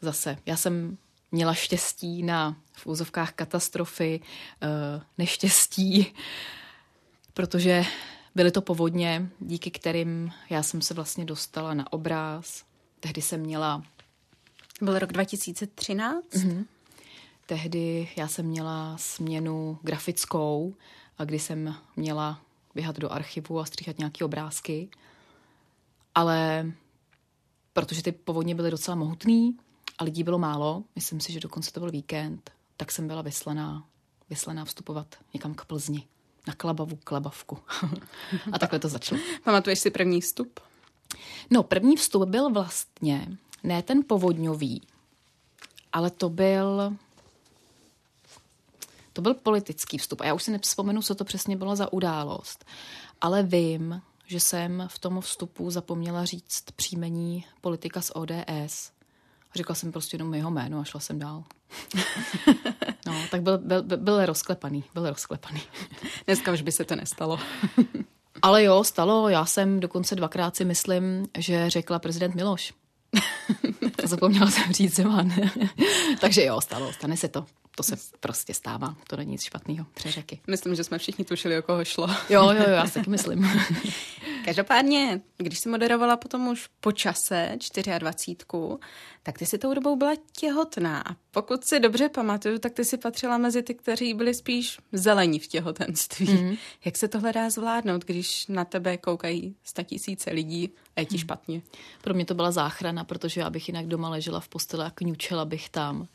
zase, 0.00 0.38
já 0.46 0.56
jsem 0.56 0.98
měla 1.32 1.54
štěstí 1.54 2.22
na 2.22 2.56
v 2.72 2.86
úzovkách 2.86 3.32
katastrofy, 3.32 4.20
eh, 4.62 5.00
neštěstí, 5.18 6.14
protože 7.34 7.84
byly 8.34 8.50
to 8.50 8.62
povodně, 8.62 9.28
díky 9.40 9.70
kterým 9.70 10.32
já 10.50 10.62
jsem 10.62 10.82
se 10.82 10.94
vlastně 10.94 11.24
dostala 11.24 11.74
na 11.74 11.92
obráz. 11.92 12.64
Tehdy 13.00 13.22
jsem 13.22 13.40
měla... 13.40 13.82
Byl 14.80 14.98
rok 14.98 15.12
2013? 15.12 16.26
Mm-hmm. 16.26 16.64
Tehdy 17.46 18.08
já 18.16 18.28
jsem 18.28 18.46
měla 18.46 18.96
směnu 18.98 19.78
grafickou, 19.82 20.74
a 21.18 21.24
kdy 21.24 21.38
jsem 21.38 21.74
měla 21.96 22.40
běhat 22.74 22.98
do 22.98 23.12
archivu 23.12 23.60
a 23.60 23.64
stříhat 23.64 23.98
nějaké 23.98 24.24
obrázky. 24.24 24.88
Ale 26.14 26.66
protože 27.76 28.02
ty 28.02 28.12
povodně 28.12 28.54
byly 28.54 28.70
docela 28.70 28.94
mohutný, 28.94 29.56
a 29.98 30.04
lidí 30.04 30.24
bylo 30.24 30.38
málo, 30.38 30.84
myslím 30.94 31.20
si, 31.20 31.32
že 31.32 31.40
dokonce 31.40 31.72
to 31.72 31.80
byl 31.80 31.90
víkend, 31.90 32.50
tak 32.76 32.92
jsem 32.92 33.06
byla 33.06 33.22
vyslaná, 33.22 33.84
vyslaná 34.30 34.64
vstupovat 34.64 35.06
někam 35.34 35.54
k 35.54 35.64
Plzni. 35.64 36.06
Na 36.46 36.54
Klabavu, 36.54 36.96
Klabavku. 37.04 37.58
a 38.52 38.58
takhle 38.58 38.78
to 38.78 38.88
začalo. 38.88 39.20
Pamatuješ 39.44 39.78
si 39.78 39.90
první 39.90 40.20
vstup? 40.20 40.60
No, 41.50 41.62
první 41.62 41.96
vstup 41.96 42.28
byl 42.28 42.50
vlastně 42.50 43.38
ne 43.62 43.82
ten 43.82 44.02
povodňový, 44.06 44.82
ale 45.92 46.10
to 46.10 46.28
byl 46.28 46.96
to 49.16 49.22
byl 49.22 49.34
politický 49.34 49.98
vstup. 49.98 50.20
A 50.20 50.24
já 50.24 50.34
už 50.34 50.42
si 50.42 50.50
nevzpomenu, 50.50 51.02
co 51.02 51.14
to 51.14 51.24
přesně 51.24 51.56
bylo 51.56 51.76
za 51.76 51.92
událost. 51.92 52.64
Ale 53.20 53.42
vím, 53.42 54.02
že 54.26 54.40
jsem 54.40 54.88
v 54.90 54.98
tom 54.98 55.20
vstupu 55.20 55.70
zapomněla 55.70 56.24
říct 56.24 56.64
příjmení 56.76 57.44
politika 57.60 58.00
z 58.00 58.12
ODS. 58.14 58.95
Řekla 59.56 59.74
jsem 59.74 59.92
prostě 59.92 60.14
jenom 60.14 60.34
jeho 60.34 60.50
jméno 60.50 60.78
a 60.78 60.84
šla 60.84 61.00
jsem 61.00 61.18
dál. 61.18 61.44
no, 63.06 63.14
tak 63.30 63.42
byl, 63.42 63.58
byl, 63.58 63.82
byl 63.82 64.26
rozklepaný, 64.26 64.84
byl 64.94 65.10
rozklepaný. 65.10 65.60
Dneska 66.26 66.52
už 66.52 66.62
by 66.62 66.72
se 66.72 66.84
to 66.84 66.96
nestalo. 66.96 67.38
Ale 68.42 68.64
jo, 68.64 68.84
stalo. 68.84 69.28
Já 69.28 69.44
jsem 69.44 69.80
dokonce 69.80 70.14
dvakrát 70.14 70.56
si 70.56 70.64
myslím, 70.64 71.26
že 71.38 71.70
řekla 71.70 71.98
prezident 71.98 72.34
Miloš. 72.34 72.74
Zapomněla 74.04 74.50
jsem 74.50 74.72
říct 74.72 74.94
Zeman. 74.94 75.32
Takže 76.20 76.44
jo, 76.44 76.60
stalo, 76.60 76.92
stane 76.92 77.16
se 77.16 77.28
to. 77.28 77.46
To 77.76 77.82
se 77.82 77.96
prostě 78.20 78.54
stává, 78.54 78.96
to 79.06 79.16
není 79.16 79.30
nic 79.30 79.42
špatného, 79.42 79.86
přeřeky. 79.94 80.40
Myslím, 80.46 80.74
že 80.74 80.84
jsme 80.84 80.98
všichni 80.98 81.24
tušili, 81.24 81.58
o 81.58 81.62
koho 81.62 81.84
šlo. 81.84 82.08
jo, 82.08 82.50
jo, 82.50 82.52
jo, 82.52 82.70
já 82.70 82.86
si 82.86 82.94
taky 82.94 83.10
myslím. 83.10 83.50
Každopádně, 84.44 85.20
když 85.36 85.58
jsi 85.58 85.68
moderovala 85.68 86.16
potom 86.16 86.48
už 86.48 86.68
po 86.80 86.92
čase 86.92 87.58
24, 87.98 88.50
tak 89.22 89.38
ty 89.38 89.46
si 89.46 89.58
tou 89.58 89.74
dobou 89.74 89.96
byla 89.96 90.12
těhotná. 90.40 91.00
A 91.00 91.16
pokud 91.30 91.64
si 91.64 91.80
dobře 91.80 92.08
pamatuju, 92.08 92.58
tak 92.58 92.72
ty 92.72 92.84
si 92.84 92.98
patřila 92.98 93.38
mezi 93.38 93.62
ty, 93.62 93.74
kteří 93.74 94.14
byli 94.14 94.34
spíš 94.34 94.78
zelení 94.92 95.38
v 95.38 95.46
těhotenství. 95.46 96.26
Mm-hmm. 96.26 96.58
Jak 96.84 96.96
se 96.96 97.08
tohle 97.08 97.32
dá 97.32 97.50
zvládnout, 97.50 98.04
když 98.04 98.46
na 98.46 98.64
tebe 98.64 98.96
koukají 98.96 99.54
tisíce 99.82 100.30
lidí 100.30 100.70
a 100.96 101.00
je 101.00 101.06
ti 101.06 101.14
mm. 101.14 101.20
špatně? 101.20 101.62
Pro 102.02 102.14
mě 102.14 102.24
to 102.24 102.34
byla 102.34 102.50
záchrana, 102.50 103.04
protože 103.04 103.40
já 103.40 103.50
bych 103.50 103.68
jinak 103.68 103.86
doma 103.86 104.08
ležela 104.08 104.40
v 104.40 104.48
posteli 104.48 104.84
a 104.84 104.90
kňučela 104.90 105.44
bych 105.44 105.68
tam 105.68 106.08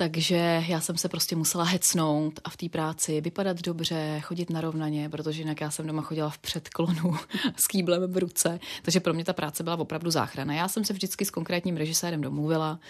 takže 0.00 0.64
já 0.68 0.80
jsem 0.80 0.96
se 0.96 1.08
prostě 1.08 1.36
musela 1.36 1.64
hecnout 1.64 2.40
a 2.44 2.50
v 2.50 2.56
té 2.56 2.68
práci 2.68 3.20
vypadat 3.20 3.60
dobře, 3.60 4.20
chodit 4.20 4.50
narovnaně, 4.50 5.08
protože 5.08 5.40
jinak 5.40 5.60
já 5.60 5.70
jsem 5.70 5.86
doma 5.86 6.02
chodila 6.02 6.30
v 6.30 6.38
předklonu 6.38 7.16
s 7.56 7.66
kýblem 7.66 8.12
v 8.12 8.16
ruce. 8.16 8.60
Takže 8.82 9.00
pro 9.00 9.14
mě 9.14 9.24
ta 9.24 9.32
práce 9.32 9.62
byla 9.62 9.76
opravdu 9.76 10.10
záchrana. 10.10 10.54
Já 10.54 10.68
jsem 10.68 10.84
se 10.84 10.92
vždycky 10.92 11.24
s 11.24 11.30
konkrétním 11.30 11.76
režisérem 11.76 12.20
domluvila 12.20 12.80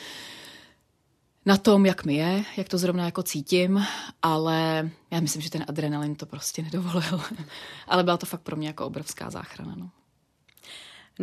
na 1.47 1.57
tom, 1.57 1.87
jak 1.87 2.05
mi 2.05 2.15
je, 2.15 2.45
jak 2.57 2.69
to 2.69 2.79
zrovna 2.79 3.05
jako 3.05 3.23
cítím, 3.23 3.87
ale 4.23 4.91
já 5.11 5.21
myslím, 5.21 5.43
že 5.43 5.51
ten 5.51 5.65
adrenalin 5.69 6.15
to 6.15 6.27
prostě 6.27 6.63
nedovolil. 6.63 7.21
ale 7.89 8.05
byla 8.05 8.17
to 8.17 8.27
fakt 8.27 8.43
pro 8.43 8.57
mě 8.57 8.67
jako 8.67 8.87
obrovská 8.87 9.31
záchrana. 9.31 9.75
No. 9.77 9.91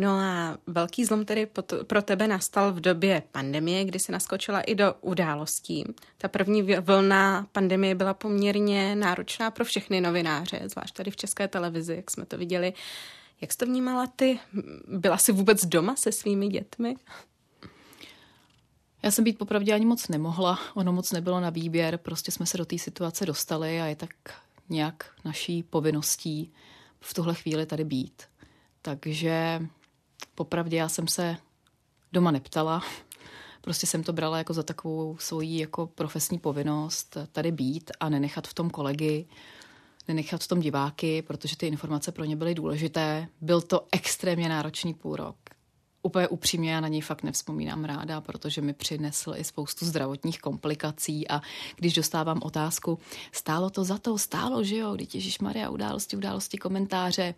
No 0.00 0.10
a 0.10 0.58
velký 0.66 1.04
zlom 1.04 1.24
tedy 1.24 1.48
pro 1.86 2.02
tebe 2.02 2.28
nastal 2.28 2.72
v 2.72 2.80
době 2.80 3.22
pandemie, 3.32 3.84
kdy 3.84 3.98
se 3.98 4.12
naskočila 4.12 4.60
i 4.60 4.74
do 4.74 4.94
událostí. 5.00 5.84
Ta 6.18 6.28
první 6.28 6.62
vlna 6.62 7.46
pandemie 7.52 7.94
byla 7.94 8.14
poměrně 8.14 8.96
náročná 8.96 9.50
pro 9.50 9.64
všechny 9.64 10.00
novináře, 10.00 10.60
zvlášť 10.64 10.94
tady 10.94 11.10
v 11.10 11.16
české 11.16 11.48
televizi, 11.48 11.94
jak 11.96 12.10
jsme 12.10 12.26
to 12.26 12.38
viděli. 12.38 12.72
Jak 13.40 13.52
jsi 13.52 13.58
to 13.58 13.66
vnímala 13.66 14.06
ty? 14.06 14.38
Byla 14.88 15.18
jsi 15.18 15.32
vůbec 15.32 15.64
doma 15.64 15.96
se 15.96 16.12
svými 16.12 16.48
dětmi? 16.48 16.96
Já 19.02 19.10
jsem 19.10 19.24
být 19.24 19.38
popravdě 19.38 19.74
ani 19.74 19.86
moc 19.86 20.08
nemohla, 20.08 20.58
ono 20.74 20.92
moc 20.92 21.12
nebylo 21.12 21.40
na 21.40 21.50
výběr, 21.50 21.98
prostě 21.98 22.32
jsme 22.32 22.46
se 22.46 22.58
do 22.58 22.64
té 22.64 22.78
situace 22.78 23.26
dostali 23.26 23.80
a 23.80 23.86
je 23.86 23.96
tak 23.96 24.10
nějak 24.68 25.10
naší 25.24 25.62
povinností 25.62 26.52
v 27.00 27.14
tuhle 27.14 27.34
chvíli 27.34 27.66
tady 27.66 27.84
být. 27.84 28.22
Takže 28.82 29.62
popravdě 30.34 30.76
já 30.76 30.88
jsem 30.88 31.08
se 31.08 31.36
doma 32.12 32.30
neptala, 32.30 32.82
prostě 33.60 33.86
jsem 33.86 34.02
to 34.02 34.12
brala 34.12 34.38
jako 34.38 34.52
za 34.52 34.62
takovou 34.62 35.16
svoji 35.18 35.60
jako 35.60 35.86
profesní 35.86 36.38
povinnost 36.38 37.16
tady 37.32 37.52
být 37.52 37.90
a 38.00 38.08
nenechat 38.08 38.48
v 38.48 38.54
tom 38.54 38.70
kolegy, 38.70 39.26
nenechat 40.08 40.42
v 40.44 40.48
tom 40.48 40.60
diváky, 40.60 41.22
protože 41.22 41.56
ty 41.56 41.66
informace 41.66 42.12
pro 42.12 42.24
ně 42.24 42.36
byly 42.36 42.54
důležité. 42.54 43.28
Byl 43.40 43.60
to 43.60 43.86
extrémně 43.92 44.48
náročný 44.48 44.94
půl 44.94 45.16
rok. 45.16 45.36
Úplně 46.02 46.28
upřímně 46.28 46.72
já 46.72 46.80
na 46.80 46.88
něj 46.88 47.00
fakt 47.00 47.22
nevzpomínám 47.22 47.84
ráda, 47.84 48.20
protože 48.20 48.60
mi 48.60 48.72
přinesl 48.72 49.34
i 49.36 49.44
spoustu 49.44 49.86
zdravotních 49.86 50.40
komplikací 50.40 51.28
a 51.28 51.40
když 51.76 51.94
dostávám 51.94 52.40
otázku, 52.42 52.98
stálo 53.32 53.70
to 53.70 53.84
za 53.84 53.98
to, 53.98 54.18
stálo, 54.18 54.64
že 54.64 54.76
jo, 54.76 54.96
když 54.96 55.38
Maria 55.38 55.70
události, 55.70 56.16
události, 56.16 56.58
komentáře, 56.58 57.34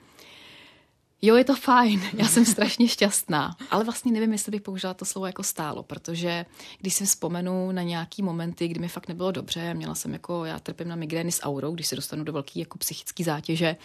Jo, 1.23 1.37
je 1.37 1.45
to 1.45 1.57
fajn, 1.57 2.03
já 2.13 2.29
jsem 2.29 2.45
strašně 2.45 2.89
šťastná, 2.89 3.57
ale 3.71 3.85
vlastně 3.85 4.13
nevím, 4.13 4.33
jestli 4.33 4.51
bych 4.51 4.61
použila 4.61 4.95
to 4.95 5.05
slovo 5.05 5.27
jako 5.27 5.43
stálo, 5.43 5.83
protože 5.83 6.47
když 6.79 6.95
si 6.95 7.07
vzpomenu 7.07 7.73
na 7.73 7.83
nějaký 7.83 8.23
momenty, 8.23 8.69
kdy 8.69 8.81
mi 8.81 8.89
fakt 8.89 9.09
nebylo 9.09 9.33
dobře, 9.33 9.75
měla 9.75 9.95
jsem 9.95 10.13
jako, 10.13 10.45
já 10.45 10.59
trpím 10.59 10.89
na 10.89 10.97
migrény 10.97 11.33
s 11.33 11.43
aurou, 11.43 11.75
když 11.75 11.87
se 11.87 11.97
dostanu 11.97 12.25
do 12.25 12.33
velké 12.33 12.61
jako 12.61 12.79
psychické 12.79 13.25
zátěže, 13.25 13.77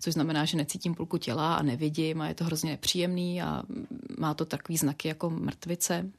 což 0.00 0.14
znamená, 0.14 0.44
že 0.44 0.56
necítím 0.56 0.94
půlku 0.94 1.18
těla 1.18 1.54
a 1.54 1.62
nevidím 1.62 2.20
a 2.20 2.28
je 2.28 2.34
to 2.34 2.44
hrozně 2.44 2.70
nepříjemný 2.70 3.42
a 3.42 3.62
má 4.18 4.34
to 4.34 4.44
takový 4.44 4.78
znaky 4.78 5.08
jako 5.08 5.30
mrtvice, 5.30 6.10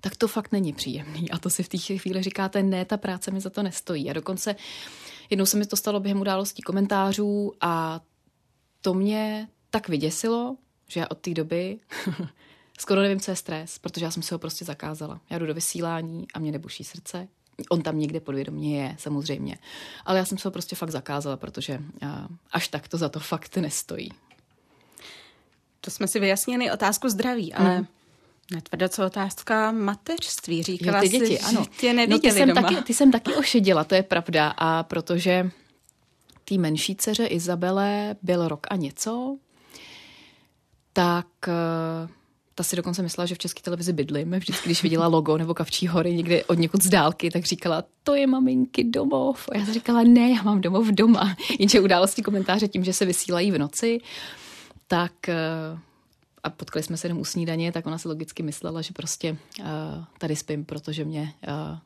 tak 0.00 0.16
to 0.16 0.28
fakt 0.28 0.52
není 0.52 0.72
příjemný. 0.72 1.30
A 1.30 1.38
to 1.38 1.50
si 1.50 1.62
v 1.62 1.68
té 1.68 1.78
chvíli 1.78 2.22
říkáte, 2.22 2.62
ne, 2.62 2.84
ta 2.84 2.96
práce 2.96 3.30
mi 3.30 3.40
za 3.40 3.50
to 3.50 3.62
nestojí. 3.62 4.10
A 4.10 4.12
dokonce 4.12 4.56
jednou 5.30 5.46
se 5.46 5.56
mi 5.56 5.66
to 5.66 5.76
stalo 5.76 6.00
během 6.00 6.20
událostí 6.20 6.62
komentářů 6.62 7.52
a 7.60 8.00
to 8.80 8.94
mě 8.94 9.48
tak 9.72 9.88
vyděsilo, 9.88 10.56
že 10.88 11.00
já 11.00 11.06
od 11.10 11.18
té 11.18 11.30
doby 11.30 11.78
skoro 12.78 13.00
nevím, 13.00 13.20
co 13.20 13.30
je 13.30 13.36
stres, 13.36 13.78
protože 13.78 14.04
já 14.04 14.10
jsem 14.10 14.22
si 14.22 14.34
ho 14.34 14.38
prostě 14.38 14.64
zakázala. 14.64 15.20
Já 15.30 15.38
jdu 15.38 15.46
do 15.46 15.54
vysílání 15.54 16.26
a 16.34 16.38
mě 16.38 16.52
nebuší 16.52 16.84
srdce. 16.84 17.28
On 17.68 17.82
tam 17.82 17.98
někde 17.98 18.20
podvědomě 18.20 18.82
je, 18.82 18.96
samozřejmě. 18.98 19.58
Ale 20.04 20.18
já 20.18 20.24
jsem 20.24 20.38
se 20.38 20.48
ho 20.48 20.52
prostě 20.52 20.76
fakt 20.76 20.90
zakázala, 20.90 21.36
protože 21.36 21.78
až 22.52 22.68
tak 22.68 22.88
to 22.88 22.98
za 22.98 23.08
to 23.08 23.20
fakt 23.20 23.56
nestojí. 23.56 24.08
To 25.80 25.90
jsme 25.90 26.08
si 26.08 26.20
vyjasnili 26.20 26.70
otázku 26.70 27.08
zdraví, 27.08 27.54
ale 27.54 27.76
hmm. 27.76 27.86
Netvrdo, 28.54 28.88
co 28.88 29.06
otázka 29.06 29.72
mateřství. 29.72 30.62
Říkala 30.62 30.98
jo, 30.98 31.02
ty 31.02 31.08
děti, 31.08 31.26
jsi, 31.26 31.40
ano. 31.40 31.66
tě 31.80 32.06
no, 32.06 32.18
ty, 32.18 32.30
jsem 32.30 32.48
doma. 32.48 32.62
taky, 32.62 32.82
ty 32.82 32.94
jsem 32.94 33.12
taky 33.12 33.34
ošedila, 33.34 33.84
to 33.84 33.94
je 33.94 34.02
pravda. 34.02 34.48
A 34.48 34.82
protože 34.82 35.50
té 36.44 36.58
menší 36.58 36.96
dceře 36.96 37.26
Izabele 37.26 38.16
byl 38.22 38.48
rok 38.48 38.66
a 38.70 38.76
něco, 38.76 39.38
tak 40.92 41.26
eh, 41.48 42.08
ta 42.54 42.62
si 42.62 42.76
dokonce 42.76 43.02
myslela, 43.02 43.26
že 43.26 43.34
v 43.34 43.38
české 43.38 43.62
televizi 43.62 43.92
bydlím. 43.92 44.30
Vždycky, 44.30 44.68
když 44.68 44.82
viděla 44.82 45.06
logo 45.06 45.38
nebo 45.38 45.54
Kavčí 45.54 45.86
hory 45.86 46.14
někde 46.14 46.44
od 46.44 46.58
někud 46.58 46.82
z 46.82 46.88
dálky, 46.88 47.30
tak 47.30 47.44
říkala, 47.44 47.84
to 48.02 48.14
je 48.14 48.26
maminky 48.26 48.84
domov. 48.84 49.48
A 49.52 49.58
já 49.58 49.64
říkala, 49.64 50.02
ne, 50.02 50.30
já 50.30 50.42
mám 50.42 50.60
domov 50.60 50.86
doma. 50.86 51.36
Jenže 51.58 51.80
události 51.80 52.22
komentáře 52.22 52.68
tím, 52.68 52.84
že 52.84 52.92
se 52.92 53.04
vysílají 53.04 53.50
v 53.50 53.58
noci, 53.58 54.00
tak 54.86 55.28
eh, 55.28 55.36
a 56.42 56.50
potkali 56.50 56.82
jsme 56.82 56.96
se 56.96 57.06
jenom 57.06 57.20
u 57.20 57.24
snídaně, 57.24 57.72
tak 57.72 57.86
ona 57.86 57.98
si 57.98 58.08
logicky 58.08 58.42
myslela, 58.42 58.82
že 58.82 58.92
prostě 58.92 59.36
uh, 59.60 59.66
tady 60.18 60.36
spím, 60.36 60.64
protože 60.64 61.04
mě 61.04 61.34
uh, 61.48 61.78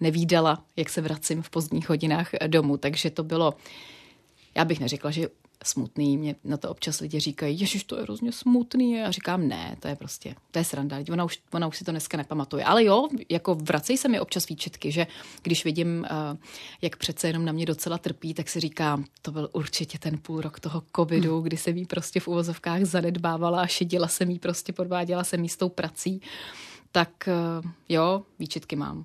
nevídala, 0.00 0.64
jak 0.76 0.88
se 0.88 1.00
vracím 1.00 1.42
v 1.42 1.50
pozdních 1.50 1.88
hodinách 1.88 2.30
domů. 2.46 2.76
Takže 2.76 3.10
to 3.10 3.24
bylo, 3.24 3.54
já 4.54 4.64
bych 4.64 4.80
neřekla, 4.80 5.10
že 5.10 5.28
smutný. 5.64 6.16
Mě 6.16 6.36
na 6.44 6.56
to 6.56 6.70
občas 6.70 7.00
lidi 7.00 7.20
říkají, 7.20 7.60
ježiš, 7.60 7.84
to 7.84 7.96
je 7.96 8.02
hrozně 8.02 8.32
smutný. 8.32 8.96
A 8.96 8.98
já 8.98 9.10
říkám, 9.10 9.48
ne, 9.48 9.76
to 9.80 9.88
je 9.88 9.96
prostě, 9.96 10.34
to 10.50 10.58
je 10.58 10.64
sranda. 10.64 10.96
Ona 11.12 11.24
už, 11.24 11.38
ona 11.52 11.66
už 11.66 11.76
si 11.76 11.84
to 11.84 11.90
dneska 11.90 12.16
nepamatuje. 12.16 12.64
Ale 12.64 12.84
jo, 12.84 13.08
jako 13.28 13.54
vracejí 13.54 13.96
se 13.96 14.08
mi 14.08 14.20
občas 14.20 14.48
výčetky, 14.48 14.92
že 14.92 15.06
když 15.42 15.64
vidím, 15.64 16.06
uh, 16.10 16.38
jak 16.82 16.96
přece 16.96 17.26
jenom 17.26 17.44
na 17.44 17.52
mě 17.52 17.66
docela 17.66 17.98
trpí, 17.98 18.34
tak 18.34 18.48
si 18.48 18.60
říkám, 18.60 19.04
to 19.22 19.32
byl 19.32 19.48
určitě 19.52 19.98
ten 19.98 20.18
půl 20.18 20.40
rok 20.40 20.60
toho 20.60 20.82
covidu, 20.96 21.34
hmm. 21.34 21.42
kdy 21.42 21.56
se 21.56 21.70
jí 21.70 21.86
prostě 21.86 22.20
v 22.20 22.28
uvozovkách 22.28 22.84
zanedbávala 22.84 23.62
a 23.62 23.66
šedila 23.66 24.08
se 24.08 24.24
mi 24.24 24.38
prostě, 24.38 24.72
podváděla 24.72 25.24
se 25.24 25.36
mi 25.36 25.48
s 25.48 25.56
tou 25.56 25.68
prací. 25.68 26.20
Tak 26.92 27.28
uh, 27.62 27.70
jo, 27.88 28.22
výčetky 28.38 28.76
mám. 28.76 29.04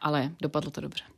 Ale 0.00 0.32
dopadlo 0.40 0.70
to 0.70 0.80
dobře. 0.80 1.17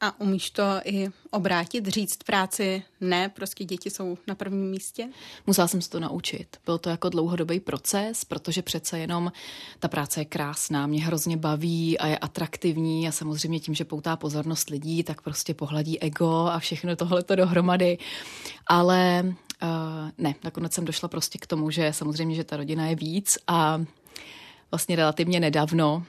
A 0.00 0.20
umíš 0.20 0.50
to 0.50 0.62
i 0.84 1.08
obrátit, 1.30 1.86
říct 1.86 2.16
práci 2.16 2.82
ne, 3.00 3.28
prostě 3.28 3.64
děti 3.64 3.90
jsou 3.90 4.18
na 4.26 4.34
prvním 4.34 4.70
místě? 4.70 5.08
Musela 5.46 5.68
jsem 5.68 5.82
se 5.82 5.90
to 5.90 6.00
naučit. 6.00 6.56
Byl 6.64 6.78
to 6.78 6.90
jako 6.90 7.08
dlouhodobý 7.08 7.60
proces, 7.60 8.24
protože 8.24 8.62
přece 8.62 8.98
jenom 8.98 9.32
ta 9.78 9.88
práce 9.88 10.20
je 10.20 10.24
krásná, 10.24 10.86
mě 10.86 11.04
hrozně 11.04 11.36
baví 11.36 11.98
a 11.98 12.06
je 12.06 12.18
atraktivní 12.18 13.08
a 13.08 13.12
samozřejmě 13.12 13.60
tím, 13.60 13.74
že 13.74 13.84
poutá 13.84 14.16
pozornost 14.16 14.70
lidí, 14.70 15.02
tak 15.02 15.22
prostě 15.22 15.54
pohladí 15.54 16.00
ego 16.00 16.30
a 16.30 16.58
všechno 16.58 16.96
tohle 16.96 17.22
to 17.22 17.36
dohromady. 17.36 17.98
Ale 18.66 19.24
uh, 19.62 19.68
ne, 20.18 20.34
nakonec 20.44 20.72
jsem 20.72 20.84
došla 20.84 21.08
prostě 21.08 21.38
k 21.38 21.46
tomu, 21.46 21.70
že 21.70 21.92
samozřejmě, 21.92 22.34
že 22.34 22.44
ta 22.44 22.56
rodina 22.56 22.86
je 22.86 22.96
víc 22.96 23.38
a 23.46 23.80
vlastně 24.70 24.96
relativně 24.96 25.40
nedávno 25.40 26.02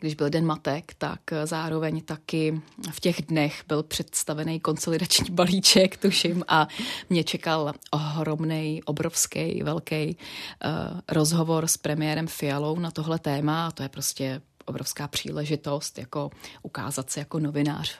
když 0.00 0.14
byl 0.14 0.30
Den 0.30 0.46
matek, 0.46 0.94
tak 0.98 1.20
zároveň 1.44 2.00
taky 2.00 2.60
v 2.90 3.00
těch 3.00 3.22
dnech 3.22 3.64
byl 3.68 3.82
představený 3.82 4.60
konsolidační 4.60 5.30
balíček, 5.34 5.96
tuším, 5.96 6.44
a 6.48 6.68
mě 7.10 7.24
čekal 7.24 7.72
ohromný, 7.90 8.82
obrovský, 8.84 9.62
velký 9.62 10.16
uh, 10.64 11.00
rozhovor 11.08 11.66
s 11.66 11.76
premiérem 11.76 12.26
Fialou 12.26 12.78
na 12.78 12.90
tohle 12.90 13.18
téma. 13.18 13.66
A 13.66 13.70
to 13.70 13.82
je 13.82 13.88
prostě 13.88 14.42
obrovská 14.66 15.08
příležitost, 15.08 15.98
jako 15.98 16.30
ukázat 16.62 17.10
se 17.10 17.20
jako 17.20 17.38
novinář, 17.38 17.98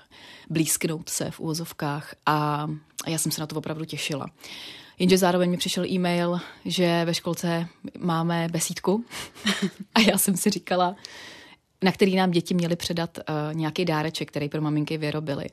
blízknout 0.51 1.09
se 1.09 1.31
v 1.31 1.41
úvozovkách 1.41 2.15
a 2.27 2.67
já 3.07 3.19
jsem 3.19 3.33
se 3.33 3.41
na 3.41 3.47
to 3.47 3.57
opravdu 3.57 3.85
těšila. 3.85 4.27
Jenže 4.99 5.19
zároveň 5.19 5.51
mi 5.51 5.57
přišel 5.57 5.87
e-mail, 5.87 6.41
že 6.65 7.05
ve 7.05 7.15
školce 7.15 7.69
máme 7.99 8.49
besídku. 8.53 9.05
A 9.95 10.01
já 10.01 10.19
jsem 10.19 10.37
si 10.37 10.51
říkala, 10.51 10.97
na 11.85 11.93
který 11.93 12.17
nám 12.17 12.31
děti 12.31 12.55
měly 12.55 12.77
předat 12.77 13.19
uh, 13.19 13.55
nějaký 13.55 13.85
dáreček, 13.85 14.29
který 14.29 14.49
pro 14.49 14.61
maminky 14.61 14.99
vyrobili. 14.99 15.47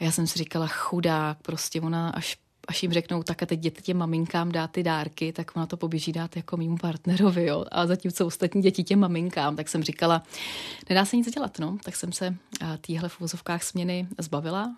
A 0.00 0.04
já 0.04 0.10
jsem 0.10 0.26
si 0.26 0.38
říkala, 0.38 0.66
chudák, 0.66 1.38
prostě 1.42 1.80
ona 1.80 2.10
až 2.10 2.36
až 2.68 2.82
jim 2.82 2.92
řeknou, 2.92 3.22
tak 3.22 3.42
a 3.42 3.46
teď 3.46 3.58
jděte 3.58 3.82
těm 3.82 3.96
maminkám 3.96 4.52
dát 4.52 4.70
ty 4.70 4.82
dárky, 4.82 5.32
tak 5.32 5.56
ona 5.56 5.66
to 5.66 5.76
poběží 5.76 6.12
dát 6.12 6.36
jako 6.36 6.56
mýmu 6.56 6.76
partnerovi, 6.76 7.46
jo. 7.46 7.64
A 7.72 7.86
zatímco 7.86 8.26
ostatní 8.26 8.62
děti 8.62 8.84
těm 8.84 8.98
maminkám, 8.98 9.56
tak 9.56 9.68
jsem 9.68 9.82
říkala, 9.82 10.22
nedá 10.88 11.04
se 11.04 11.16
nic 11.16 11.30
dělat, 11.30 11.58
no. 11.58 11.76
Tak 11.84 11.96
jsem 11.96 12.12
se 12.12 12.28
uh, 12.28 12.76
týhle 12.80 13.08
v 13.08 13.20
úzovkách 13.20 13.62
směny 13.62 14.06
zbavila, 14.18 14.74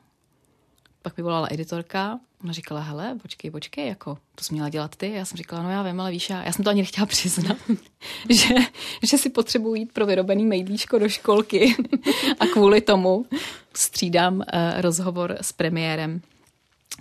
pak 1.05 1.17
mi 1.17 1.23
volala 1.23 1.49
editorka, 1.51 2.21
ona 2.45 2.53
říkala, 2.53 2.81
hele, 2.81 3.19
počkej, 3.23 3.51
počkej, 3.51 3.89
jako, 3.89 4.19
to 4.35 4.45
jsi 4.45 4.55
měla 4.55 4.69
dělat 4.69 4.97
ty? 4.97 5.13
Já 5.13 5.25
jsem 5.25 5.37
říkala, 5.37 5.63
no 5.63 5.71
já 5.71 5.83
vím, 5.83 6.01
ale 6.01 6.11
víš, 6.11 6.31
já, 6.31 6.43
já 6.43 6.53
jsem 6.53 6.65
to 6.65 6.71
ani 6.71 6.81
nechtěla 6.81 7.07
přiznat, 7.07 7.57
že, 8.31 8.55
že 9.03 9.19
si 9.19 9.31
potřebuji 9.31 9.75
jít 9.75 9.93
pro 9.93 10.07
vyrobený 10.07 10.45
mejdlíčko 10.45 10.99
do 10.99 11.09
školky 11.09 11.77
a 12.41 12.47
kvůli 12.47 12.81
tomu 12.81 13.27
střídám 13.77 14.37
uh, 14.37 14.45
rozhovor 14.81 15.39
s 15.41 15.53
premiérem. 15.53 16.21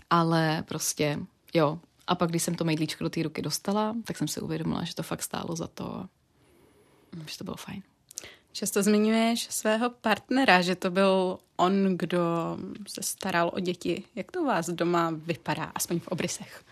Ale 0.10 0.64
prostě, 0.68 1.20
jo. 1.54 1.80
A 2.08 2.16
pak, 2.16 2.30
když 2.30 2.44
jsem 2.44 2.56
to 2.56 2.64
mejdlíčko 2.64 3.04
do 3.04 3.10
té 3.10 3.24
ruky 3.24 3.42
dostala, 3.42 3.96
tak 4.04 4.18
jsem 4.18 4.28
si 4.28 4.42
uvědomila, 4.42 4.84
že 4.84 4.96
to 4.96 5.04
fakt 5.04 5.24
stálo 5.24 5.56
za 5.56 5.68
to, 5.68 6.06
že 7.28 7.38
to 7.38 7.44
bylo 7.44 7.56
fajn. 7.56 7.84
Často 8.54 8.84
zmiňuješ 8.84 9.50
svého 9.50 9.90
partnera, 9.90 10.62
že 10.62 10.76
to 10.76 10.92
byl 10.92 11.40
on, 11.58 11.98
kdo 11.98 12.58
se 12.88 13.04
staral 13.04 13.52
o 13.54 13.60
děti. 13.60 14.04
Jak 14.16 14.32
to 14.32 14.42
u 14.42 14.46
vás 14.46 14.70
doma 14.70 15.10
vypadá, 15.10 15.64
aspoň 15.64 16.00
v 16.00 16.08
obrysech? 16.08 16.64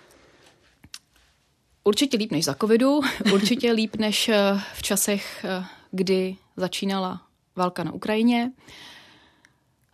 Určitě 1.84 2.18
líp 2.18 2.32
než 2.32 2.46
za 2.46 2.54
covidu, 2.54 3.00
určitě 3.34 3.72
líp 3.72 3.96
než 3.96 4.30
eh, 4.30 4.62
v 4.74 4.82
časech, 4.82 5.46
eh, 5.46 5.66
kdy 5.92 6.36
začínala 6.58 7.28
válka 7.56 7.84
na 7.84 7.92
Ukrajině. 7.92 8.52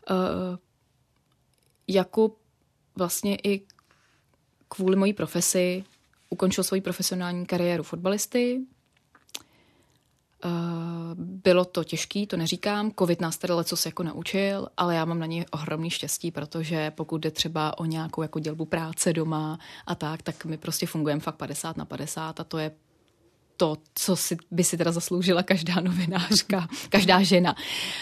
Eh, 0.09 0.57
Jakub 1.88 2.39
vlastně 2.95 3.38
i 3.43 3.61
kvůli 4.67 4.95
mojí 4.95 5.13
profesi 5.13 5.83
ukončil 6.29 6.63
svoji 6.63 6.81
profesionální 6.81 7.45
kariéru 7.45 7.83
fotbalisty. 7.83 8.61
Bylo 11.15 11.65
to 11.65 11.83
těžký, 11.83 12.27
to 12.27 12.38
neříkám. 12.38 12.91
Covid 12.99 13.21
nás 13.21 13.38
tady 13.38 13.53
co 13.63 13.77
se 13.77 13.89
jako 13.89 14.03
naučil, 14.03 14.67
ale 14.77 14.95
já 14.95 15.05
mám 15.05 15.19
na 15.19 15.25
něj 15.25 15.45
ohromný 15.51 15.89
štěstí, 15.89 16.31
protože 16.31 16.91
pokud 16.91 17.17
jde 17.17 17.31
třeba 17.31 17.77
o 17.77 17.85
nějakou 17.85 18.21
jako 18.21 18.39
dělbu 18.39 18.65
práce 18.65 19.13
doma 19.13 19.59
a 19.88 19.95
tak, 19.95 20.21
tak 20.21 20.45
my 20.45 20.57
prostě 20.57 20.88
fungujeme 20.88 21.21
fakt 21.21 21.35
50 21.35 21.77
na 21.77 21.85
50 21.85 22.39
a 22.39 22.43
to 22.43 22.57
je 22.57 22.71
to, 23.57 23.77
co 23.95 24.15
si, 24.15 24.38
by 24.51 24.63
si 24.63 24.77
teda 24.77 24.91
zasloužila 24.91 25.43
každá 25.43 25.75
novinářka, 25.81 26.67
každá 26.89 27.23
žena, 27.23 27.55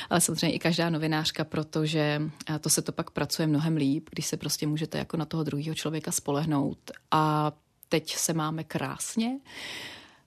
ale 0.09 0.21
samozřejmě 0.21 0.55
i 0.55 0.59
každá 0.59 0.89
novinářka, 0.89 1.43
protože 1.43 2.21
to 2.61 2.69
se 2.69 2.81
to 2.81 2.91
pak 2.91 3.09
pracuje 3.09 3.47
mnohem 3.47 3.75
líp, 3.77 4.09
když 4.11 4.25
se 4.25 4.38
prostě 4.38 4.67
můžete 4.67 4.97
jako 4.97 5.17
na 5.17 5.25
toho 5.25 5.43
druhého 5.43 5.75
člověka 5.75 6.11
spolehnout 6.11 6.91
a 7.11 7.51
teď 7.89 8.15
se 8.15 8.33
máme 8.33 8.63
krásně. 8.63 9.39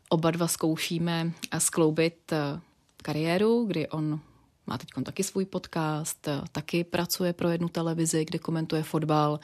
Oba 0.08 0.30
dva 0.30 0.48
zkoušíme 0.48 1.32
skloubit 1.58 2.32
eh, 2.32 2.60
kariéru, 3.02 3.64
kdy 3.64 3.88
on 3.88 4.20
má 4.66 4.78
teď 4.78 4.88
taky 5.02 5.22
svůj 5.22 5.44
podcast, 5.44 6.28
eh, 6.28 6.40
taky 6.52 6.84
pracuje 6.84 7.32
pro 7.32 7.48
jednu 7.48 7.68
televizi, 7.68 8.24
kde 8.24 8.38
komentuje 8.38 8.82
fotbal, 8.82 9.40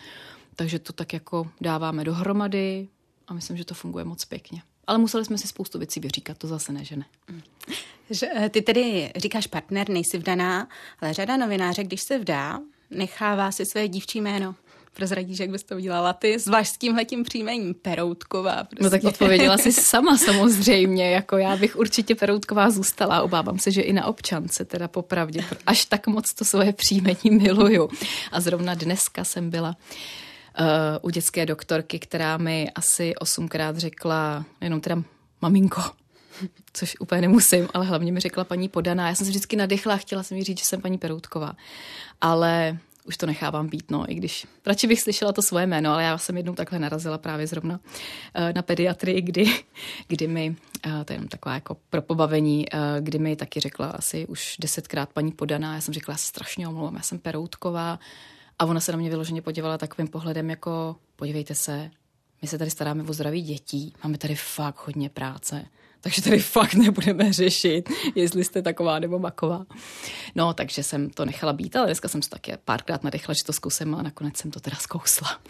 takže 0.57 0.79
to 0.79 0.93
tak 0.93 1.13
jako 1.13 1.51
dáváme 1.61 2.05
dohromady 2.05 2.89
a 3.29 3.35
myslím, 3.35 3.57
že 3.57 3.65
to 3.65 3.75
funguje 3.75 4.05
moc 4.05 4.25
pěkně. 4.25 4.63
Ale 4.87 4.99
museli 4.99 5.25
jsme 5.25 5.39
si 5.39 5.49
spoustu 5.49 5.79
věcí 5.79 6.01
vyříkat, 6.01 6.39
to 6.39 6.47
zase 6.47 6.73
ne, 6.73 6.85
že 6.85 6.97
ne. 6.97 7.05
Eh, 8.37 8.49
ty 8.49 8.63
tedy 8.63 9.13
říkáš 9.17 9.47
partner, 9.47 9.89
nejsi 9.89 10.19
vdaná, 10.19 10.69
ale 11.01 11.15
řada 11.15 11.37
novináře, 11.37 11.85
když 11.85 12.03
se 12.03 12.19
vdá, 12.19 12.61
nechává 12.91 13.53
si 13.53 13.67
své 13.67 13.89
dívčí 13.89 14.21
jméno. 14.21 14.55
Prozradíš, 14.95 15.39
jak 15.39 15.51
bys 15.51 15.65
to 15.65 15.75
udělala 15.75 16.13
ty, 16.13 16.39
zvlášť 16.39 16.75
s 16.75 16.79
tímhletím 16.79 17.23
příjmením 17.23 17.75
Peroutková. 17.75 18.65
Prostě. 18.65 18.85
No 18.85 18.91
tak 18.91 19.01
prostě. 19.01 19.15
odpověděla 19.15 19.59
si 19.59 19.73
sama 19.83 20.19
samozřejmě, 20.19 21.11
jako 21.11 21.39
já 21.39 21.57
bych 21.57 21.77
určitě 21.77 22.15
Peroutková 22.15 22.71
zůstala. 22.71 23.23
Obávám 23.23 23.59
se, 23.59 23.71
že 23.71 23.83
i 23.83 23.93
na 23.93 24.07
občance, 24.07 24.65
teda 24.65 24.89
popravdě. 24.89 25.45
Až 25.67 25.85
tak 25.85 26.07
moc 26.07 26.35
to 26.35 26.45
svoje 26.45 26.73
příjmení 26.73 27.31
miluju. 27.31 27.89
A 28.33 28.41
zrovna 28.41 28.75
dneska 28.75 29.25
jsem 29.25 29.51
byla 29.51 29.77
uh, 30.61 30.67
u 31.03 31.11
dětské 31.11 31.47
doktorky, 31.47 31.99
která 31.99 32.37
mi 32.37 32.71
asi 32.75 33.17
osmkrát 33.17 33.79
řekla, 33.79 34.45
jenom 34.61 34.81
teda 34.81 35.03
maminko, 35.43 35.83
což 36.73 36.97
úplně 37.01 37.21
nemusím, 37.21 37.69
ale 37.75 37.87
hlavně 37.87 38.13
mi 38.13 38.21
řekla 38.21 38.45
paní 38.45 38.69
Podaná. 38.69 39.09
Já 39.09 39.15
jsem 39.15 39.25
se 39.25 39.31
vždycky 39.31 39.57
nadechla 39.57 39.95
a 39.95 39.97
chtěla 39.97 40.23
jsem 40.23 40.37
jí 40.37 40.45
říct, 40.45 40.59
že 40.59 40.65
jsem 40.65 40.81
paní 40.81 40.99
Peroutková. 40.99 41.53
Ale 42.21 42.79
už 43.05 43.17
to 43.17 43.27
nechávám 43.27 43.69
být, 43.69 43.91
no, 43.91 44.13
i 44.13 44.15
když 44.15 44.47
radši 44.67 44.87
bych 44.87 45.01
slyšela 45.01 45.33
to 45.33 45.43
svoje 45.43 45.67
jméno, 45.67 45.93
ale 45.93 46.03
já 46.03 46.19
jsem 46.19 46.37
jednou 46.37 46.55
takhle 46.55 46.79
narazila 46.79 47.19
právě 47.19 47.47
zrovna 47.47 47.81
uh, 47.81 48.53
na 48.55 48.63
pediatrii, 48.63 49.23
kdy, 49.23 49.47
kdy 50.09 50.27
mi, 50.27 50.57
uh, 50.87 51.05
to 51.05 51.13
je 51.13 51.15
jenom 51.15 51.29
taková 51.29 51.55
jako 51.55 51.77
pro 51.91 52.03
pobavení, 52.03 52.67
uh, 52.75 52.81
kdy 53.01 53.19
mi 53.19 53.37
taky 53.37 53.61
řekla 53.61 53.87
asi 53.87 54.27
už 54.27 54.57
desetkrát 54.61 55.13
paní 55.13 55.33
Podaná, 55.33 55.75
já 55.75 55.81
jsem 55.81 55.95
řekla, 55.95 56.13
já 56.13 56.19
strašně 56.19 56.69
omlouvám, 56.69 56.95
já 56.95 57.03
jsem 57.03 57.19
Peroutková. 57.19 57.99
A 58.59 58.65
ona 58.65 58.81
se 58.81 58.93
na 58.93 58.99
mě 58.99 59.11
vyloženě 59.11 59.43
podívala 59.43 59.79
takovým 59.79 60.09
pohledem 60.09 60.51
jako, 60.51 60.97
podívejte 61.17 61.55
se, 61.55 61.91
my 62.43 62.49
se 62.49 62.59
tady 62.59 62.71
staráme 62.71 63.03
o 63.03 63.13
zdraví 63.13 63.43
dětí, 63.43 63.95
máme 64.05 64.19
tady 64.19 64.35
fakt 64.35 64.87
hodně 64.87 65.09
práce 65.09 65.65
takže 66.05 66.23
tady 66.23 66.39
fakt 66.39 66.75
nebudeme 66.75 67.33
řešit, 67.33 67.89
jestli 68.15 68.45
jste 68.45 68.63
taková 68.63 68.99
nebo 68.99 69.19
maková. 69.19 69.67
No, 70.35 70.55
takže 70.55 70.83
jsem 70.83 71.11
to 71.11 71.25
nechala 71.25 71.53
být, 71.53 71.77
ale 71.77 71.87
dneska 71.87 72.09
jsem 72.09 72.23
se 72.23 72.31
taky 72.31 72.53
párkrát 72.65 73.05
nadechla, 73.05 73.35
že 73.35 73.45
to 73.45 73.53
zkusím 73.53 73.95
a 73.95 74.03
nakonec 74.03 74.37
jsem 74.37 74.51
to 74.51 74.61
teda 74.61 74.77
zkousla. 74.77 75.41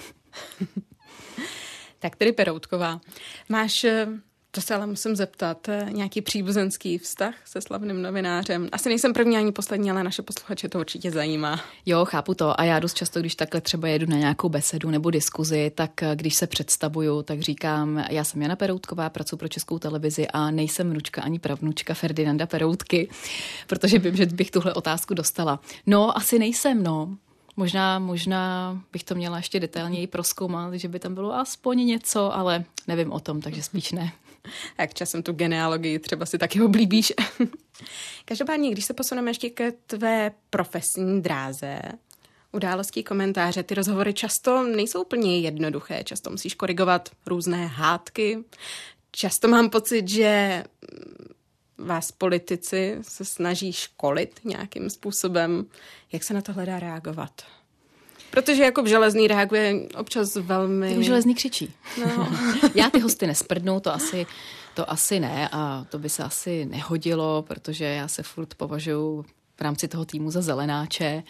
tak 1.98 2.16
tedy 2.16 2.32
Peroutková. 2.32 3.00
Máš 3.48 3.84
eh, 3.84 4.06
to 4.54 4.60
se 4.60 4.74
ale 4.74 4.86
musím 4.86 5.16
zeptat. 5.16 5.68
Nějaký 5.90 6.22
příbuzenský 6.22 6.98
vztah 6.98 7.34
se 7.44 7.60
slavným 7.60 8.02
novinářem? 8.02 8.68
Asi 8.72 8.88
nejsem 8.88 9.12
první 9.12 9.36
ani 9.36 9.52
poslední, 9.52 9.90
ale 9.90 10.04
naše 10.04 10.22
posluchače 10.22 10.68
to 10.68 10.78
určitě 10.80 11.10
zajímá. 11.10 11.60
Jo, 11.86 12.04
chápu 12.04 12.34
to. 12.34 12.60
A 12.60 12.64
já 12.64 12.78
dost 12.78 12.94
často, 12.94 13.20
když 13.20 13.34
takhle 13.34 13.60
třeba 13.60 13.88
jedu 13.88 14.06
na 14.06 14.16
nějakou 14.16 14.48
besedu 14.48 14.90
nebo 14.90 15.10
diskuzi, 15.10 15.72
tak 15.74 16.02
eh, 16.02 16.16
když 16.16 16.34
se 16.34 16.46
představuju, 16.46 17.22
tak 17.22 17.40
říkám, 17.40 18.04
já 18.10 18.24
jsem 18.24 18.42
Jana 18.42 18.56
Peroutková, 18.56 19.10
pracuji 19.10 19.36
pro 19.36 19.48
Českou 19.48 19.78
televizi 19.78 20.28
a 20.28 20.50
nejsem 20.50 20.90
vnučka 20.90 21.22
ani 21.22 21.38
pravnučka 21.38 21.94
Ferdinanda 21.94 22.46
Peroutky, 22.46 23.08
protože 23.66 23.98
vím, 23.98 24.16
že 24.16 24.26
bych 24.26 24.50
tuhle 24.50 24.74
otázku 24.74 25.14
dostala. 25.14 25.60
No, 25.86 26.18
asi 26.18 26.38
nejsem, 26.38 26.82
no. 26.82 27.16
Možná, 27.56 27.98
možná 27.98 28.76
bych 28.92 29.04
to 29.04 29.14
měla 29.14 29.36
ještě 29.36 29.60
detailněji 29.60 30.06
proskoumat, 30.06 30.74
že 30.74 30.88
by 30.88 30.98
tam 30.98 31.14
bylo 31.14 31.34
aspoň 31.34 31.86
něco, 31.86 32.36
ale 32.36 32.64
nevím 32.88 33.12
o 33.12 33.20
tom, 33.20 33.40
takže 33.40 33.62
spíš 33.62 33.92
ne. 33.92 34.12
Jak 34.78 34.94
časem 34.94 35.22
tu 35.22 35.32
genealogii 35.32 35.98
třeba 35.98 36.26
si 36.26 36.38
taky 36.38 36.62
oblíbíš. 36.62 37.12
Každopádně, 38.24 38.70
když 38.70 38.84
se 38.84 38.94
posuneme 38.94 39.30
ještě 39.30 39.50
ke 39.50 39.72
tvé 39.72 40.32
profesní 40.50 41.22
dráze, 41.22 41.78
události, 42.52 43.02
komentáře, 43.02 43.62
ty 43.62 43.74
rozhovory 43.74 44.14
často 44.14 44.62
nejsou 44.62 45.02
úplně 45.02 45.40
jednoduché, 45.40 46.04
často 46.04 46.30
musíš 46.30 46.54
korigovat 46.54 47.08
různé 47.26 47.66
hádky. 47.66 48.44
Často 49.10 49.48
mám 49.48 49.70
pocit, 49.70 50.08
že 50.08 50.64
vás 51.78 52.12
politici 52.12 52.98
se 53.02 53.24
snaží 53.24 53.72
školit 53.72 54.40
nějakým 54.44 54.90
způsobem. 54.90 55.66
Jak 56.12 56.24
se 56.24 56.34
na 56.34 56.40
to 56.40 56.52
hledá 56.52 56.80
reagovat? 56.80 57.42
Protože 58.34 58.62
jako 58.62 58.82
v 58.82 58.86
železný 58.86 59.28
reaguje 59.28 59.88
občas 59.96 60.36
velmi... 60.36 61.04
Železný 61.04 61.34
křičí. 61.34 61.72
No. 62.00 62.28
Já 62.74 62.90
ty 62.90 63.00
hosty 63.00 63.26
nesprdnu, 63.26 63.80
to 63.80 63.94
asi, 63.94 64.26
to 64.74 64.90
asi 64.90 65.20
ne 65.20 65.48
a 65.52 65.86
to 65.88 65.98
by 65.98 66.08
se 66.08 66.24
asi 66.24 66.64
nehodilo, 66.64 67.42
protože 67.42 67.84
já 67.84 68.08
se 68.08 68.22
furt 68.22 68.54
považuji 68.54 69.22
v 69.56 69.60
rámci 69.60 69.88
toho 69.88 70.04
týmu 70.04 70.30
za 70.30 70.42
zelenáče. 70.42 71.22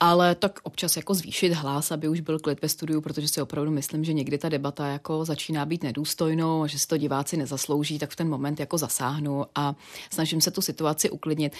Ale 0.00 0.34
tak 0.34 0.60
občas 0.62 0.96
jako 0.96 1.14
zvýšit 1.14 1.52
hlas, 1.52 1.92
aby 1.92 2.08
už 2.08 2.20
byl 2.20 2.38
klid 2.38 2.62
ve 2.62 2.68
studiu, 2.68 3.00
protože 3.00 3.28
si 3.28 3.42
opravdu 3.42 3.70
myslím, 3.70 4.04
že 4.04 4.12
někdy 4.12 4.38
ta 4.38 4.48
debata 4.48 4.86
jako 4.86 5.24
začíná 5.24 5.66
být 5.66 5.82
nedůstojnou 5.82 6.62
a 6.62 6.66
že 6.66 6.78
si 6.78 6.86
to 6.86 6.96
diváci 6.96 7.36
nezaslouží, 7.36 7.98
tak 7.98 8.10
v 8.10 8.16
ten 8.16 8.28
moment 8.28 8.60
jako 8.60 8.78
zasáhnu 8.78 9.46
a 9.54 9.74
snažím 10.10 10.40
se 10.40 10.50
tu 10.50 10.62
situaci 10.62 11.10
uklidnit 11.10 11.52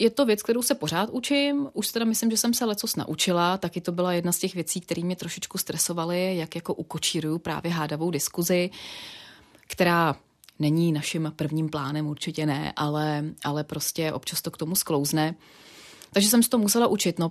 je 0.00 0.10
to 0.10 0.26
věc, 0.26 0.42
kterou 0.42 0.62
se 0.62 0.74
pořád 0.74 1.10
učím. 1.10 1.68
Už 1.72 1.88
teda 1.88 2.04
myslím, 2.04 2.30
že 2.30 2.36
jsem 2.36 2.54
se 2.54 2.64
lecos 2.64 2.96
naučila. 2.96 3.58
Taky 3.58 3.80
to 3.80 3.92
byla 3.92 4.12
jedna 4.12 4.32
z 4.32 4.38
těch 4.38 4.54
věcí, 4.54 4.80
které 4.80 5.02
mě 5.02 5.16
trošičku 5.16 5.58
stresovaly, 5.58 6.36
jak 6.36 6.54
jako 6.54 6.74
ukočíruju 6.74 7.38
právě 7.38 7.72
hádavou 7.72 8.10
diskuzi, 8.10 8.70
která 9.66 10.16
není 10.58 10.92
naším 10.92 11.32
prvním 11.36 11.68
plánem, 11.68 12.06
určitě 12.06 12.46
ne, 12.46 12.72
ale, 12.76 13.24
ale 13.44 13.64
prostě 13.64 14.12
občas 14.12 14.42
to 14.42 14.50
k 14.50 14.56
tomu 14.56 14.74
sklouzne. 14.74 15.34
Takže 16.12 16.28
jsem 16.28 16.42
se 16.42 16.50
to 16.50 16.58
musela 16.58 16.86
učit. 16.86 17.18
No, 17.18 17.30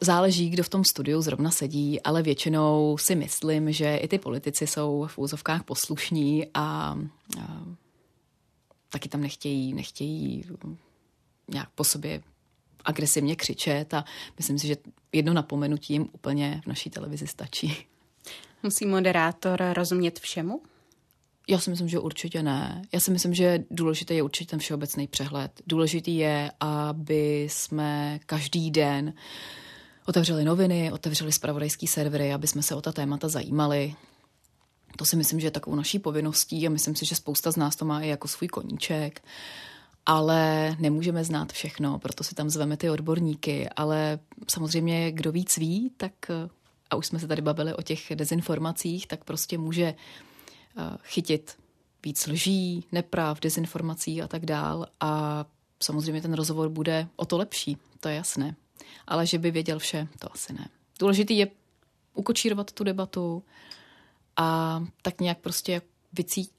záleží, 0.00 0.50
kdo 0.50 0.62
v 0.62 0.68
tom 0.68 0.84
studiu 0.84 1.20
zrovna 1.22 1.50
sedí, 1.50 2.02
ale 2.02 2.22
většinou 2.22 2.96
si 2.98 3.14
myslím, 3.14 3.72
že 3.72 3.96
i 3.96 4.08
ty 4.08 4.18
politici 4.18 4.66
jsou 4.66 5.06
v 5.08 5.18
úzovkách 5.18 5.62
poslušní 5.62 6.46
a, 6.54 6.98
a 7.40 7.62
taky 8.88 9.08
tam 9.08 9.20
nechtějí, 9.20 9.74
nechtějí 9.74 10.44
nějak 11.48 11.68
po 11.74 11.84
sobě 11.84 12.22
agresivně 12.84 13.36
křičet 13.36 13.94
a 13.94 14.04
myslím 14.36 14.58
si, 14.58 14.66
že 14.66 14.76
jedno 15.12 15.32
napomenutí 15.32 15.92
jim 15.92 16.08
úplně 16.12 16.60
v 16.64 16.66
naší 16.66 16.90
televizi 16.90 17.26
stačí. 17.26 17.86
Musí 18.62 18.86
moderátor 18.86 19.62
rozumět 19.72 20.20
všemu? 20.20 20.62
Já 21.48 21.58
si 21.58 21.70
myslím, 21.70 21.88
že 21.88 21.98
určitě 21.98 22.42
ne. 22.42 22.82
Já 22.92 23.00
si 23.00 23.10
myslím, 23.10 23.34
že 23.34 23.64
důležitý 23.70 24.14
je 24.14 24.22
určitě 24.22 24.50
ten 24.50 24.58
všeobecný 24.58 25.06
přehled. 25.06 25.62
Důležitý 25.66 26.16
je, 26.16 26.52
aby 26.60 27.48
jsme 27.50 28.20
každý 28.26 28.70
den 28.70 29.14
otevřeli 30.06 30.44
noviny, 30.44 30.92
otevřeli 30.92 31.32
spravodajský 31.32 31.86
servery, 31.86 32.32
aby 32.32 32.46
jsme 32.46 32.62
se 32.62 32.74
o 32.74 32.80
ta 32.80 32.92
témata 32.92 33.28
zajímali. 33.28 33.94
To 34.96 35.04
si 35.04 35.16
myslím, 35.16 35.40
že 35.40 35.46
je 35.46 35.50
takovou 35.50 35.76
naší 35.76 35.98
povinností 35.98 36.66
a 36.66 36.70
myslím 36.70 36.96
si, 36.96 37.06
že 37.06 37.14
spousta 37.14 37.52
z 37.52 37.56
nás 37.56 37.76
to 37.76 37.84
má 37.84 38.00
i 38.00 38.08
jako 38.08 38.28
svůj 38.28 38.48
koníček 38.48 39.22
ale 40.06 40.76
nemůžeme 40.78 41.24
znát 41.24 41.52
všechno, 41.52 41.98
proto 41.98 42.24
si 42.24 42.34
tam 42.34 42.50
zveme 42.50 42.76
ty 42.76 42.90
odborníky, 42.90 43.68
ale 43.68 44.18
samozřejmě 44.48 45.12
kdo 45.12 45.32
víc 45.32 45.56
ví, 45.56 45.90
tak 45.96 46.12
a 46.90 46.96
už 46.96 47.06
jsme 47.06 47.18
se 47.18 47.28
tady 47.28 47.42
bavili 47.42 47.74
o 47.74 47.82
těch 47.82 48.12
dezinformacích, 48.14 49.06
tak 49.06 49.24
prostě 49.24 49.58
může 49.58 49.84
eh, 49.84 50.96
chytit 51.02 51.56
víc 52.04 52.26
lží, 52.26 52.84
neprav, 52.92 53.40
dezinformací 53.40 54.22
a 54.22 54.28
tak 54.28 54.46
dál 54.46 54.86
a 55.00 55.44
samozřejmě 55.82 56.22
ten 56.22 56.34
rozhovor 56.34 56.68
bude 56.68 57.08
o 57.16 57.24
to 57.24 57.38
lepší, 57.38 57.76
to 58.00 58.08
je 58.08 58.14
jasné. 58.14 58.56
Ale 59.06 59.26
že 59.26 59.38
by 59.38 59.50
věděl 59.50 59.78
vše, 59.78 60.08
to 60.18 60.32
asi 60.32 60.52
ne. 60.52 60.68
Důležitý 60.98 61.38
je 61.38 61.48
ukočírovat 62.14 62.72
tu 62.72 62.84
debatu 62.84 63.44
a 64.36 64.80
tak 65.02 65.20
nějak 65.20 65.38
prostě 65.38 65.82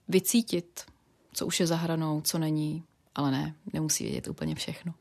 vycítit, 0.08 0.82
co 1.34 1.46
už 1.46 1.60
je 1.60 1.68
za 1.68 1.76
hranou, 1.76 2.22
co 2.22 2.40
není, 2.40 2.84
ale 3.16 3.32
ne, 3.32 3.56
nemusí 3.74 4.04
vědět 4.04 4.28
úplně 4.28 4.56
všechno. 4.56 4.94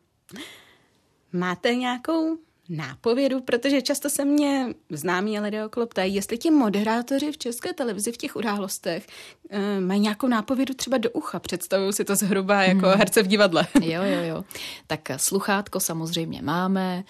Máte 1.33 1.75
nějakou 1.75 2.39
nápovědu, 2.69 3.41
protože 3.41 3.83
často 3.83 4.11
se 4.11 4.25
mě 4.25 4.67
známí 4.91 5.41
lidé 5.41 5.67
okolo 5.67 5.87
ptají, 5.87 6.15
jestli 6.15 6.39
ti 6.39 6.51
moderátoři 6.51 7.33
v 7.33 7.39
české 7.39 7.73
televizi 7.73 8.13
v 8.13 8.17
těch 8.17 8.37
událostech 8.37 9.07
e, 9.51 9.81
mají 9.81 10.01
nějakou 10.01 10.29
nápovědu 10.29 10.75
třeba 10.75 10.99
do 10.99 11.11
ucha. 11.11 11.41
Představuju 11.41 11.93
si 11.93 12.05
to 12.05 12.17
zhruba 12.17 12.63
jako 12.63 12.87
hmm. 12.87 12.99
herce 12.99 13.23
v 13.23 13.27
divadle. 13.27 13.67
Jo, 13.83 14.03
jo, 14.03 14.21
jo. 14.23 14.45
Tak 14.87 15.01
sluchátko 15.17 15.81
samozřejmě 15.81 16.43
máme. 16.43 17.05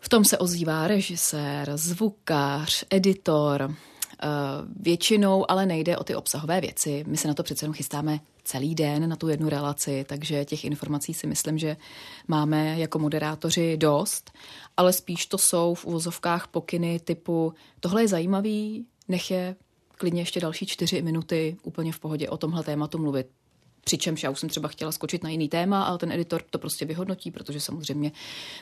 V 0.00 0.08
tom 0.08 0.24
se 0.24 0.38
ozývá 0.38 0.88
režisér, 0.88 1.72
zvukář, 1.74 2.84
editor, 2.90 3.74
většinou 4.80 5.50
ale 5.50 5.66
nejde 5.66 5.96
o 5.96 6.04
ty 6.04 6.14
obsahové 6.14 6.60
věci. 6.60 7.04
My 7.06 7.16
se 7.16 7.28
na 7.28 7.34
to 7.34 7.42
přece 7.42 7.64
jenom 7.64 7.74
chystáme 7.74 8.20
celý 8.44 8.74
den 8.74 9.08
na 9.08 9.16
tu 9.16 9.28
jednu 9.28 9.48
relaci, 9.48 10.04
takže 10.08 10.44
těch 10.44 10.64
informací 10.64 11.14
si 11.14 11.26
myslím, 11.26 11.58
že 11.58 11.76
máme 12.28 12.78
jako 12.78 12.98
moderátoři 12.98 13.76
dost, 13.76 14.30
ale 14.76 14.92
spíš 14.92 15.26
to 15.26 15.38
jsou 15.38 15.74
v 15.74 15.84
uvozovkách 15.84 16.46
pokyny 16.46 17.00
typu 17.00 17.54
tohle 17.80 18.02
je 18.02 18.08
zajímavý, 18.08 18.86
nech 19.08 19.30
je 19.30 19.56
klidně 19.98 20.20
ještě 20.20 20.40
další 20.40 20.66
čtyři 20.66 21.02
minuty 21.02 21.56
úplně 21.62 21.92
v 21.92 22.00
pohodě 22.00 22.28
o 22.28 22.36
tomhle 22.36 22.62
tématu 22.62 22.98
mluvit. 22.98 23.26
Přičemž 23.84 24.22
já 24.22 24.30
už 24.30 24.40
jsem 24.40 24.48
třeba 24.48 24.68
chtěla 24.68 24.92
skočit 24.92 25.22
na 25.22 25.30
jiný 25.30 25.48
téma, 25.48 25.82
ale 25.82 25.98
ten 25.98 26.12
editor 26.12 26.42
to 26.50 26.58
prostě 26.58 26.84
vyhodnotí, 26.84 27.30
protože 27.30 27.60
samozřejmě 27.60 28.12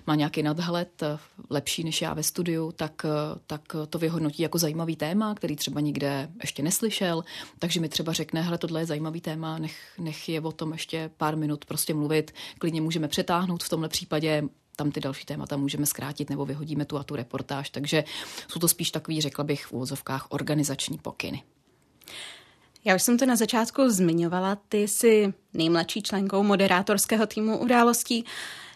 má 0.07 0.15
nějaký 0.15 0.43
nadhled 0.43 1.03
eh, 1.03 1.19
lepší 1.51 1.85
než 1.85 2.03
já 2.03 2.15
ve 2.15 2.23
studiu, 2.23 2.73
tak, 2.73 3.03
eh, 3.05 3.39
tak 3.47 3.63
to 3.91 3.99
vyhodnotí 3.99 4.43
jako 4.43 4.59
zajímavý 4.59 4.97
téma, 4.97 5.35
který 5.35 5.57
třeba 5.57 5.81
nikde 5.81 6.29
ještě 6.43 6.63
neslyšel. 6.63 7.25
Takže 7.59 7.81
mi 7.81 7.89
třeba 7.89 8.13
řekne, 8.13 8.43
hele, 8.43 8.59
tohle 8.59 8.81
je 8.81 8.87
zajímavý 8.87 9.21
téma, 9.21 9.59
nech, 9.59 9.77
nech 9.99 10.29
je 10.29 10.41
o 10.41 10.53
tom 10.53 10.73
ještě 10.73 11.11
pár 11.17 11.37
minut 11.37 11.65
prostě 11.65 11.95
mluvit. 11.95 12.35
Klidně 12.59 12.81
můžeme 12.81 13.09
přetáhnout 13.09 13.63
v 13.63 13.69
tomhle 13.69 13.89
případě 13.89 14.43
tam 14.77 14.91
ty 14.91 15.01
další 15.01 15.25
témata 15.25 15.57
můžeme 15.57 15.87
zkrátit 15.87 16.31
nebo 16.31 16.47
vyhodíme 16.47 16.85
tu 16.85 16.99
a 16.99 17.03
tu 17.03 17.17
reportáž. 17.17 17.71
Takže 17.71 18.05
jsou 18.49 18.61
to 18.61 18.69
spíš 18.69 18.91
takový, 18.91 19.21
řekla 19.21 19.45
bych, 19.45 19.67
v 19.67 19.73
úvozovkách 19.73 20.27
organizační 20.31 20.99
pokyny. 20.99 21.43
Já 22.85 22.95
už 22.95 23.03
jsem 23.03 23.19
to 23.19 23.27
na 23.27 23.37
začátku 23.37 23.91
zmiňovala, 23.91 24.57
ty 24.69 24.89
jsi 24.89 25.35
nejmladší 25.55 26.03
členkou 26.03 26.43
moderátorského 26.43 27.27
týmu 27.27 27.59
událostí. 27.59 28.25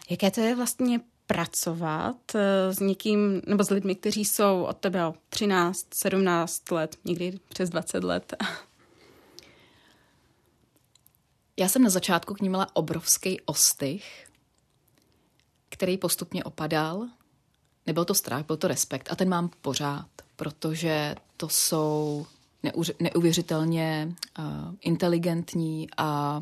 Jaké 0.09 0.31
to 0.31 0.41
je 0.41 0.55
vlastně 0.55 0.99
pracovat 1.27 2.35
eh, 2.35 2.73
s 2.73 2.79
někým, 2.79 3.41
nebo 3.47 3.63
s 3.63 3.69
lidmi, 3.69 3.95
kteří 3.95 4.25
jsou 4.25 4.63
od 4.63 4.77
tebe 4.77 5.05
o 5.05 5.13
13, 5.29 5.87
17 5.93 6.71
let, 6.71 6.97
někdy 7.05 7.39
přes 7.49 7.69
20 7.69 8.03
let? 8.03 8.33
Já 11.59 11.69
jsem 11.69 11.83
na 11.83 11.89
začátku 11.89 12.33
k 12.33 12.41
ní 12.41 12.49
měla 12.49 12.75
obrovský 12.75 13.41
ostych, 13.41 14.27
který 15.69 15.97
postupně 15.97 16.43
opadal. 16.43 17.07
Nebyl 17.87 18.05
to 18.05 18.13
strach, 18.13 18.45
byl 18.45 18.57
to 18.57 18.67
respekt 18.67 19.11
a 19.11 19.15
ten 19.15 19.29
mám 19.29 19.49
pořád, 19.61 20.09
protože 20.35 21.15
to 21.37 21.49
jsou 21.49 22.25
neuvěřitelně 22.99 24.15
uh, 24.39 24.45
inteligentní 24.81 25.87
a 25.97 26.41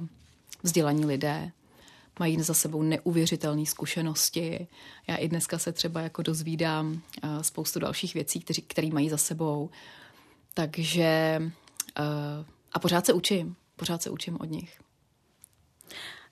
vzdělaní 0.63 1.05
lidé. 1.05 1.51
Mají 2.19 2.41
za 2.41 2.53
sebou 2.53 2.81
neuvěřitelné 2.81 3.65
zkušenosti. 3.65 4.67
Já 5.07 5.15
i 5.15 5.27
dneska 5.27 5.57
se 5.57 5.71
třeba 5.71 6.01
jako 6.01 6.21
dozvídám 6.21 6.91
uh, 6.93 7.41
spoustu 7.41 7.79
dalších 7.79 8.13
věcí, 8.13 8.39
který 8.67 8.91
mají 8.91 9.09
za 9.09 9.17
sebou. 9.17 9.69
Takže 10.53 11.41
uh, 11.99 12.45
a 12.73 12.79
pořád 12.79 13.05
se 13.05 13.13
učím. 13.13 13.55
Pořád 13.75 14.03
se 14.03 14.09
učím 14.09 14.37
od 14.39 14.49
nich. 14.49 14.81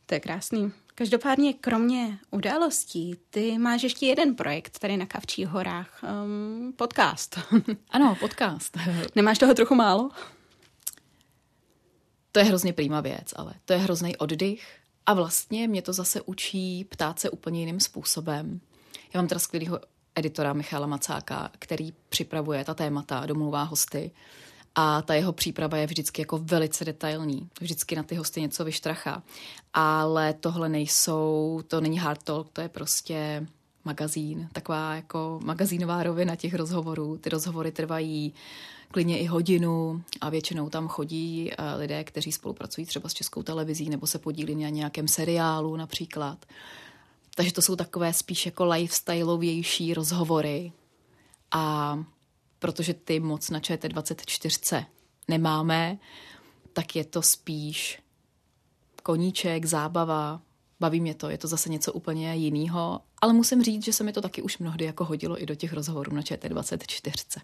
To 0.05 0.15
je 0.15 0.19
krásný. 0.19 0.71
Každopádně, 0.95 1.53
kromě 1.53 2.19
událostí, 2.31 3.15
ty 3.29 3.57
máš 3.57 3.83
ještě 3.83 4.05
jeden 4.05 4.35
projekt 4.35 4.79
tady 4.79 4.97
na 4.97 5.05
Kavčích 5.05 5.47
horách. 5.47 6.01
Um, 6.23 6.73
podcast. 6.75 7.39
Ano, 7.89 8.15
podcast. 8.19 8.77
Nemáš 9.15 9.37
toho 9.37 9.53
trochu 9.53 9.75
málo? 9.75 10.09
To 12.31 12.39
je 12.39 12.45
hrozně 12.45 12.73
prýma 12.73 13.01
věc, 13.01 13.33
ale 13.35 13.53
to 13.65 13.73
je 13.73 13.79
hrozný 13.79 14.17
oddych. 14.17 14.77
A 15.05 15.13
vlastně 15.13 15.67
mě 15.67 15.81
to 15.81 15.93
zase 15.93 16.21
učí 16.21 16.83
ptát 16.83 17.19
se 17.19 17.29
úplně 17.29 17.59
jiným 17.59 17.79
způsobem. 17.79 18.61
Já 19.13 19.19
mám 19.19 19.27
teda 19.27 19.39
skvělého 19.39 19.79
editora 20.15 20.53
Michala 20.53 20.87
Macáka, 20.87 21.51
který 21.59 21.93
připravuje 22.09 22.65
ta 22.65 22.73
témata, 22.73 23.25
domluvá 23.25 23.63
hosty 23.63 24.11
a 24.75 25.01
ta 25.01 25.13
jeho 25.13 25.33
příprava 25.33 25.77
je 25.77 25.87
vždycky 25.87 26.21
jako 26.21 26.37
velice 26.37 26.85
detailní. 26.85 27.49
Vždycky 27.61 27.95
na 27.95 28.03
ty 28.03 28.15
hosty 28.15 28.41
něco 28.41 28.65
vyštrachá. 28.65 29.23
Ale 29.73 30.33
tohle 30.33 30.69
nejsou, 30.69 31.61
to 31.67 31.81
není 31.81 31.99
hard 31.99 32.23
talk, 32.23 32.49
to 32.53 32.61
je 32.61 32.69
prostě 32.69 33.47
magazín, 33.85 34.49
taková 34.51 34.95
jako 34.95 35.39
magazínová 35.43 36.03
rovina 36.03 36.35
těch 36.35 36.53
rozhovorů. 36.53 37.17
Ty 37.17 37.29
rozhovory 37.29 37.71
trvají 37.71 38.33
klidně 38.91 39.19
i 39.19 39.25
hodinu 39.25 40.03
a 40.21 40.29
většinou 40.29 40.69
tam 40.69 40.87
chodí 40.87 41.51
eh, 41.51 41.75
lidé, 41.75 42.03
kteří 42.03 42.31
spolupracují 42.31 42.87
třeba 42.87 43.09
s 43.09 43.13
českou 43.13 43.43
televizí 43.43 43.89
nebo 43.89 44.07
se 44.07 44.19
podílí 44.19 44.55
na 44.55 44.69
nějakém 44.69 45.07
seriálu 45.07 45.75
například. 45.75 46.45
Takže 47.35 47.53
to 47.53 47.61
jsou 47.61 47.75
takové 47.75 48.13
spíš 48.13 48.45
jako 48.45 48.65
lifestyleovější 48.65 49.93
rozhovory. 49.93 50.71
A 51.51 51.97
protože 52.63 52.93
ty 52.93 53.19
moc 53.19 53.49
na 53.49 53.59
ČT24 53.59 54.85
nemáme, 55.27 55.97
tak 56.73 56.95
je 56.95 57.05
to 57.05 57.21
spíš 57.21 58.01
koníček, 59.03 59.65
zábava, 59.65 60.41
baví 60.79 61.01
mě 61.01 61.13
to, 61.13 61.29
je 61.29 61.37
to 61.37 61.47
zase 61.47 61.69
něco 61.69 61.93
úplně 61.93 62.35
jiného, 62.35 63.01
ale 63.21 63.33
musím 63.33 63.63
říct, 63.63 63.85
že 63.85 63.93
se 63.93 64.03
mi 64.03 64.13
to 64.13 64.21
taky 64.21 64.41
už 64.41 64.57
mnohdy 64.57 64.85
jako 64.85 65.05
hodilo 65.05 65.41
i 65.41 65.45
do 65.45 65.55
těch 65.55 65.73
rozhovorů 65.73 66.15
na 66.15 66.21
ČT24. 66.21 67.41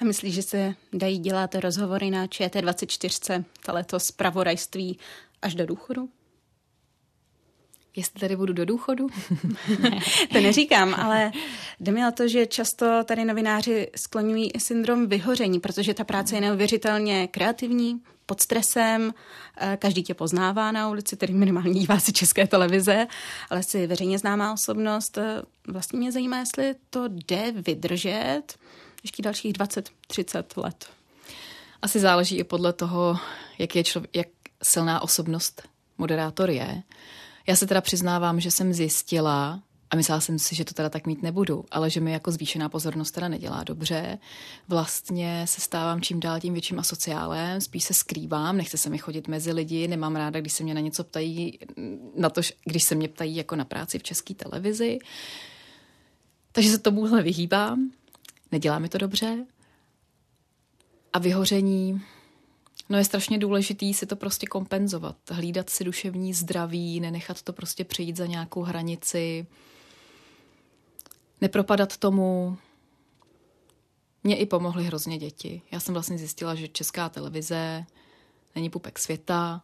A 0.00 0.04
myslíš, 0.04 0.34
že 0.34 0.42
se 0.42 0.74
dají 0.92 1.18
dělat 1.18 1.54
rozhovory 1.54 2.10
na 2.10 2.26
ČT24, 2.26 3.44
to 3.86 4.00
zpravodajství 4.00 4.98
až 5.42 5.54
do 5.54 5.66
důchodu? 5.66 6.08
Jestli 7.96 8.20
tady 8.20 8.36
budu 8.36 8.52
do 8.52 8.64
důchodu? 8.64 9.06
to 10.32 10.40
neříkám, 10.40 10.94
ale 10.94 11.32
jde 11.80 11.92
mi 11.92 12.08
o 12.08 12.12
to, 12.12 12.28
že 12.28 12.46
často 12.46 13.04
tady 13.04 13.24
novináři 13.24 13.90
skloňují 13.96 14.50
i 14.50 14.60
syndrom 14.60 15.06
vyhoření, 15.06 15.60
protože 15.60 15.94
ta 15.94 16.04
práce 16.04 16.34
je 16.34 16.40
neuvěřitelně 16.40 17.28
kreativní, 17.28 18.00
pod 18.28 18.40
stresem, 18.40 19.14
eh, 19.56 19.76
každý 19.80 20.02
tě 20.02 20.14
poznává 20.14 20.72
na 20.72 20.88
ulici, 20.88 21.16
tedy 21.16 21.32
minimálně 21.32 21.74
dívá 21.80 22.00
si 22.00 22.12
české 22.12 22.46
televize, 22.46 23.06
ale 23.50 23.62
si 23.62 23.86
veřejně 23.86 24.18
známá 24.18 24.52
osobnost. 24.52 25.18
Eh, 25.18 25.42
vlastně 25.68 25.98
mě 25.98 26.12
zajímá, 26.12 26.38
jestli 26.38 26.74
to 26.90 27.04
jde 27.08 27.52
vydržet 27.52 28.42
ještě 29.02 29.22
dalších 29.22 29.52
20-30 29.52 30.56
let. 30.56 30.90
Asi 31.82 32.00
záleží 32.00 32.38
i 32.38 32.44
podle 32.44 32.72
toho, 32.72 33.18
jak, 33.58 33.76
je 33.76 33.84
člověk, 33.84 34.16
jak 34.16 34.28
silná 34.62 35.02
osobnost 35.02 35.62
moderátor 35.98 36.50
je. 36.50 36.82
Já 37.48 37.56
se 37.56 37.66
teda 37.66 37.80
přiznávám, 37.80 38.40
že 38.40 38.50
jsem 38.50 38.72
zjistila, 38.72 39.62
a 39.90 39.96
myslela 39.96 40.20
jsem 40.20 40.38
si, 40.38 40.54
že 40.54 40.64
to 40.64 40.74
teda 40.74 40.88
tak 40.88 41.06
mít 41.06 41.22
nebudu, 41.22 41.64
ale 41.70 41.90
že 41.90 42.00
mi 42.00 42.12
jako 42.12 42.30
zvýšená 42.30 42.68
pozornost 42.68 43.10
teda 43.10 43.28
nedělá 43.28 43.64
dobře. 43.64 44.18
Vlastně 44.68 45.42
se 45.46 45.60
stávám 45.60 46.00
čím 46.00 46.20
dál 46.20 46.40
tím 46.40 46.52
větším 46.52 46.78
asociálem, 46.78 47.60
spíš 47.60 47.84
se 47.84 47.94
skrývám, 47.94 48.56
nechce 48.56 48.76
se 48.76 48.90
mi 48.90 48.98
chodit 48.98 49.28
mezi 49.28 49.52
lidi, 49.52 49.88
nemám 49.88 50.16
ráda, 50.16 50.40
když 50.40 50.52
se 50.52 50.62
mě 50.64 50.74
na 50.74 50.80
něco 50.80 51.04
ptají, 51.04 51.58
na 52.16 52.30
to, 52.30 52.40
když 52.64 52.82
se 52.82 52.94
mě 52.94 53.08
ptají 53.08 53.36
jako 53.36 53.56
na 53.56 53.64
práci 53.64 53.98
v 53.98 54.02
české 54.02 54.34
televizi. 54.34 54.98
Takže 56.52 56.70
se 56.70 56.78
tomuhle 56.78 57.22
vyhýbám, 57.22 57.90
nedělá 58.52 58.78
mi 58.78 58.88
to 58.88 58.98
dobře. 58.98 59.46
A 61.12 61.18
vyhoření, 61.18 62.02
No 62.88 62.98
je 62.98 63.04
strašně 63.04 63.38
důležitý 63.38 63.94
si 63.94 64.06
to 64.06 64.16
prostě 64.16 64.46
kompenzovat, 64.46 65.16
hlídat 65.30 65.70
si 65.70 65.84
duševní 65.84 66.34
zdraví, 66.34 67.00
nenechat 67.00 67.42
to 67.42 67.52
prostě 67.52 67.84
přijít 67.84 68.16
za 68.16 68.26
nějakou 68.26 68.62
hranici, 68.62 69.46
nepropadat 71.40 71.96
tomu. 71.96 72.58
Mně 74.24 74.36
i 74.36 74.46
pomohly 74.46 74.84
hrozně 74.84 75.18
děti. 75.18 75.62
Já 75.70 75.80
jsem 75.80 75.94
vlastně 75.94 76.18
zjistila, 76.18 76.54
že 76.54 76.68
česká 76.68 77.08
televize 77.08 77.84
není 78.54 78.70
pupek 78.70 78.98
světa, 78.98 79.62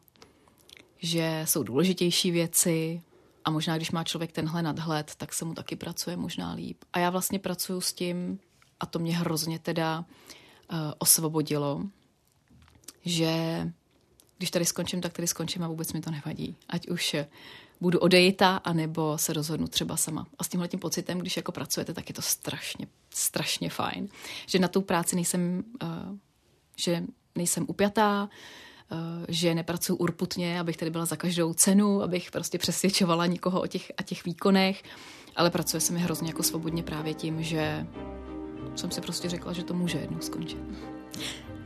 že 0.98 1.42
jsou 1.44 1.62
důležitější 1.62 2.30
věci 2.30 3.02
a 3.44 3.50
možná, 3.50 3.76
když 3.76 3.90
má 3.90 4.04
člověk 4.04 4.32
tenhle 4.32 4.62
nadhled, 4.62 5.14
tak 5.16 5.34
se 5.34 5.44
mu 5.44 5.54
taky 5.54 5.76
pracuje 5.76 6.16
možná 6.16 6.52
líp. 6.52 6.84
A 6.92 6.98
já 6.98 7.10
vlastně 7.10 7.38
pracuji 7.38 7.80
s 7.80 7.92
tím, 7.92 8.38
a 8.80 8.86
to 8.86 8.98
mě 8.98 9.16
hrozně 9.16 9.58
teda 9.58 9.98
uh, 9.98 10.78
osvobodilo, 10.98 11.82
že 13.04 13.32
když 14.38 14.50
tady 14.50 14.64
skončím, 14.64 15.00
tak 15.00 15.12
tady 15.12 15.28
skončím 15.28 15.62
a 15.62 15.68
vůbec 15.68 15.92
mi 15.92 16.00
to 16.00 16.10
nevadí. 16.10 16.56
Ať 16.68 16.88
už 16.88 17.16
budu 17.80 17.98
odejita, 17.98 18.56
anebo 18.56 19.18
se 19.18 19.32
rozhodnu 19.32 19.66
třeba 19.66 19.96
sama. 19.96 20.26
A 20.38 20.44
s 20.44 20.48
tímhle 20.48 20.68
tím 20.68 20.80
pocitem, 20.80 21.18
když 21.18 21.36
jako 21.36 21.52
pracujete, 21.52 21.94
tak 21.94 22.08
je 22.08 22.14
to 22.14 22.22
strašně, 22.22 22.86
strašně 23.14 23.70
fajn. 23.70 24.08
Že 24.46 24.58
na 24.58 24.68
tu 24.68 24.80
práci 24.80 25.16
nejsem, 25.16 25.64
uh, 25.82 25.88
že 26.76 27.04
nejsem 27.34 27.64
upjatá, 27.68 28.28
uh, 28.92 28.98
že 29.28 29.54
nepracuji 29.54 29.96
urputně, 29.96 30.60
abych 30.60 30.76
tady 30.76 30.90
byla 30.90 31.04
za 31.04 31.16
každou 31.16 31.54
cenu, 31.54 32.02
abych 32.02 32.30
prostě 32.30 32.58
přesvědčovala 32.58 33.26
nikoho 33.26 33.62
o 33.62 33.66
těch, 33.66 33.92
a 33.96 34.02
těch 34.02 34.24
výkonech, 34.24 34.82
ale 35.36 35.50
pracuje 35.50 35.80
se 35.80 35.92
mi 35.92 36.00
hrozně 36.00 36.28
jako 36.28 36.42
svobodně 36.42 36.82
právě 36.82 37.14
tím, 37.14 37.42
že 37.42 37.86
jsem 38.76 38.90
si 38.90 39.00
prostě 39.00 39.28
řekla, 39.28 39.52
že 39.52 39.64
to 39.64 39.74
může 39.74 39.98
jednou 39.98 40.20
skončit. 40.20 40.58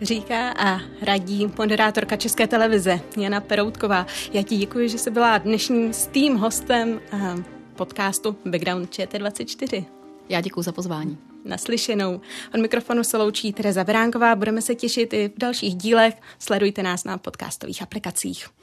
Říká 0.03 0.51
a 0.51 0.81
radí 1.03 1.51
moderátorka 1.59 2.17
České 2.17 2.47
televize 2.47 3.01
Jana 3.17 3.41
Peroutková. 3.41 4.07
Já 4.33 4.43
ti 4.43 4.57
děkuji, 4.57 4.89
že 4.89 4.99
jsi 4.99 5.11
byla 5.11 5.39
dnešním 5.39 5.93
stým 5.93 6.37
hostem 6.37 7.01
eh, 7.13 7.35
podcastu 7.77 8.37
Background 8.45 8.91
ČT24. 8.91 9.85
Já 10.29 10.41
děkuji 10.41 10.63
za 10.63 10.73
pozvání. 10.73 11.19
Naslyšenou. 11.45 12.21
Od 12.55 12.61
mikrofonu 12.61 13.05
se 13.05 13.17
loučí 13.17 13.53
Tereza 13.53 13.85
Beránková. 13.85 14.37
Budeme 14.37 14.63
se 14.63 14.75
těšit 14.75 15.13
i 15.13 15.29
v 15.29 15.39
dalších 15.39 15.75
dílech. 15.75 16.15
Sledujte 16.39 16.83
nás 16.83 17.05
na 17.05 17.19
podcastových 17.19 17.83
aplikacích. 17.83 18.58